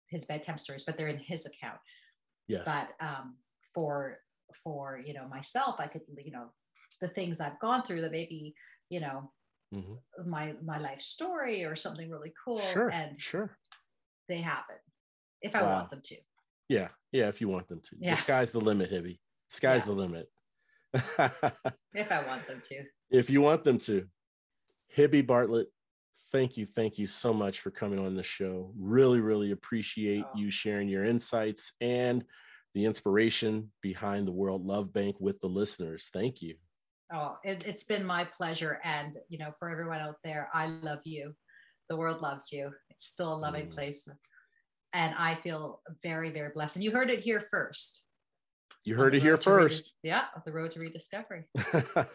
his 0.09 0.25
bedtime 0.25 0.57
stories, 0.57 0.83
but 0.83 0.97
they're 0.97 1.07
in 1.07 1.19
his 1.19 1.45
account. 1.45 1.79
Yes. 2.47 2.63
But 2.65 2.93
um, 3.05 3.35
for 3.73 4.19
for 4.63 4.99
you 5.03 5.13
know 5.13 5.27
myself, 5.27 5.75
I 5.79 5.87
could 5.87 6.01
you 6.23 6.31
know 6.31 6.47
the 7.01 7.07
things 7.07 7.41
I've 7.41 7.59
gone 7.59 7.83
through 7.83 8.01
that 8.01 8.11
maybe 8.11 8.55
you 8.89 8.99
know 8.99 9.31
mm-hmm. 9.73 10.29
my 10.29 10.53
my 10.63 10.77
life 10.77 11.01
story 11.01 11.63
or 11.63 11.75
something 11.75 12.09
really 12.09 12.33
cool. 12.43 12.61
Sure. 12.73 12.89
And 12.89 13.19
sure. 13.19 13.57
They 14.29 14.39
happen 14.39 14.75
if 15.41 15.55
I 15.55 15.63
wow. 15.63 15.73
want 15.73 15.89
them 15.89 16.01
to. 16.03 16.15
Yeah, 16.69 16.89
yeah, 17.11 17.29
if 17.29 17.39
you 17.39 17.47
want 17.47 17.67
them 17.69 17.81
to. 17.81 17.95
Yeah. 17.99 18.15
The 18.15 18.21
sky's 18.21 18.51
the 18.51 18.59
limit, 18.59 18.91
Hibby. 18.91 19.19
Sky's 19.49 19.81
yeah. 19.81 19.85
the 19.85 19.91
limit. 19.93 20.29
if 20.93 22.11
I 22.11 22.25
want 22.25 22.47
them 22.47 22.61
to. 22.61 22.83
If 23.09 23.29
you 23.29 23.41
want 23.41 23.63
them 23.63 23.77
to. 23.79 24.05
Hibby 24.95 25.21
Bartlett, 25.21 25.67
thank 26.31 26.57
you, 26.57 26.65
thank 26.65 26.97
you 26.97 27.07
so 27.07 27.33
much 27.33 27.59
for 27.59 27.71
coming 27.71 27.99
on 27.99 28.15
the 28.15 28.23
show. 28.23 28.71
Really, 28.77 29.19
really 29.19 29.51
appreciate 29.51 30.23
oh. 30.25 30.37
you 30.37 30.51
sharing 30.51 30.87
your 30.87 31.03
insights 31.03 31.73
and 31.81 32.23
the 32.73 32.85
inspiration 32.85 33.71
behind 33.81 34.27
the 34.27 34.31
World 34.31 34.65
Love 34.65 34.93
Bank 34.93 35.15
with 35.19 35.39
the 35.39 35.47
listeners. 35.47 36.09
Thank 36.13 36.41
you. 36.41 36.55
Oh, 37.13 37.37
it, 37.43 37.63
has 37.63 37.83
been 37.85 38.05
my 38.05 38.25
pleasure. 38.25 38.79
And, 38.83 39.15
you 39.29 39.37
know, 39.37 39.51
for 39.57 39.69
everyone 39.69 39.99
out 39.99 40.17
there, 40.23 40.49
I 40.53 40.67
love 40.67 40.99
you. 41.05 41.33
The 41.89 41.95
world 41.95 42.21
loves 42.21 42.51
you. 42.51 42.71
It's 42.89 43.05
still 43.05 43.33
a 43.33 43.37
loving 43.37 43.67
mm. 43.67 43.73
place 43.73 44.07
and 44.93 45.13
I 45.17 45.35
feel 45.35 45.81
very, 46.01 46.29
very 46.29 46.49
blessed. 46.53 46.77
And 46.77 46.83
you 46.83 46.91
heard 46.91 47.09
it 47.09 47.19
here 47.19 47.45
first. 47.51 48.03
You 48.83 48.95
heard 48.95 49.15
it 49.15 49.21
here 49.21 49.37
first. 49.37 49.95
yeah, 50.01 50.25
the 50.45 50.51
road 50.51 50.71
to 50.71 50.79
rediscovery. 50.79 51.43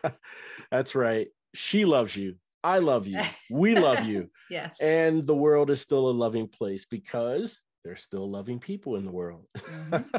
That's 0.70 0.94
right. 0.94 1.28
She 1.54 1.84
loves 1.84 2.16
you. 2.16 2.36
I 2.64 2.78
love 2.78 3.06
you. 3.06 3.20
We 3.50 3.74
love 3.74 4.04
you. 4.04 4.30
yes. 4.50 4.80
And 4.80 5.26
the 5.26 5.34
world 5.34 5.70
is 5.70 5.80
still 5.80 6.08
a 6.08 6.12
loving 6.12 6.48
place 6.48 6.84
because 6.84 7.60
there's 7.84 8.02
still 8.02 8.30
loving 8.30 8.60
people 8.60 8.96
in 8.96 9.04
the 9.04 9.10
world. 9.10 9.46
Mm-hmm. 9.56 10.16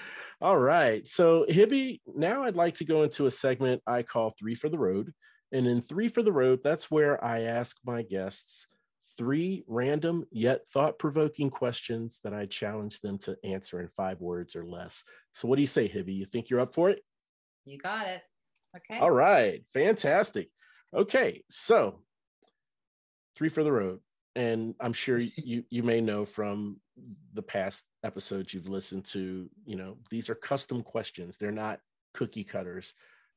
All 0.40 0.58
right. 0.58 1.06
So, 1.06 1.46
Hibby, 1.48 2.00
now 2.06 2.42
I'd 2.42 2.56
like 2.56 2.76
to 2.76 2.84
go 2.84 3.04
into 3.04 3.26
a 3.26 3.30
segment 3.30 3.82
I 3.86 4.02
call 4.02 4.34
Three 4.38 4.54
for 4.54 4.68
the 4.68 4.78
Road. 4.78 5.12
And 5.52 5.66
in 5.66 5.80
Three 5.80 6.08
for 6.08 6.22
the 6.22 6.32
Road, 6.32 6.60
that's 6.64 6.90
where 6.90 7.22
I 7.24 7.42
ask 7.42 7.76
my 7.84 8.02
guests 8.02 8.66
three 9.16 9.64
random 9.66 10.24
yet 10.32 10.62
thought 10.72 10.98
provoking 10.98 11.50
questions 11.50 12.20
that 12.24 12.34
I 12.34 12.46
challenge 12.46 13.00
them 13.00 13.18
to 13.18 13.36
answer 13.44 13.80
in 13.80 13.88
five 13.96 14.20
words 14.20 14.56
or 14.56 14.64
less. 14.64 15.04
So, 15.32 15.48
what 15.48 15.56
do 15.56 15.62
you 15.62 15.68
say, 15.68 15.88
Hibby? 15.88 16.14
You 16.14 16.26
think 16.26 16.50
you're 16.50 16.60
up 16.60 16.74
for 16.74 16.90
it? 16.90 17.00
You 17.64 17.78
got 17.78 18.06
it. 18.08 18.22
Okay. 18.76 18.98
All 18.98 19.10
right. 19.10 19.64
Fantastic. 19.72 20.50
Okay. 20.94 21.42
So, 21.50 22.00
three 23.36 23.48
for 23.48 23.64
the 23.64 23.72
road. 23.72 24.00
And 24.36 24.74
I'm 24.80 24.92
sure 24.92 25.18
you 25.18 25.64
you 25.70 25.82
may 25.82 26.00
know 26.00 26.24
from 26.24 26.80
the 27.34 27.42
past 27.42 27.84
episodes 28.02 28.52
you've 28.52 28.68
listened 28.68 29.04
to, 29.06 29.48
you 29.64 29.76
know, 29.76 29.96
these 30.10 30.28
are 30.28 30.34
custom 30.34 30.82
questions. 30.82 31.36
They're 31.36 31.52
not 31.52 31.80
cookie 32.14 32.44
cutters. 32.44 32.94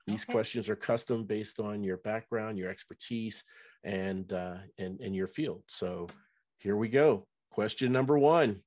These 0.08 0.24
okay. 0.24 0.34
questions 0.34 0.70
are 0.70 0.76
custom 0.76 1.26
based 1.26 1.60
on 1.60 1.84
your 1.84 1.98
background, 1.98 2.58
your 2.58 2.70
expertise, 2.70 3.44
and 3.84 4.32
uh, 4.32 4.58
and 4.78 5.00
and 5.02 5.16
your 5.16 5.28
field. 5.28 5.64
So 5.68 6.08
here 6.60 6.76
we 6.76 6.90
go. 6.90 7.28
Question 7.52 7.92
number 7.92 8.18
one. 8.18 8.62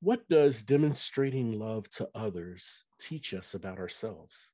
What 0.00 0.28
does 0.28 0.62
demonstrating 0.62 1.58
love 1.58 1.88
to 1.92 2.08
others 2.14 2.84
teach 3.00 3.34
us 3.34 3.54
about 3.54 3.78
ourselves? 3.78 4.48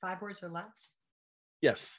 Five 0.00 0.22
words 0.22 0.42
or 0.42 0.48
less? 0.48 0.96
Yes. 1.60 1.98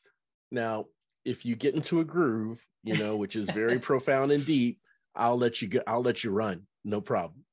Now, 0.52 0.86
if 1.26 1.46
you 1.46 1.56
get 1.56 1.76
into 1.76 2.00
a 2.00 2.06
groove, 2.06 2.66
you 2.84 2.98
know, 2.98 3.16
which 3.16 3.36
is 3.36 3.50
very 3.50 3.80
profound 3.92 4.32
and 4.32 4.46
deep, 4.46 4.80
I'll 5.16 5.38
let 5.38 5.62
you 5.62 5.68
go. 5.68 5.82
I'll 5.86 6.02
let 6.02 6.24
you 6.24 6.32
run. 6.32 6.64
No 6.86 7.02
problem. 7.02 7.44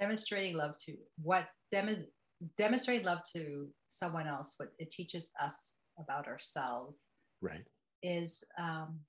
Demonstrating 0.00 0.56
love 0.56 0.74
to 0.86 0.94
what 1.22 1.48
dem- 1.70 2.06
demonstrate 2.56 3.04
love 3.04 3.20
to 3.34 3.68
someone 3.86 4.26
else. 4.26 4.54
What 4.56 4.70
it 4.78 4.90
teaches 4.90 5.30
us 5.40 5.80
about 5.98 6.26
ourselves, 6.26 7.08
right, 7.40 7.64
is 8.02 8.44
um, 8.58 9.00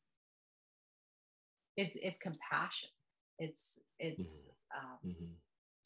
is 1.78 1.98
it's 2.02 2.18
compassion. 2.18 2.90
It's 3.40 3.80
it's 4.00 4.48
mm-hmm. 4.48 4.54
Um, 4.78 4.98
mm-hmm. 5.06 5.32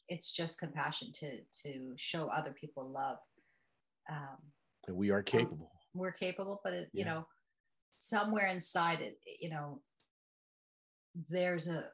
it's 0.08 0.32
just 0.32 0.58
compassion 0.58 1.12
to 1.14 1.38
to 1.62 1.92
show 1.96 2.28
other 2.28 2.52
people 2.52 2.90
love. 2.90 3.18
Um, 4.10 4.38
and 4.88 4.96
we 4.96 5.10
are 5.10 5.22
capable. 5.22 5.70
We're 5.94 6.12
capable, 6.12 6.60
but 6.64 6.72
it, 6.72 6.88
yeah. 6.92 6.98
you 7.00 7.04
know, 7.04 7.26
somewhere 7.98 8.48
inside 8.48 9.00
it, 9.00 9.18
you 9.40 9.50
know, 9.50 9.80
there's 11.28 11.68
a 11.68 11.84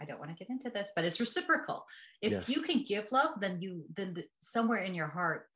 I 0.00 0.04
don't 0.04 0.18
want 0.18 0.30
to 0.30 0.36
get 0.36 0.50
into 0.50 0.70
this, 0.70 0.92
but 0.96 1.04
it's 1.04 1.20
reciprocal. 1.20 1.84
If 2.22 2.32
yes. 2.32 2.48
you 2.48 2.62
can 2.62 2.82
give 2.82 3.06
love, 3.12 3.40
then 3.40 3.60
you 3.60 3.84
then 3.94 4.14
the, 4.14 4.24
somewhere 4.40 4.82
in 4.82 4.94
your 4.94 5.08
heart 5.08 5.46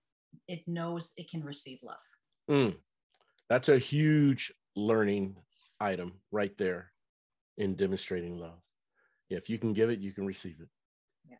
it 0.49 0.61
knows 0.66 1.12
it 1.16 1.30
can 1.30 1.43
receive 1.43 1.78
love. 1.82 1.97
Mm. 2.51 2.76
That's 3.49 3.68
a 3.68 3.78
huge 3.78 4.53
learning 4.76 5.37
item 5.80 6.12
right 6.30 6.57
there 6.59 6.93
in 7.59 7.74
demonstrating 7.74 8.39
love. 8.39 8.61
Yeah, 9.28 9.39
if 9.39 9.49
you 9.49 9.59
can 9.59 9.72
give 9.72 9.91
it, 9.91 10.01
you 10.01 10.12
can 10.12 10.26
receive 10.26 10.57
it. 10.61 10.68
Yeah. 11.28 11.37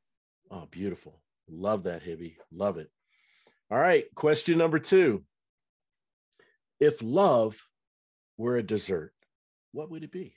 Oh, 0.51 0.67
beautiful. 0.71 1.21
Love 1.49 1.83
that, 1.85 2.03
Hibby. 2.03 2.37
Love 2.53 2.79
it. 2.79 2.91
All 3.71 3.79
right, 3.79 4.05
question 4.15 4.59
number 4.59 4.79
two. 4.79 5.25
If 6.81 7.03
love 7.03 7.67
were 8.37 8.57
a 8.57 8.63
dessert, 8.63 9.15
what 9.73 9.91
would 9.91 10.05
it 10.05 10.13
be? 10.13 10.35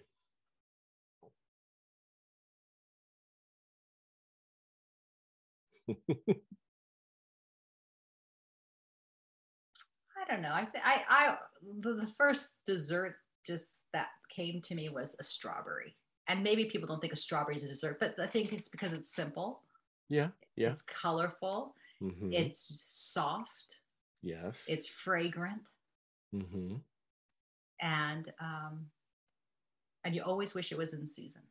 I 5.88 5.94
don't 10.30 10.42
know. 10.42 10.50
I, 10.50 10.68
I, 10.84 11.02
I, 11.10 11.38
the 11.82 12.10
first 12.18 12.66
dessert 12.66 13.16
just 13.46 13.68
that 13.94 14.08
came 14.30 14.62
to 14.62 14.76
me 14.76 14.90
was 14.90 15.16
a 15.20 15.24
strawberry. 15.24 15.96
And 16.28 16.44
maybe 16.44 16.66
people 16.66 16.88
don't 16.88 17.00
think 17.00 17.14
of 17.14 17.20
strawberries 17.20 17.64
as 17.64 17.70
a 17.70 17.72
dessert, 17.72 18.00
but 18.00 18.20
I 18.20 18.28
think 18.28 18.52
it's 18.52 18.68
because 18.68 18.92
it's 18.92 19.14
simple. 19.14 19.62
Yeah. 20.10 20.28
Yeah. 20.56 20.70
It's 20.70 20.82
colorful. 20.82 21.76
Mm-hmm. 22.02 22.34
It's 22.34 22.84
soft. 22.88 23.80
Yes. 24.22 24.58
It's 24.68 24.90
fragrant. 24.90 25.70
Mm-hmm. 26.34 26.76
And 27.82 28.34
um, 28.40 28.88
and 30.04 30.16
you 30.16 30.22
always 30.22 30.54
wish 30.54 30.72
it 30.72 30.78
was 30.78 30.94
in 30.94 31.06
season. 31.06 31.42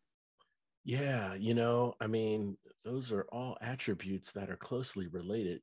Yeah, 0.85 1.35
you 1.35 1.55
know, 1.55 1.95
I 2.01 2.07
mean, 2.07 2.57
those 2.85 3.13
are 3.13 3.27
all 3.33 3.59
attributes 3.61 4.33
that 4.33 4.51
are 4.51 4.57
closely 4.57 5.09
related 5.09 5.61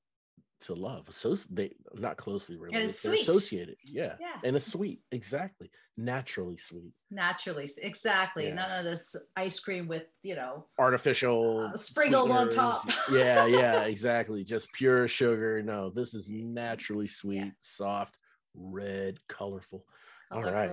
to 0.64 0.74
love. 0.74 1.08
So 1.12 1.36
they 1.50 1.72
not 1.94 2.18
closely 2.18 2.58
related, 2.58 2.86
it's 2.86 3.02
they're 3.02 3.16
sweet. 3.18 3.30
associated. 3.30 3.76
Yeah. 3.86 4.16
Yeah, 4.20 4.36
And 4.44 4.56
it's 4.56 4.72
sweet. 4.72 4.98
Exactly. 5.12 5.70
Naturally 5.98 6.58
sweet. 6.58 6.92
Naturally, 7.12 7.70
exactly. 7.82 8.52
None 8.52 8.72
of 8.72 8.84
this 8.84 9.16
ice 9.36 9.60
cream 9.60 9.88
with 9.88 10.04
you 10.24 10.36
know 10.36 10.66
Artificial 10.80 11.70
Uh, 11.74 11.78
sprinkles 11.78 12.30
on 12.32 12.50
top. 12.50 12.90
yeah, 13.12 13.46
yeah, 13.46 13.82
exactly. 13.86 14.44
Just 14.44 14.72
pure 14.74 15.08
sugar. 15.08 15.62
No, 15.62 15.90
this 15.90 16.14
is 16.14 16.30
naturally 16.30 17.08
sweet, 17.08 17.38
Yeah. 17.38 17.50
soft, 17.62 18.18
red, 18.56 19.20
colorful. 19.30 19.86
All 20.32 20.42
right. 20.44 20.72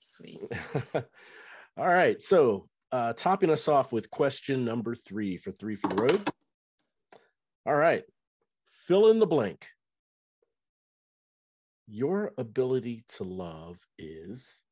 sweet. 0.00 0.40
All 0.94 1.86
right. 1.86 2.20
So, 2.20 2.68
uh, 2.92 3.12
topping 3.14 3.50
us 3.50 3.68
off 3.68 3.92
with 3.92 4.10
question 4.10 4.64
number 4.64 4.94
three 4.94 5.36
for 5.38 5.52
three 5.52 5.76
for 5.76 5.88
the 5.88 6.02
road. 6.02 6.30
All 7.66 7.74
right. 7.74 8.02
Fill 8.88 9.10
in 9.10 9.18
the 9.18 9.26
blank. 9.26 9.66
Your 11.86 12.32
ability 12.38 13.04
to 13.16 13.24
love 13.24 13.76
is. 13.98 14.62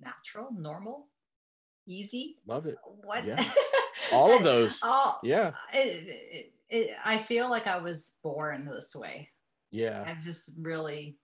Natural, 0.00 0.48
normal, 0.50 1.08
easy. 1.86 2.38
Love 2.46 2.64
it. 2.64 2.76
What? 3.02 3.26
Yeah. 3.26 3.36
All 4.14 4.34
of 4.34 4.42
those. 4.42 4.80
Oh, 4.82 5.18
Yeah. 5.22 5.52
it, 5.74 6.08
it, 6.08 6.52
it, 6.70 6.96
I 7.04 7.18
feel 7.18 7.50
like 7.50 7.66
I 7.66 7.76
was 7.76 8.16
born 8.22 8.64
this 8.64 8.96
way. 8.96 9.28
Yeah. 9.70 10.04
I 10.06 10.16
just 10.24 10.52
really, 10.58 11.18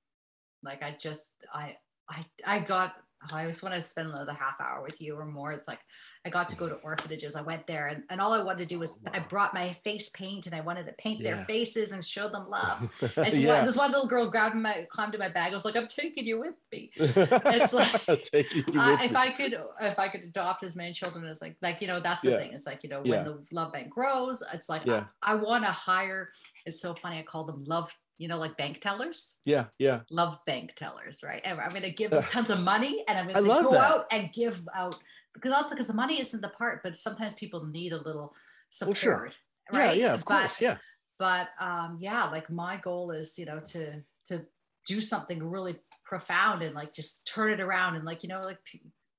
like, 0.63 0.83
I 0.83 0.95
just, 1.01 1.37
I, 1.55 1.79
I, 2.11 2.23
I 2.47 2.59
got. 2.59 2.97
I 3.33 3.47
just 3.47 3.63
want 3.63 3.75
to 3.75 3.83
spend 3.83 4.09
another 4.09 4.33
half 4.33 4.61
hour 4.61 4.83
with 4.83 5.01
you 5.01 5.17
or 5.17 5.25
more. 5.25 5.53
It's 5.53 5.69
like 5.69 5.81
I 6.25 6.29
got 6.29 6.49
to 6.49 6.57
go 6.57 6.69
to 6.69 6.75
orphanages. 6.77 7.37
I 7.37 7.41
went 7.43 7.67
there, 7.69 7.87
and, 7.87 8.03
and 8.11 8.21
all 8.21 8.33
I 8.33 8.43
wanted 8.43 8.59
to 8.59 8.67
do 8.67 8.81
was 8.81 8.99
I 9.15 9.19
Wow. 9.19 9.27
brought 9.29 9.55
my 9.55 9.73
face 9.85 10.09
paint, 10.11 10.47
and 10.47 10.55
I 10.57 10.61
wanted 10.61 10.87
to 10.87 10.93
paint 10.95 11.23
their 11.23 11.45
faces 11.45 11.93
and 11.93 12.05
show 12.05 12.29
them 12.29 12.49
love. 12.51 12.89
And 13.17 13.27
this, 13.27 13.39
yeah. 13.39 13.55
one, 13.55 13.65
this 13.65 13.77
one 13.77 13.93
little 13.93 14.09
girl 14.09 14.27
grabbed 14.29 14.57
my, 14.57 14.87
climbed 14.91 15.15
in 15.15 15.21
my 15.21 15.29
bag. 15.29 15.53
I 15.53 15.55
was 15.55 15.65
like, 15.65 15.77
"I'm 15.77 15.87
taking 15.87 16.27
you 16.27 16.41
with 16.41 16.55
me." 16.73 16.91
It's 16.99 17.73
like- 17.73 18.09
Uh, 18.09 18.97
if 19.01 19.13
you. 19.13 19.17
I 19.17 19.31
could, 19.31 19.55
if 19.81 19.99
I 19.99 20.09
could 20.09 20.23
adopt 20.23 20.63
as 20.65 20.75
many 20.77 20.93
children 20.93 21.25
as 21.27 21.41
like, 21.41 21.57
like 21.63 21.81
you 21.81 21.87
know, 21.87 22.01
that's 22.01 22.23
the 22.23 22.31
Yeah. 22.31 22.39
thing. 22.39 22.53
It's 22.53 22.67
like 22.67 22.83
you 22.83 22.89
know, 22.91 23.03
Yeah. 23.05 23.17
when 23.17 23.25
the 23.25 23.39
love 23.53 23.73
bank 23.73 23.91
grows, 23.91 24.43
it's 24.53 24.69
like 24.69 24.83
Yeah. 24.85 25.05
I, 25.23 25.35
want 25.35 25.65
to 25.65 25.71
hire. 25.71 26.31
It's 26.67 26.81
so 26.83 26.95
funny. 26.95 27.19
I 27.19 27.23
call 27.23 27.45
them 27.45 27.65
love, 27.65 27.95
you 28.19 28.29
know, 28.29 28.39
like 28.39 28.57
bank 28.57 28.81
tellers, 28.81 29.37
yeah. 29.45 29.67
Yeah. 29.79 30.01
love 30.11 30.39
bank 30.47 30.75
tellers, 30.75 31.23
right? 31.25 31.41
And 31.45 31.61
I'm 31.61 31.71
going 31.71 31.83
to 31.83 31.91
give 31.91 32.11
them 32.15 32.25
tons 32.25 32.51
of 32.51 32.61
money, 32.61 33.05
and 33.09 33.17
I'm 33.19 33.27
going 33.29 33.45
to 33.45 33.63
go 33.63 33.71
that. 33.73 33.81
out 33.81 34.07
and 34.11 34.33
give 34.33 34.63
out 34.75 34.97
because 35.35 35.65
because 35.71 35.87
the 35.87 35.95
money 35.95 36.19
isn't 36.21 36.41
the 36.41 36.49
part, 36.49 36.83
but 36.83 36.97
sometimes 36.97 37.35
people 37.35 37.65
need 37.67 37.93
a 37.93 37.99
little 38.03 38.35
support. 38.71 38.89
Well, 38.89 39.01
sure. 39.01 39.31
right? 39.73 39.97
Yeah. 39.97 40.07
Yeah. 40.09 40.15
Of 40.15 40.25
But- 40.25 40.41
course. 40.41 40.61
Yeah. 40.61 40.77
but 41.19 41.49
um 41.61 41.97
yeah 41.99 42.25
like 42.31 42.51
my 42.51 42.77
goal 42.77 43.11
is 43.11 43.39
you 43.39 43.47
know 43.47 43.59
to 43.73 44.03
to 44.29 44.45
do 44.87 45.01
something 45.01 45.39
really 45.43 45.75
profound 46.05 46.63
and 46.63 46.75
like 46.75 46.93
just 46.93 47.25
turn 47.35 47.51
it 47.51 47.59
around 47.61 47.97
and 47.97 48.05
like 48.05 48.23
you 48.23 48.29
know 48.29 48.43
like 48.43 48.59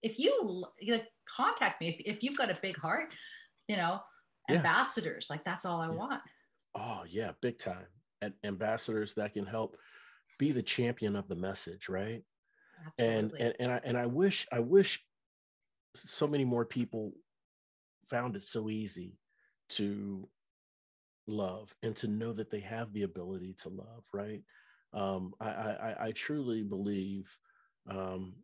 if 0.04 0.20
you 0.20 0.32
like 0.94 1.08
contact 1.38 1.82
me 1.82 1.88
if, 1.90 2.16
if 2.18 2.24
you've 2.24 2.38
got 2.38 2.52
a 2.52 2.58
big 2.62 2.78
heart 2.78 3.10
you 3.68 3.76
know 3.82 4.00
Yeah. 4.48 4.58
ambassadors 4.58 5.26
like 5.32 5.44
that's 5.44 5.66
all 5.66 5.82
i 5.82 5.88
Yeah. 5.88 5.94
want 6.04 6.22
Oh 6.78 7.06
yeah, 7.10 7.34
big 7.42 7.60
time. 7.60 7.88
And 8.22 8.36
ambassadors 8.44 9.16
that 9.16 9.34
can 9.34 9.46
help 9.48 9.78
be 10.40 10.52
the 10.52 10.64
champion 10.64 11.16
of 11.16 11.28
the 11.28 11.36
message, 11.36 11.90
right? 11.90 12.24
And 13.00 13.34
absolutely 13.34 13.40
and 13.40 13.56
and 13.60 13.72
I 13.72 13.82
and 13.84 13.98
I 13.98 14.08
wish 14.08 14.48
I 14.52 14.60
wish 14.60 15.06
so 15.96 16.28
many 16.28 16.46
more 16.46 16.66
people 16.66 17.14
found 18.10 18.36
it 18.38 18.44
so 18.44 18.70
easy 18.70 19.20
to 19.70 20.30
love 21.28 21.76
and 21.84 21.96
to 21.98 22.08
know 22.08 22.34
that 22.34 22.52
they 22.52 22.62
have 22.62 22.94
the 22.94 23.04
ability 23.04 23.56
to 23.56 23.70
love, 23.70 24.06
right? 24.14 24.44
Um, 24.94 25.36
I, 25.40 25.50
I 25.52 25.92
I- 25.92 26.06
I 26.08 26.12
truly 26.14 26.64
believe 26.64 27.38
um, 27.88 28.44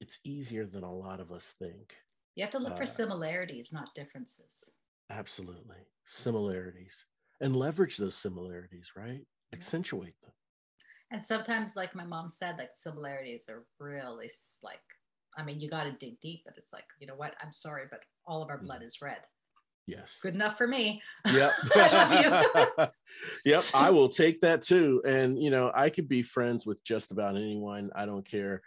it's 0.00 0.20
easier 0.24 0.66
than 0.66 0.84
a 0.84 0.94
lot 0.94 1.20
of 1.20 1.32
us 1.32 1.54
think. 1.58 1.96
you 2.34 2.42
have 2.42 2.50
to 2.50 2.58
look 2.58 2.72
uh, 2.72 2.76
for 2.76 2.86
similarities 2.86 3.72
not 3.72 3.94
differences 3.94 4.72
Absolutely, 5.10 5.88
similarities 6.06 7.06
and 7.40 7.56
leverage 7.56 7.96
those 7.96 8.16
similarities, 8.16 8.90
right? 8.96 9.26
Accentuate 9.52 10.14
them. 10.22 10.32
and 11.10 11.24
sometimes 11.24 11.74
like 11.76 11.94
my 11.94 12.04
mom 12.04 12.28
said 12.28 12.56
like 12.58 12.70
similarities 12.74 13.46
are 13.48 13.64
really 13.80 14.30
like 14.62 14.78
i 15.36 15.42
mean 15.42 15.60
you 15.60 15.68
got 15.68 15.84
to 15.84 15.92
dig 15.92 16.20
deep 16.20 16.42
but 16.44 16.54
it's 16.56 16.72
like 16.72 16.84
you 17.00 17.06
know 17.06 17.16
what 17.16 17.34
i'm 17.42 17.52
sorry 17.52 17.84
but 17.90 18.02
all 18.26 18.42
of 18.42 18.48
our 18.48 18.56
Mm-hmm. 18.56 18.66
blood 18.66 18.82
is 18.82 19.02
red 19.02 19.18
Yes. 19.86 20.18
good 20.22 20.34
enough 20.34 20.56
for 20.56 20.68
me 20.68 21.02
Yep. 21.32 21.52
I 21.74 22.90
yep. 23.44 23.64
I 23.74 23.90
will 23.90 24.08
take 24.08 24.40
that 24.42 24.62
too. 24.62 25.02
And, 25.06 25.42
you 25.42 25.50
know, 25.50 25.70
I 25.74 25.90
could 25.90 26.08
be 26.08 26.22
friends 26.22 26.64
with 26.64 26.82
just 26.84 27.10
about 27.10 27.36
anyone. 27.36 27.90
I 27.94 28.06
don't 28.06 28.24
care 28.26 28.62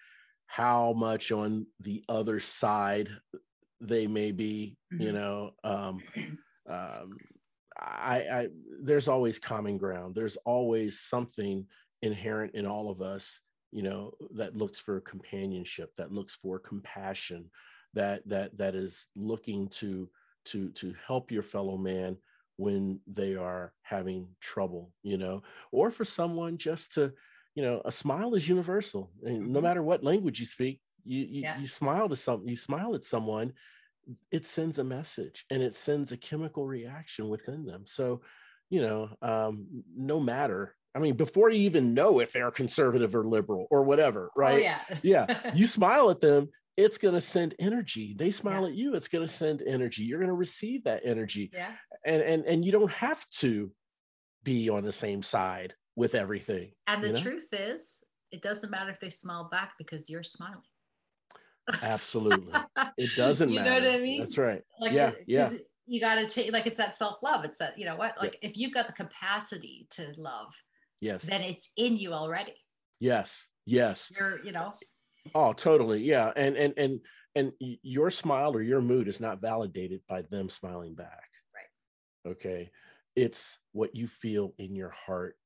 how 0.48 0.94
much 0.94 1.32
on 1.32 1.66
the 1.80 2.04
other 2.10 2.40
side 2.42 3.10
they 3.82 4.08
may 4.08 4.32
be, 4.32 4.78
you 4.92 5.12
Mhm. 5.12 5.14
know. 5.14 5.52
Um, 5.64 6.04
um, 6.70 7.18
I, 7.78 8.18
I, 8.32 8.48
there's 8.82 9.08
always 9.08 9.40
common 9.40 9.78
ground. 9.78 10.16
There's 10.16 10.38
always 10.38 11.00
something 11.00 11.68
inherent 12.02 12.56
in 12.56 12.66
all 12.66 12.90
of 12.90 13.02
us, 13.02 13.40
you 13.72 13.82
know, 13.82 14.14
that 14.36 14.56
looks 14.56 14.80
for 14.80 15.00
companionship, 15.02 15.92
that 15.98 16.12
looks 16.12 16.36
for 16.36 16.60
compassion, 16.60 17.50
that, 17.94 18.28
that, 18.28 18.58
that 18.58 18.76
is 18.76 19.08
looking 19.16 19.70
to, 19.70 20.10
to 20.46 20.72
to 20.74 20.94
help 21.08 21.32
your 21.32 21.42
fellow 21.44 21.78
man 21.78 22.18
when 22.58 23.00
they 23.08 23.34
are 23.34 23.74
having 23.82 24.36
trouble 24.42 24.94
you 25.02 25.18
know 25.18 25.42
or 25.72 25.90
for 25.90 26.04
someone 26.04 26.58
just 26.58 26.92
to 26.92 27.14
you 27.56 27.64
know 27.64 27.82
a 27.86 27.92
smile 27.94 28.36
is 28.36 28.50
universal 28.50 29.14
and 29.24 29.54
no 29.54 29.62
Mhm. 29.62 29.64
matter 29.64 29.82
what 29.82 30.04
language 30.04 30.42
you 30.42 30.46
speak 30.46 30.82
you 31.06 31.24
you, 31.24 31.42
Yeah. 31.42 31.54
you 31.54 31.68
smile 31.68 32.10
to 32.10 32.16
some 32.18 32.46
you 32.46 32.58
smile 32.58 32.94
at 32.94 33.06
someone 33.06 33.54
it 34.32 34.46
sends 34.46 34.80
a 34.80 34.84
message 34.84 35.46
and 35.50 35.62
it 35.62 35.76
sends 35.76 36.12
a 36.12 36.18
chemical 36.18 36.66
reaction 36.66 37.30
within 37.30 37.66
them. 37.66 37.84
So 37.86 38.22
you 38.70 38.82
know 38.82 39.10
um 39.22 39.68
no 39.96 40.20
matter 40.20 40.76
i 40.96 41.00
mean 41.00 41.16
before 41.16 41.50
you 41.50 41.60
even 41.60 41.94
know 41.94 42.20
if 42.20 42.32
they're 42.32 42.50
conservative 42.50 43.14
or 43.14 43.24
liberal 43.24 43.68
or 43.70 43.84
whatever 43.84 44.32
right? 44.36 44.56
oh 44.56 44.58
yeah. 44.58 44.82
Yeah. 45.04 45.52
You 45.54 45.68
smile 45.68 46.10
at 46.10 46.22
them 46.22 46.50
it's 46.76 46.98
going 46.98 47.14
to 47.14 47.22
send 47.22 47.54
energy. 47.60 48.16
They 48.18 48.32
smile 48.32 48.66
at 48.66 48.74
you 48.74 48.96
it's 48.96 49.08
going 49.08 49.26
to 49.28 49.32
send 49.32 49.62
energy. 49.62 50.04
You're 50.04 50.18
going 50.18 50.30
to 50.30 50.34
receive 50.34 50.86
that 50.86 51.02
energy. 51.06 51.52
Yeah. 51.54 51.74
And 52.04 52.22
and 52.24 52.46
and 52.46 52.66
you 52.66 52.72
don't 52.72 52.92
have 52.92 53.24
to 53.42 53.72
be 54.44 54.70
on 54.70 54.84
the 54.84 54.92
same 54.92 55.22
side 55.22 55.76
with 55.96 56.16
everything 56.16 56.72
And 56.88 57.04
the 57.04 57.12
know? 57.12 57.22
truth 57.22 57.50
is, 57.52 58.04
it 58.32 58.42
doesn't 58.42 58.72
matter 58.72 58.90
if 58.90 59.00
they 59.00 59.10
smile 59.10 59.50
back 59.52 59.74
because 59.78 60.10
you're 60.10 60.24
smiling. 60.24 60.64
Absolutely 61.82 62.54
it 62.98 63.16
doesn't 63.16 63.50
you 63.50 63.56
matter 63.56 63.70
know 63.82 63.88
what 63.88 63.96
I 63.96 64.02
mean? 64.02 64.20
that's 64.20 64.38
right 64.38 64.62
Like, 64.80 64.92
Yeah, 64.94 65.10
it- 65.10 65.24
yeah. 65.28 65.52
You 65.86 66.00
got 66.00 66.16
to 66.16 66.28
take, 66.28 66.54
like, 66.54 66.66
it's 66.66 66.78
that 66.78 66.96
self 66.96 67.18
love. 67.22 67.44
It's 67.44 67.58
that, 67.58 67.78
you 67.78 67.86
know 67.86 67.98
what? 67.98 68.16
Like, 68.18 68.38
if 68.42 68.56
you've 68.56 68.74
got 68.74 68.88
the 68.88 68.94
capacity 68.94 69.86
to 69.92 70.14
love, 70.18 70.48
yes 71.02 71.24
then 71.24 71.42
it's 71.42 71.72
in 71.76 71.98
you 71.98 72.14
already. 72.14 72.54
yes 73.00 73.48
yes 73.66 74.10
You're, 74.16 74.42
you 74.46 74.54
know, 74.54 74.74
oh 75.36 75.52
totally 75.54 76.02
yeah 76.04 76.32
and 76.38 76.56
and 76.58 76.74
and 76.78 77.00
and 77.36 77.52
your 77.60 78.10
smile 78.12 78.54
or 78.56 78.62
your 78.62 78.82
mood 78.82 79.08
is 79.10 79.20
not 79.22 79.42
validated 79.42 80.02
by 80.08 80.22
them 80.24 80.48
smiling 80.50 80.96
back 80.96 81.30
Right. 81.56 82.32
okay 82.34 82.72
it's 83.16 83.58
what 83.72 83.96
you 83.96 84.08
feel 84.08 84.54
in 84.58 84.76
your 84.76 84.90
heart 84.90 85.38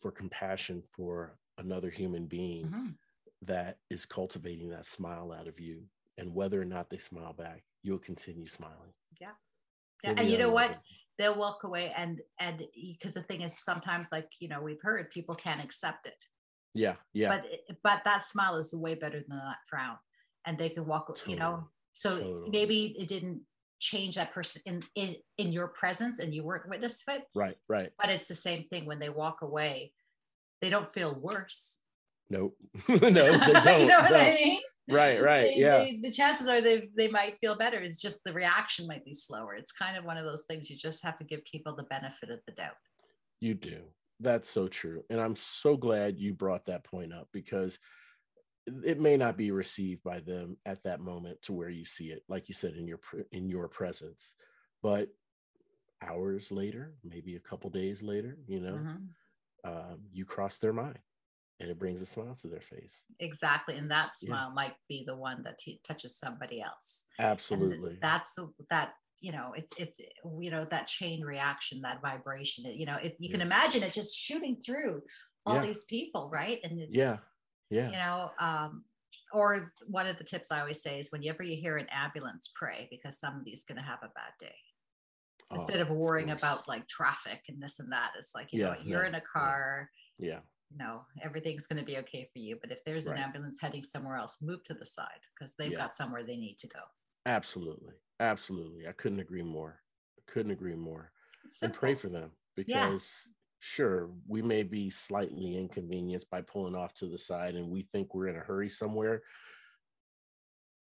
for 0.00 0.10
compassion 0.10 0.82
for 0.96 1.38
another 1.58 1.88
human 1.90 2.26
being 2.26 2.66
Mhm. 2.66 2.96
That 3.42 3.78
is 3.90 4.04
cultivating 4.06 4.68
that 4.70 4.86
smile 4.86 5.32
out 5.32 5.48
of 5.48 5.58
you 5.60 5.82
and 6.18 6.34
whether 6.34 6.60
or 6.60 6.64
not 6.64 6.90
they 6.90 6.98
smile 6.98 7.32
back 7.32 7.62
you'll 7.82 7.98
continue 7.98 8.46
smiling 8.46 8.92
Yeah. 9.20 9.28
You'll 10.04 10.18
and 10.18 10.30
you 10.30 10.38
know 10.38 10.50
what? 10.50 10.78
They'll 11.18 11.38
walk 11.38 11.64
away 11.64 11.92
and, 11.94 12.20
and 12.38 12.64
because 12.74 13.12
the 13.14 13.22
thing 13.22 13.42
is, 13.42 13.54
sometimes, 13.58 14.06
like, 14.10 14.30
you 14.40 14.48
know, 14.48 14.62
we've 14.62 14.80
heard 14.80 15.10
people 15.10 15.34
can't 15.34 15.62
accept 15.62 16.06
it. 16.06 16.16
yeah 16.72 16.94
yeah 17.12 17.28
But, 17.28 17.44
but 17.82 18.02
that 18.04 18.24
smile 18.24 18.56
is 18.56 18.74
way 18.74 18.94
better 18.94 19.20
than 19.26 19.36
that 19.36 19.58
frown. 19.68 19.98
And 20.46 20.56
they 20.56 20.70
can 20.70 20.86
walk, 20.86 21.18
you 21.26 21.36
know, 21.36 21.68
so 21.92 22.16
totally. 22.16 22.50
maybe 22.50 22.96
it 22.98 23.08
didn't 23.08 23.42
change 23.78 24.16
that 24.16 24.32
person 24.32 24.62
in, 24.66 24.82
in 24.94 25.16
in 25.38 25.52
your 25.52 25.68
presence 25.68 26.18
and 26.18 26.34
you 26.34 26.44
weren't 26.44 26.68
witness 26.68 27.02
to 27.02 27.14
it 27.16 27.22
right 27.34 27.56
right 27.66 27.90
but 27.98 28.10
it's 28.10 28.28
the 28.28 28.34
same 28.34 28.64
thing 28.64 28.84
when 28.84 28.98
they 28.98 29.08
walk 29.08 29.40
away 29.40 29.90
they 30.60 30.68
don't 30.68 30.92
feel 30.92 31.14
worse 31.14 31.78
nope. 32.30 32.56
No 32.88 32.96
they 32.96 33.10
don't 33.12 33.80
you 33.80 33.86
know 33.88 34.00
what 34.00 34.10
no. 34.12 34.16
i 34.18 34.34
mean? 34.34 34.60
Right 34.88 35.22
right 35.22 35.46
They- 35.46 35.60
yeah. 35.60 35.78
they- 35.78 36.00
the 36.02 36.10
chances 36.10 36.48
are 36.48 36.60
they 36.60 36.88
they 36.96 37.08
might 37.08 37.38
feel 37.40 37.56
better. 37.56 37.78
It's 37.78 38.00
just 38.00 38.24
the 38.24 38.32
reaction 38.32 38.86
might 38.86 39.04
be 39.04 39.14
slower. 39.14 39.54
It's 39.54 39.72
kind 39.72 39.96
of 39.96 40.04
one 40.04 40.16
of 40.16 40.24
those 40.24 40.44
things 40.46 40.70
you 40.70 40.76
just 40.76 41.04
have 41.04 41.16
to 41.16 41.24
give 41.24 41.44
people 41.44 41.76
the 41.76 41.84
benefit 41.84 42.30
of 42.30 42.40
the 42.46 42.52
doubt. 42.52 42.74
You 43.40 43.54
do. 43.54 43.82
That's 44.18 44.48
so 44.50 44.68
true. 44.68 45.04
And 45.08 45.20
I'm 45.20 45.36
so 45.36 45.76
glad 45.76 46.18
you 46.18 46.34
brought 46.34 46.66
that 46.66 46.84
point 46.84 47.12
up 47.12 47.28
because 47.32 47.78
it 48.84 49.00
may 49.00 49.16
not 49.16 49.36
be 49.36 49.50
received 49.50 50.02
by 50.02 50.20
them 50.20 50.56
at 50.66 50.82
that 50.84 51.00
moment 51.00 51.40
to 51.42 51.52
where 51.52 51.70
you 51.70 51.84
see 51.84 52.06
it 52.06 52.22
like 52.28 52.48
you 52.48 52.54
said 52.54 52.74
in 52.74 52.86
your 52.86 53.00
in 53.32 53.48
your 53.48 53.68
presence. 53.68 54.34
But 54.82 55.08
hours 56.02 56.50
later 56.50 56.94
maybe 57.04 57.36
a 57.36 57.40
couple 57.40 57.70
days 57.70 58.02
later 58.02 58.38
you 58.46 58.60
know 58.60 58.72
mm-hmm. 58.72 59.70
um, 59.70 59.98
you 60.12 60.24
cross 60.24 60.58
their 60.58 60.72
mind 60.72 60.98
and 61.60 61.70
it 61.70 61.78
brings 61.78 62.00
a 62.00 62.06
smile 62.06 62.36
to 62.40 62.48
their 62.48 62.60
face. 62.60 63.02
Exactly 63.20 63.76
and 63.76 63.90
that 63.90 64.14
smile 64.14 64.48
yeah. 64.48 64.54
might 64.54 64.74
be 64.88 65.04
the 65.06 65.16
one 65.16 65.42
that 65.44 65.58
t- 65.58 65.80
touches 65.86 66.18
somebody 66.18 66.62
else. 66.62 67.06
Absolutely. 67.18 67.90
and 67.90 67.98
that's 68.00 68.38
that 68.70 68.94
you 69.20 69.32
know 69.32 69.52
it's 69.54 69.72
it's 69.76 70.00
you 70.40 70.50
know 70.50 70.66
that 70.70 70.86
chain 70.86 71.22
reaction 71.22 71.82
that 71.82 72.00
vibration 72.00 72.64
you 72.64 72.86
know 72.86 72.96
it, 72.96 73.16
you 73.18 73.28
yeah. 73.28 73.32
can 73.32 73.40
imagine 73.42 73.82
it 73.82 73.92
just 73.92 74.16
shooting 74.16 74.56
through 74.56 75.02
all 75.44 75.56
yeah. 75.56 75.66
these 75.66 75.84
people 75.84 76.30
right? 76.32 76.58
And 76.64 76.80
it's 76.80 76.96
yeah 76.96 77.18
yeah. 77.68 77.90
you 77.90 77.96
know 77.96 78.30
um 78.40 78.84
or 79.32 79.72
one 79.86 80.06
of 80.06 80.18
the 80.18 80.24
tips 80.24 80.50
i 80.50 80.60
always 80.60 80.82
say 80.82 80.98
is 80.98 81.12
whenever 81.12 81.42
you 81.42 81.56
hear 81.56 81.76
an 81.76 81.86
ambulance 81.92 82.50
pray 82.54 82.88
because 82.90 83.18
somebody's 83.18 83.64
going 83.64 83.78
to 83.78 83.84
have 83.84 84.00
a 84.02 84.08
bad 84.08 84.32
day. 84.40 84.54
Oh, 85.50 85.56
instead 85.56 85.80
of 85.80 85.90
worrying 85.90 86.30
of 86.30 86.38
about 86.38 86.68
like 86.68 86.86
traffic 86.88 87.42
and 87.48 87.60
this 87.60 87.80
and 87.80 87.92
that 87.92 88.12
it's 88.18 88.34
like 88.34 88.48
you 88.52 88.62
know 88.62 88.74
you're 88.82 89.04
in 89.04 89.16
a 89.16 89.22
car 89.32 89.90
yeah 90.18 90.38
no, 90.76 91.02
everything's 91.22 91.66
going 91.66 91.78
to 91.78 91.84
be 91.84 91.98
okay 91.98 92.28
for 92.32 92.38
you. 92.38 92.56
But 92.60 92.70
if 92.70 92.84
there's 92.84 93.06
right. 93.06 93.16
an 93.16 93.22
ambulance 93.22 93.58
heading 93.60 93.82
somewhere 93.82 94.16
else, 94.16 94.38
move 94.40 94.62
to 94.64 94.74
the 94.74 94.86
side 94.86 95.08
because 95.34 95.54
they've 95.56 95.72
yeah. 95.72 95.78
got 95.78 95.94
somewhere 95.94 96.22
they 96.22 96.36
need 96.36 96.58
to 96.58 96.68
go. 96.68 96.80
Absolutely. 97.26 97.94
Absolutely. 98.20 98.86
I 98.86 98.92
couldn't 98.92 99.20
agree 99.20 99.42
more. 99.42 99.80
I 100.18 100.22
couldn't 100.30 100.52
agree 100.52 100.76
more. 100.76 101.10
And 101.62 101.74
pray 101.74 101.94
for 101.94 102.08
them 102.08 102.30
because 102.54 102.68
yes. 102.68 103.26
sure, 103.58 104.10
we 104.28 104.42
may 104.42 104.62
be 104.62 104.90
slightly 104.90 105.56
inconvenienced 105.56 106.30
by 106.30 106.42
pulling 106.42 106.76
off 106.76 106.94
to 106.94 107.06
the 107.06 107.18
side 107.18 107.54
and 107.54 107.70
we 107.70 107.88
think 107.92 108.14
we're 108.14 108.28
in 108.28 108.36
a 108.36 108.40
hurry 108.40 108.68
somewhere. 108.68 109.22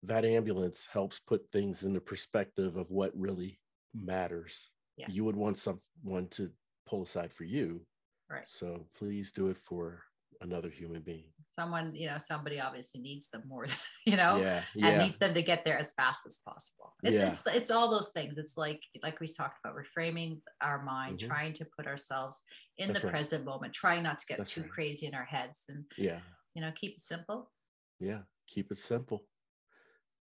That 0.04 0.26
ambulance 0.26 0.86
helps 0.92 1.20
put 1.20 1.50
things 1.52 1.84
into 1.84 2.02
perspective 2.02 2.76
of 2.76 2.92
what 2.92 3.12
really 3.16 3.60
matters. 3.96 4.70
Yeah. 4.98 5.08
You 5.10 5.24
would 5.24 5.38
want 5.38 5.58
someone 5.58 6.28
to 6.32 6.52
pull 6.86 7.04
aside 7.04 7.34
for 7.34 7.46
you 7.46 7.82
Right. 8.30 8.48
So 8.48 8.86
please 8.98 9.32
do 9.32 9.50
it 9.50 9.58
for 9.58 10.02
another 10.42 10.70
human 10.70 11.02
being. 11.02 11.26
Someone, 11.50 11.94
you 11.96 12.08
know, 12.08 12.18
somebody 12.18 12.60
obviously 12.60 13.00
needs 13.00 13.30
them 13.30 13.44
more, 13.48 13.68
you 14.06 14.18
know, 14.18 14.38
yeah, 14.38 14.64
yeah. 14.74 14.88
and 14.88 15.02
needs 15.04 15.18
them 15.18 15.34
to 15.34 15.42
get 15.42 15.66
there 15.66 15.78
as 15.78 15.94
fast 15.94 16.26
as 16.26 16.42
possible. 16.46 16.96
It's, 17.04 17.16
yeah. 17.16 17.28
it's, 17.28 17.44
it's 17.48 17.72
all 17.72 17.92
those 17.92 18.10
things. 18.10 18.38
It's 18.38 18.58
like, 18.58 18.82
like 19.04 19.20
we 19.20 19.28
talked 19.28 19.60
about 19.64 19.76
reframing 19.76 20.40
our 20.62 20.84
mind, 20.84 21.20
mm-hmm. 21.20 21.28
trying 21.28 21.54
to 21.54 21.68
put 21.78 21.86
ourselves 21.86 22.44
in 22.78 22.88
That's 22.88 23.02
the 23.02 23.08
right. 23.08 23.14
present 23.14 23.46
moment, 23.46 23.74
trying 23.74 24.04
not 24.04 24.18
to 24.20 24.26
get 24.26 24.40
That's 24.40 24.54
too 24.54 24.62
right. 24.62 24.72
crazy 24.72 25.06
in 25.06 25.14
our 25.14 25.26
heads 25.26 25.66
and, 25.70 25.86
yeah, 25.98 26.20
you 26.56 26.62
know, 26.62 26.72
keep 26.76 26.96
it 26.96 27.02
simple. 27.02 27.52
Yeah. 28.00 28.20
Keep 28.48 28.72
it 28.72 28.78
simple. 28.78 29.24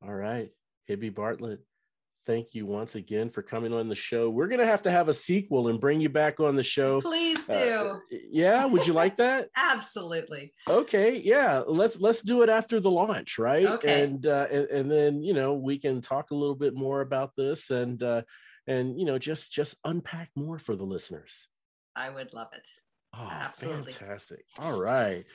All 0.02 0.14
right. 0.14 0.52
Hibby 0.90 1.14
Bartlett, 1.14 1.60
thank 2.26 2.54
you 2.54 2.66
once 2.66 2.96
again 2.96 3.30
for 3.30 3.42
coming 3.42 3.74
on 3.74 3.88
the 3.88 3.96
show. 3.96 4.30
We're 4.30 4.48
going 4.48 4.60
to 4.60 4.66
have 4.66 4.82
to 4.84 4.92
have 4.92 5.10
a 5.10 5.14
sequel 5.14 5.68
and 5.68 5.80
bring 5.80 6.02
you 6.02 6.10
back 6.10 6.40
on 6.40 6.56
the 6.56 6.64
show. 6.64 7.00
Please 7.00 7.50
uh, 7.50 7.64
do. 7.64 7.76
Uh, 8.16 8.18
yeah, 8.30 8.66
would 8.66 8.86
you 8.88 8.94
like 8.94 9.18
that? 9.18 9.50
Absolutely. 9.58 10.54
Okay, 10.68 11.18
yeah, 11.18 11.62
let's 11.66 12.00
let's 12.00 12.22
do 12.22 12.42
it 12.42 12.50
after 12.50 12.80
the 12.80 12.92
launch, 12.92 13.38
right? 13.38 13.66
Okay. 13.66 14.04
And 14.04 14.26
uh, 14.26 14.48
and, 14.52 14.68
and 14.68 14.92
then, 14.92 15.24
you 15.24 15.34
know, 15.34 15.54
we 15.54 15.78
can 15.78 16.02
talk 16.02 16.32
a 16.32 16.36
little 16.36 16.56
bit 16.56 16.74
more 16.74 17.02
about 17.02 17.32
this 17.36 17.70
and 17.70 18.02
uh 18.02 18.22
and 18.68 19.00
you 19.00 19.06
know, 19.06 19.18
just 19.18 19.52
just 19.52 19.76
unpack 19.84 20.30
more 20.36 20.60
for 20.60 20.76
the 20.76 20.86
listeners. 20.86 21.48
I 21.96 22.10
would 22.10 22.34
love 22.34 22.50
it. 22.54 22.68
Oh, 23.14 23.30
Absolutely. 23.32 23.94
Fantastic. 23.94 24.46
All 24.60 24.80
right. 24.80 25.26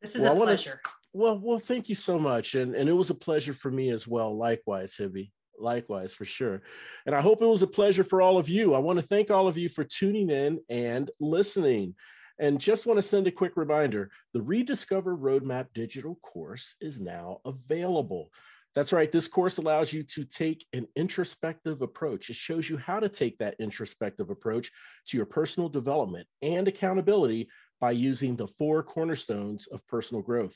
This 0.00 0.14
is 0.14 0.22
well, 0.22 0.40
a 0.40 0.44
pleasure. 0.44 0.80
Wanna, 1.12 1.34
well, 1.34 1.40
well, 1.42 1.58
thank 1.58 1.88
you 1.88 1.94
so 1.94 2.18
much. 2.18 2.54
And 2.54 2.74
and 2.74 2.88
it 2.88 2.92
was 2.92 3.10
a 3.10 3.14
pleasure 3.14 3.54
for 3.54 3.70
me 3.70 3.90
as 3.90 4.06
well. 4.06 4.36
Likewise, 4.36 4.94
Hibby. 4.96 5.32
Likewise, 5.60 6.14
for 6.14 6.24
sure. 6.24 6.62
And 7.06 7.14
I 7.14 7.20
hope 7.20 7.42
it 7.42 7.46
was 7.46 7.62
a 7.62 7.66
pleasure 7.66 8.04
for 8.04 8.22
all 8.22 8.38
of 8.38 8.48
you. 8.48 8.74
I 8.74 8.78
want 8.78 8.98
to 8.98 9.06
thank 9.06 9.30
all 9.30 9.46
of 9.46 9.58
you 9.58 9.68
for 9.68 9.84
tuning 9.84 10.30
in 10.30 10.60
and 10.68 11.10
listening. 11.20 11.94
And 12.38 12.58
just 12.58 12.86
want 12.86 12.96
to 12.96 13.02
send 13.02 13.26
a 13.26 13.32
quick 13.32 13.56
reminder 13.56 14.10
the 14.32 14.42
Rediscover 14.42 15.16
Roadmap 15.16 15.66
digital 15.74 16.16
course 16.22 16.74
is 16.80 17.00
now 17.00 17.40
available. 17.44 18.30
That's 18.74 18.92
right, 18.92 19.10
this 19.10 19.26
course 19.26 19.58
allows 19.58 19.92
you 19.92 20.04
to 20.04 20.24
take 20.24 20.64
an 20.72 20.86
introspective 20.94 21.82
approach. 21.82 22.30
It 22.30 22.36
shows 22.36 22.70
you 22.70 22.76
how 22.76 23.00
to 23.00 23.08
take 23.08 23.36
that 23.38 23.56
introspective 23.58 24.30
approach 24.30 24.70
to 25.08 25.16
your 25.16 25.26
personal 25.26 25.68
development 25.68 26.28
and 26.40 26.68
accountability 26.68 27.48
by 27.80 27.90
using 27.90 28.36
the 28.36 28.46
four 28.46 28.82
cornerstones 28.82 29.66
of 29.66 29.86
personal 29.88 30.22
growth. 30.22 30.54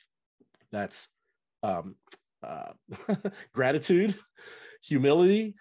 That's 0.70 1.08
um, 1.64 1.96
uh, 2.42 2.72
gratitude, 3.52 4.14
humility, 4.84 5.54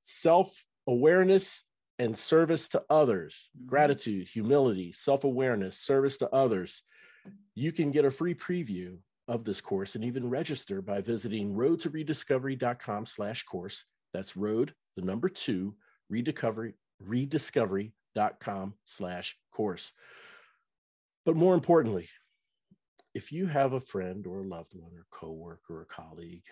self 0.00 0.64
awareness, 0.86 1.64
and 1.98 2.16
service 2.16 2.68
to 2.68 2.82
others. 2.88 3.48
Mm-hmm. 3.56 3.66
Gratitude, 3.68 4.28
humility, 4.28 4.92
self 4.92 5.24
awareness, 5.24 5.78
service 5.78 6.16
to 6.18 6.30
others. 6.30 6.82
You 7.54 7.72
can 7.72 7.90
get 7.90 8.04
a 8.04 8.10
free 8.10 8.34
preview 8.34 8.96
of 9.28 9.44
this 9.44 9.60
course 9.60 9.94
and 9.94 10.04
even 10.04 10.28
register 10.28 10.82
by 10.82 11.00
visiting 11.00 11.54
roadtorediscovery.com 11.54 13.06
slash 13.06 13.44
course. 13.44 13.84
That's 14.12 14.36
road, 14.36 14.74
the 14.96 15.02
number 15.02 15.28
two, 15.28 15.74
rediscovery, 16.08 16.74
rediscovery.com 17.06 18.74
slash 18.86 19.36
course. 19.52 19.92
But 21.24 21.36
more 21.36 21.54
importantly, 21.54 22.08
if 23.14 23.30
you 23.30 23.46
have 23.46 23.72
a 23.72 23.80
friend 23.80 24.26
or 24.26 24.40
a 24.40 24.46
loved 24.46 24.72
one 24.74 24.92
or 24.94 25.06
coworker 25.10 25.76
or 25.76 25.82
a 25.82 25.86
colleague 25.86 26.42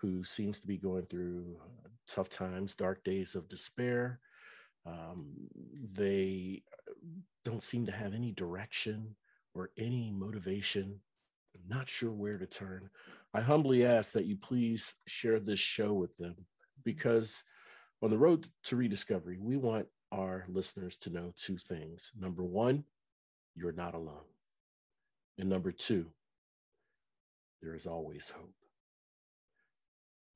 who 0.00 0.24
seems 0.24 0.60
to 0.60 0.66
be 0.66 0.76
going 0.76 1.06
through 1.06 1.56
uh, 1.60 1.88
tough 2.08 2.28
times, 2.28 2.74
dark 2.74 3.04
days 3.04 3.34
of 3.34 3.48
despair. 3.48 4.20
Um, 4.86 5.32
they 5.92 6.62
uh, 6.88 6.92
don't 7.44 7.62
seem 7.62 7.86
to 7.86 7.92
have 7.92 8.14
any 8.14 8.32
direction 8.32 9.14
or 9.54 9.70
any 9.78 10.10
motivation. 10.10 11.00
I'm 11.54 11.68
not 11.68 11.88
sure 11.88 12.12
where 12.12 12.38
to 12.38 12.46
turn. 12.46 12.90
I 13.34 13.40
humbly 13.40 13.84
ask 13.84 14.12
that 14.12 14.26
you 14.26 14.36
please 14.36 14.94
share 15.06 15.38
this 15.38 15.60
show 15.60 15.92
with 15.92 16.16
them 16.16 16.34
because 16.84 17.42
on 18.02 18.10
the 18.10 18.18
road 18.18 18.46
to 18.64 18.76
rediscovery, 18.76 19.38
we 19.38 19.56
want 19.56 19.86
our 20.12 20.46
listeners 20.48 20.96
to 20.98 21.10
know 21.10 21.32
two 21.36 21.58
things. 21.58 22.10
Number 22.18 22.42
one, 22.42 22.84
you're 23.54 23.72
not 23.72 23.94
alone. 23.94 24.24
And 25.38 25.48
number 25.48 25.72
two, 25.72 26.06
there 27.62 27.74
is 27.74 27.86
always 27.86 28.30
hope. 28.30 28.59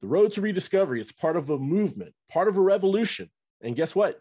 The 0.04 0.10
road 0.10 0.32
to 0.32 0.42
rediscovery, 0.42 1.00
it's 1.00 1.12
part 1.12 1.34
of 1.34 1.48
a 1.48 1.58
movement, 1.58 2.12
part 2.30 2.46
of 2.46 2.58
a 2.58 2.60
revolution. 2.60 3.30
And 3.62 3.74
guess 3.74 3.94
what? 3.94 4.20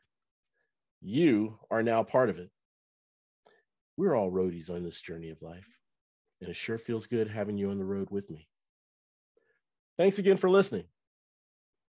You 1.01 1.59
are 1.69 1.83
now 1.83 2.03
part 2.03 2.29
of 2.29 2.39
it. 2.39 2.49
We're 3.97 4.15
all 4.15 4.31
roadies 4.31 4.69
on 4.69 4.85
this 4.85 5.01
journey 5.01 5.29
of 5.29 5.41
life. 5.41 5.67
And 6.39 6.49
it 6.49 6.55
sure 6.55 6.77
feels 6.77 7.05
good 7.05 7.27
having 7.27 7.57
you 7.57 7.69
on 7.69 7.79
the 7.79 7.83
road 7.83 8.07
with 8.11 8.31
me. 8.31 8.47
Thanks 9.97 10.19
again 10.19 10.37
for 10.37 10.49
listening. 10.49 10.85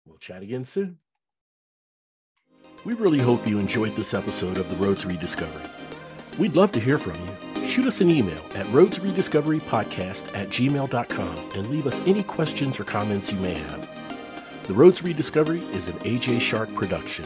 We'll 0.05 0.17
chat 0.17 0.43
again 0.43 0.63
soon. 0.63 0.99
We 2.85 2.93
really 2.93 3.19
hope 3.19 3.45
you 3.45 3.59
enjoyed 3.59 3.97
this 3.97 4.13
episode 4.13 4.59
of 4.59 4.69
The 4.69 4.77
Road 4.77 4.99
to 4.99 5.09
Rediscovery. 5.09 5.69
We'd 6.39 6.55
love 6.55 6.71
to 6.71 6.79
hear 6.79 6.97
from 6.97 7.15
you 7.15 7.52
shoot 7.73 7.87
us 7.87 8.01
an 8.01 8.11
email 8.11 8.43
at 8.53 8.67
roadtorediscoverypodcast 8.67 10.37
at 10.37 10.47
gmail.com 10.49 11.49
and 11.55 11.71
leave 11.71 11.87
us 11.87 11.99
any 12.05 12.21
questions 12.21 12.79
or 12.79 12.83
comments 12.83 13.33
you 13.33 13.39
may 13.39 13.55
have. 13.55 13.89
The 14.67 14.75
Road 14.75 14.95
to 14.97 15.03
Rediscovery 15.03 15.63
is 15.71 15.87
an 15.87 15.97
AJ 16.01 16.39
Shark 16.39 16.71
production. 16.75 17.25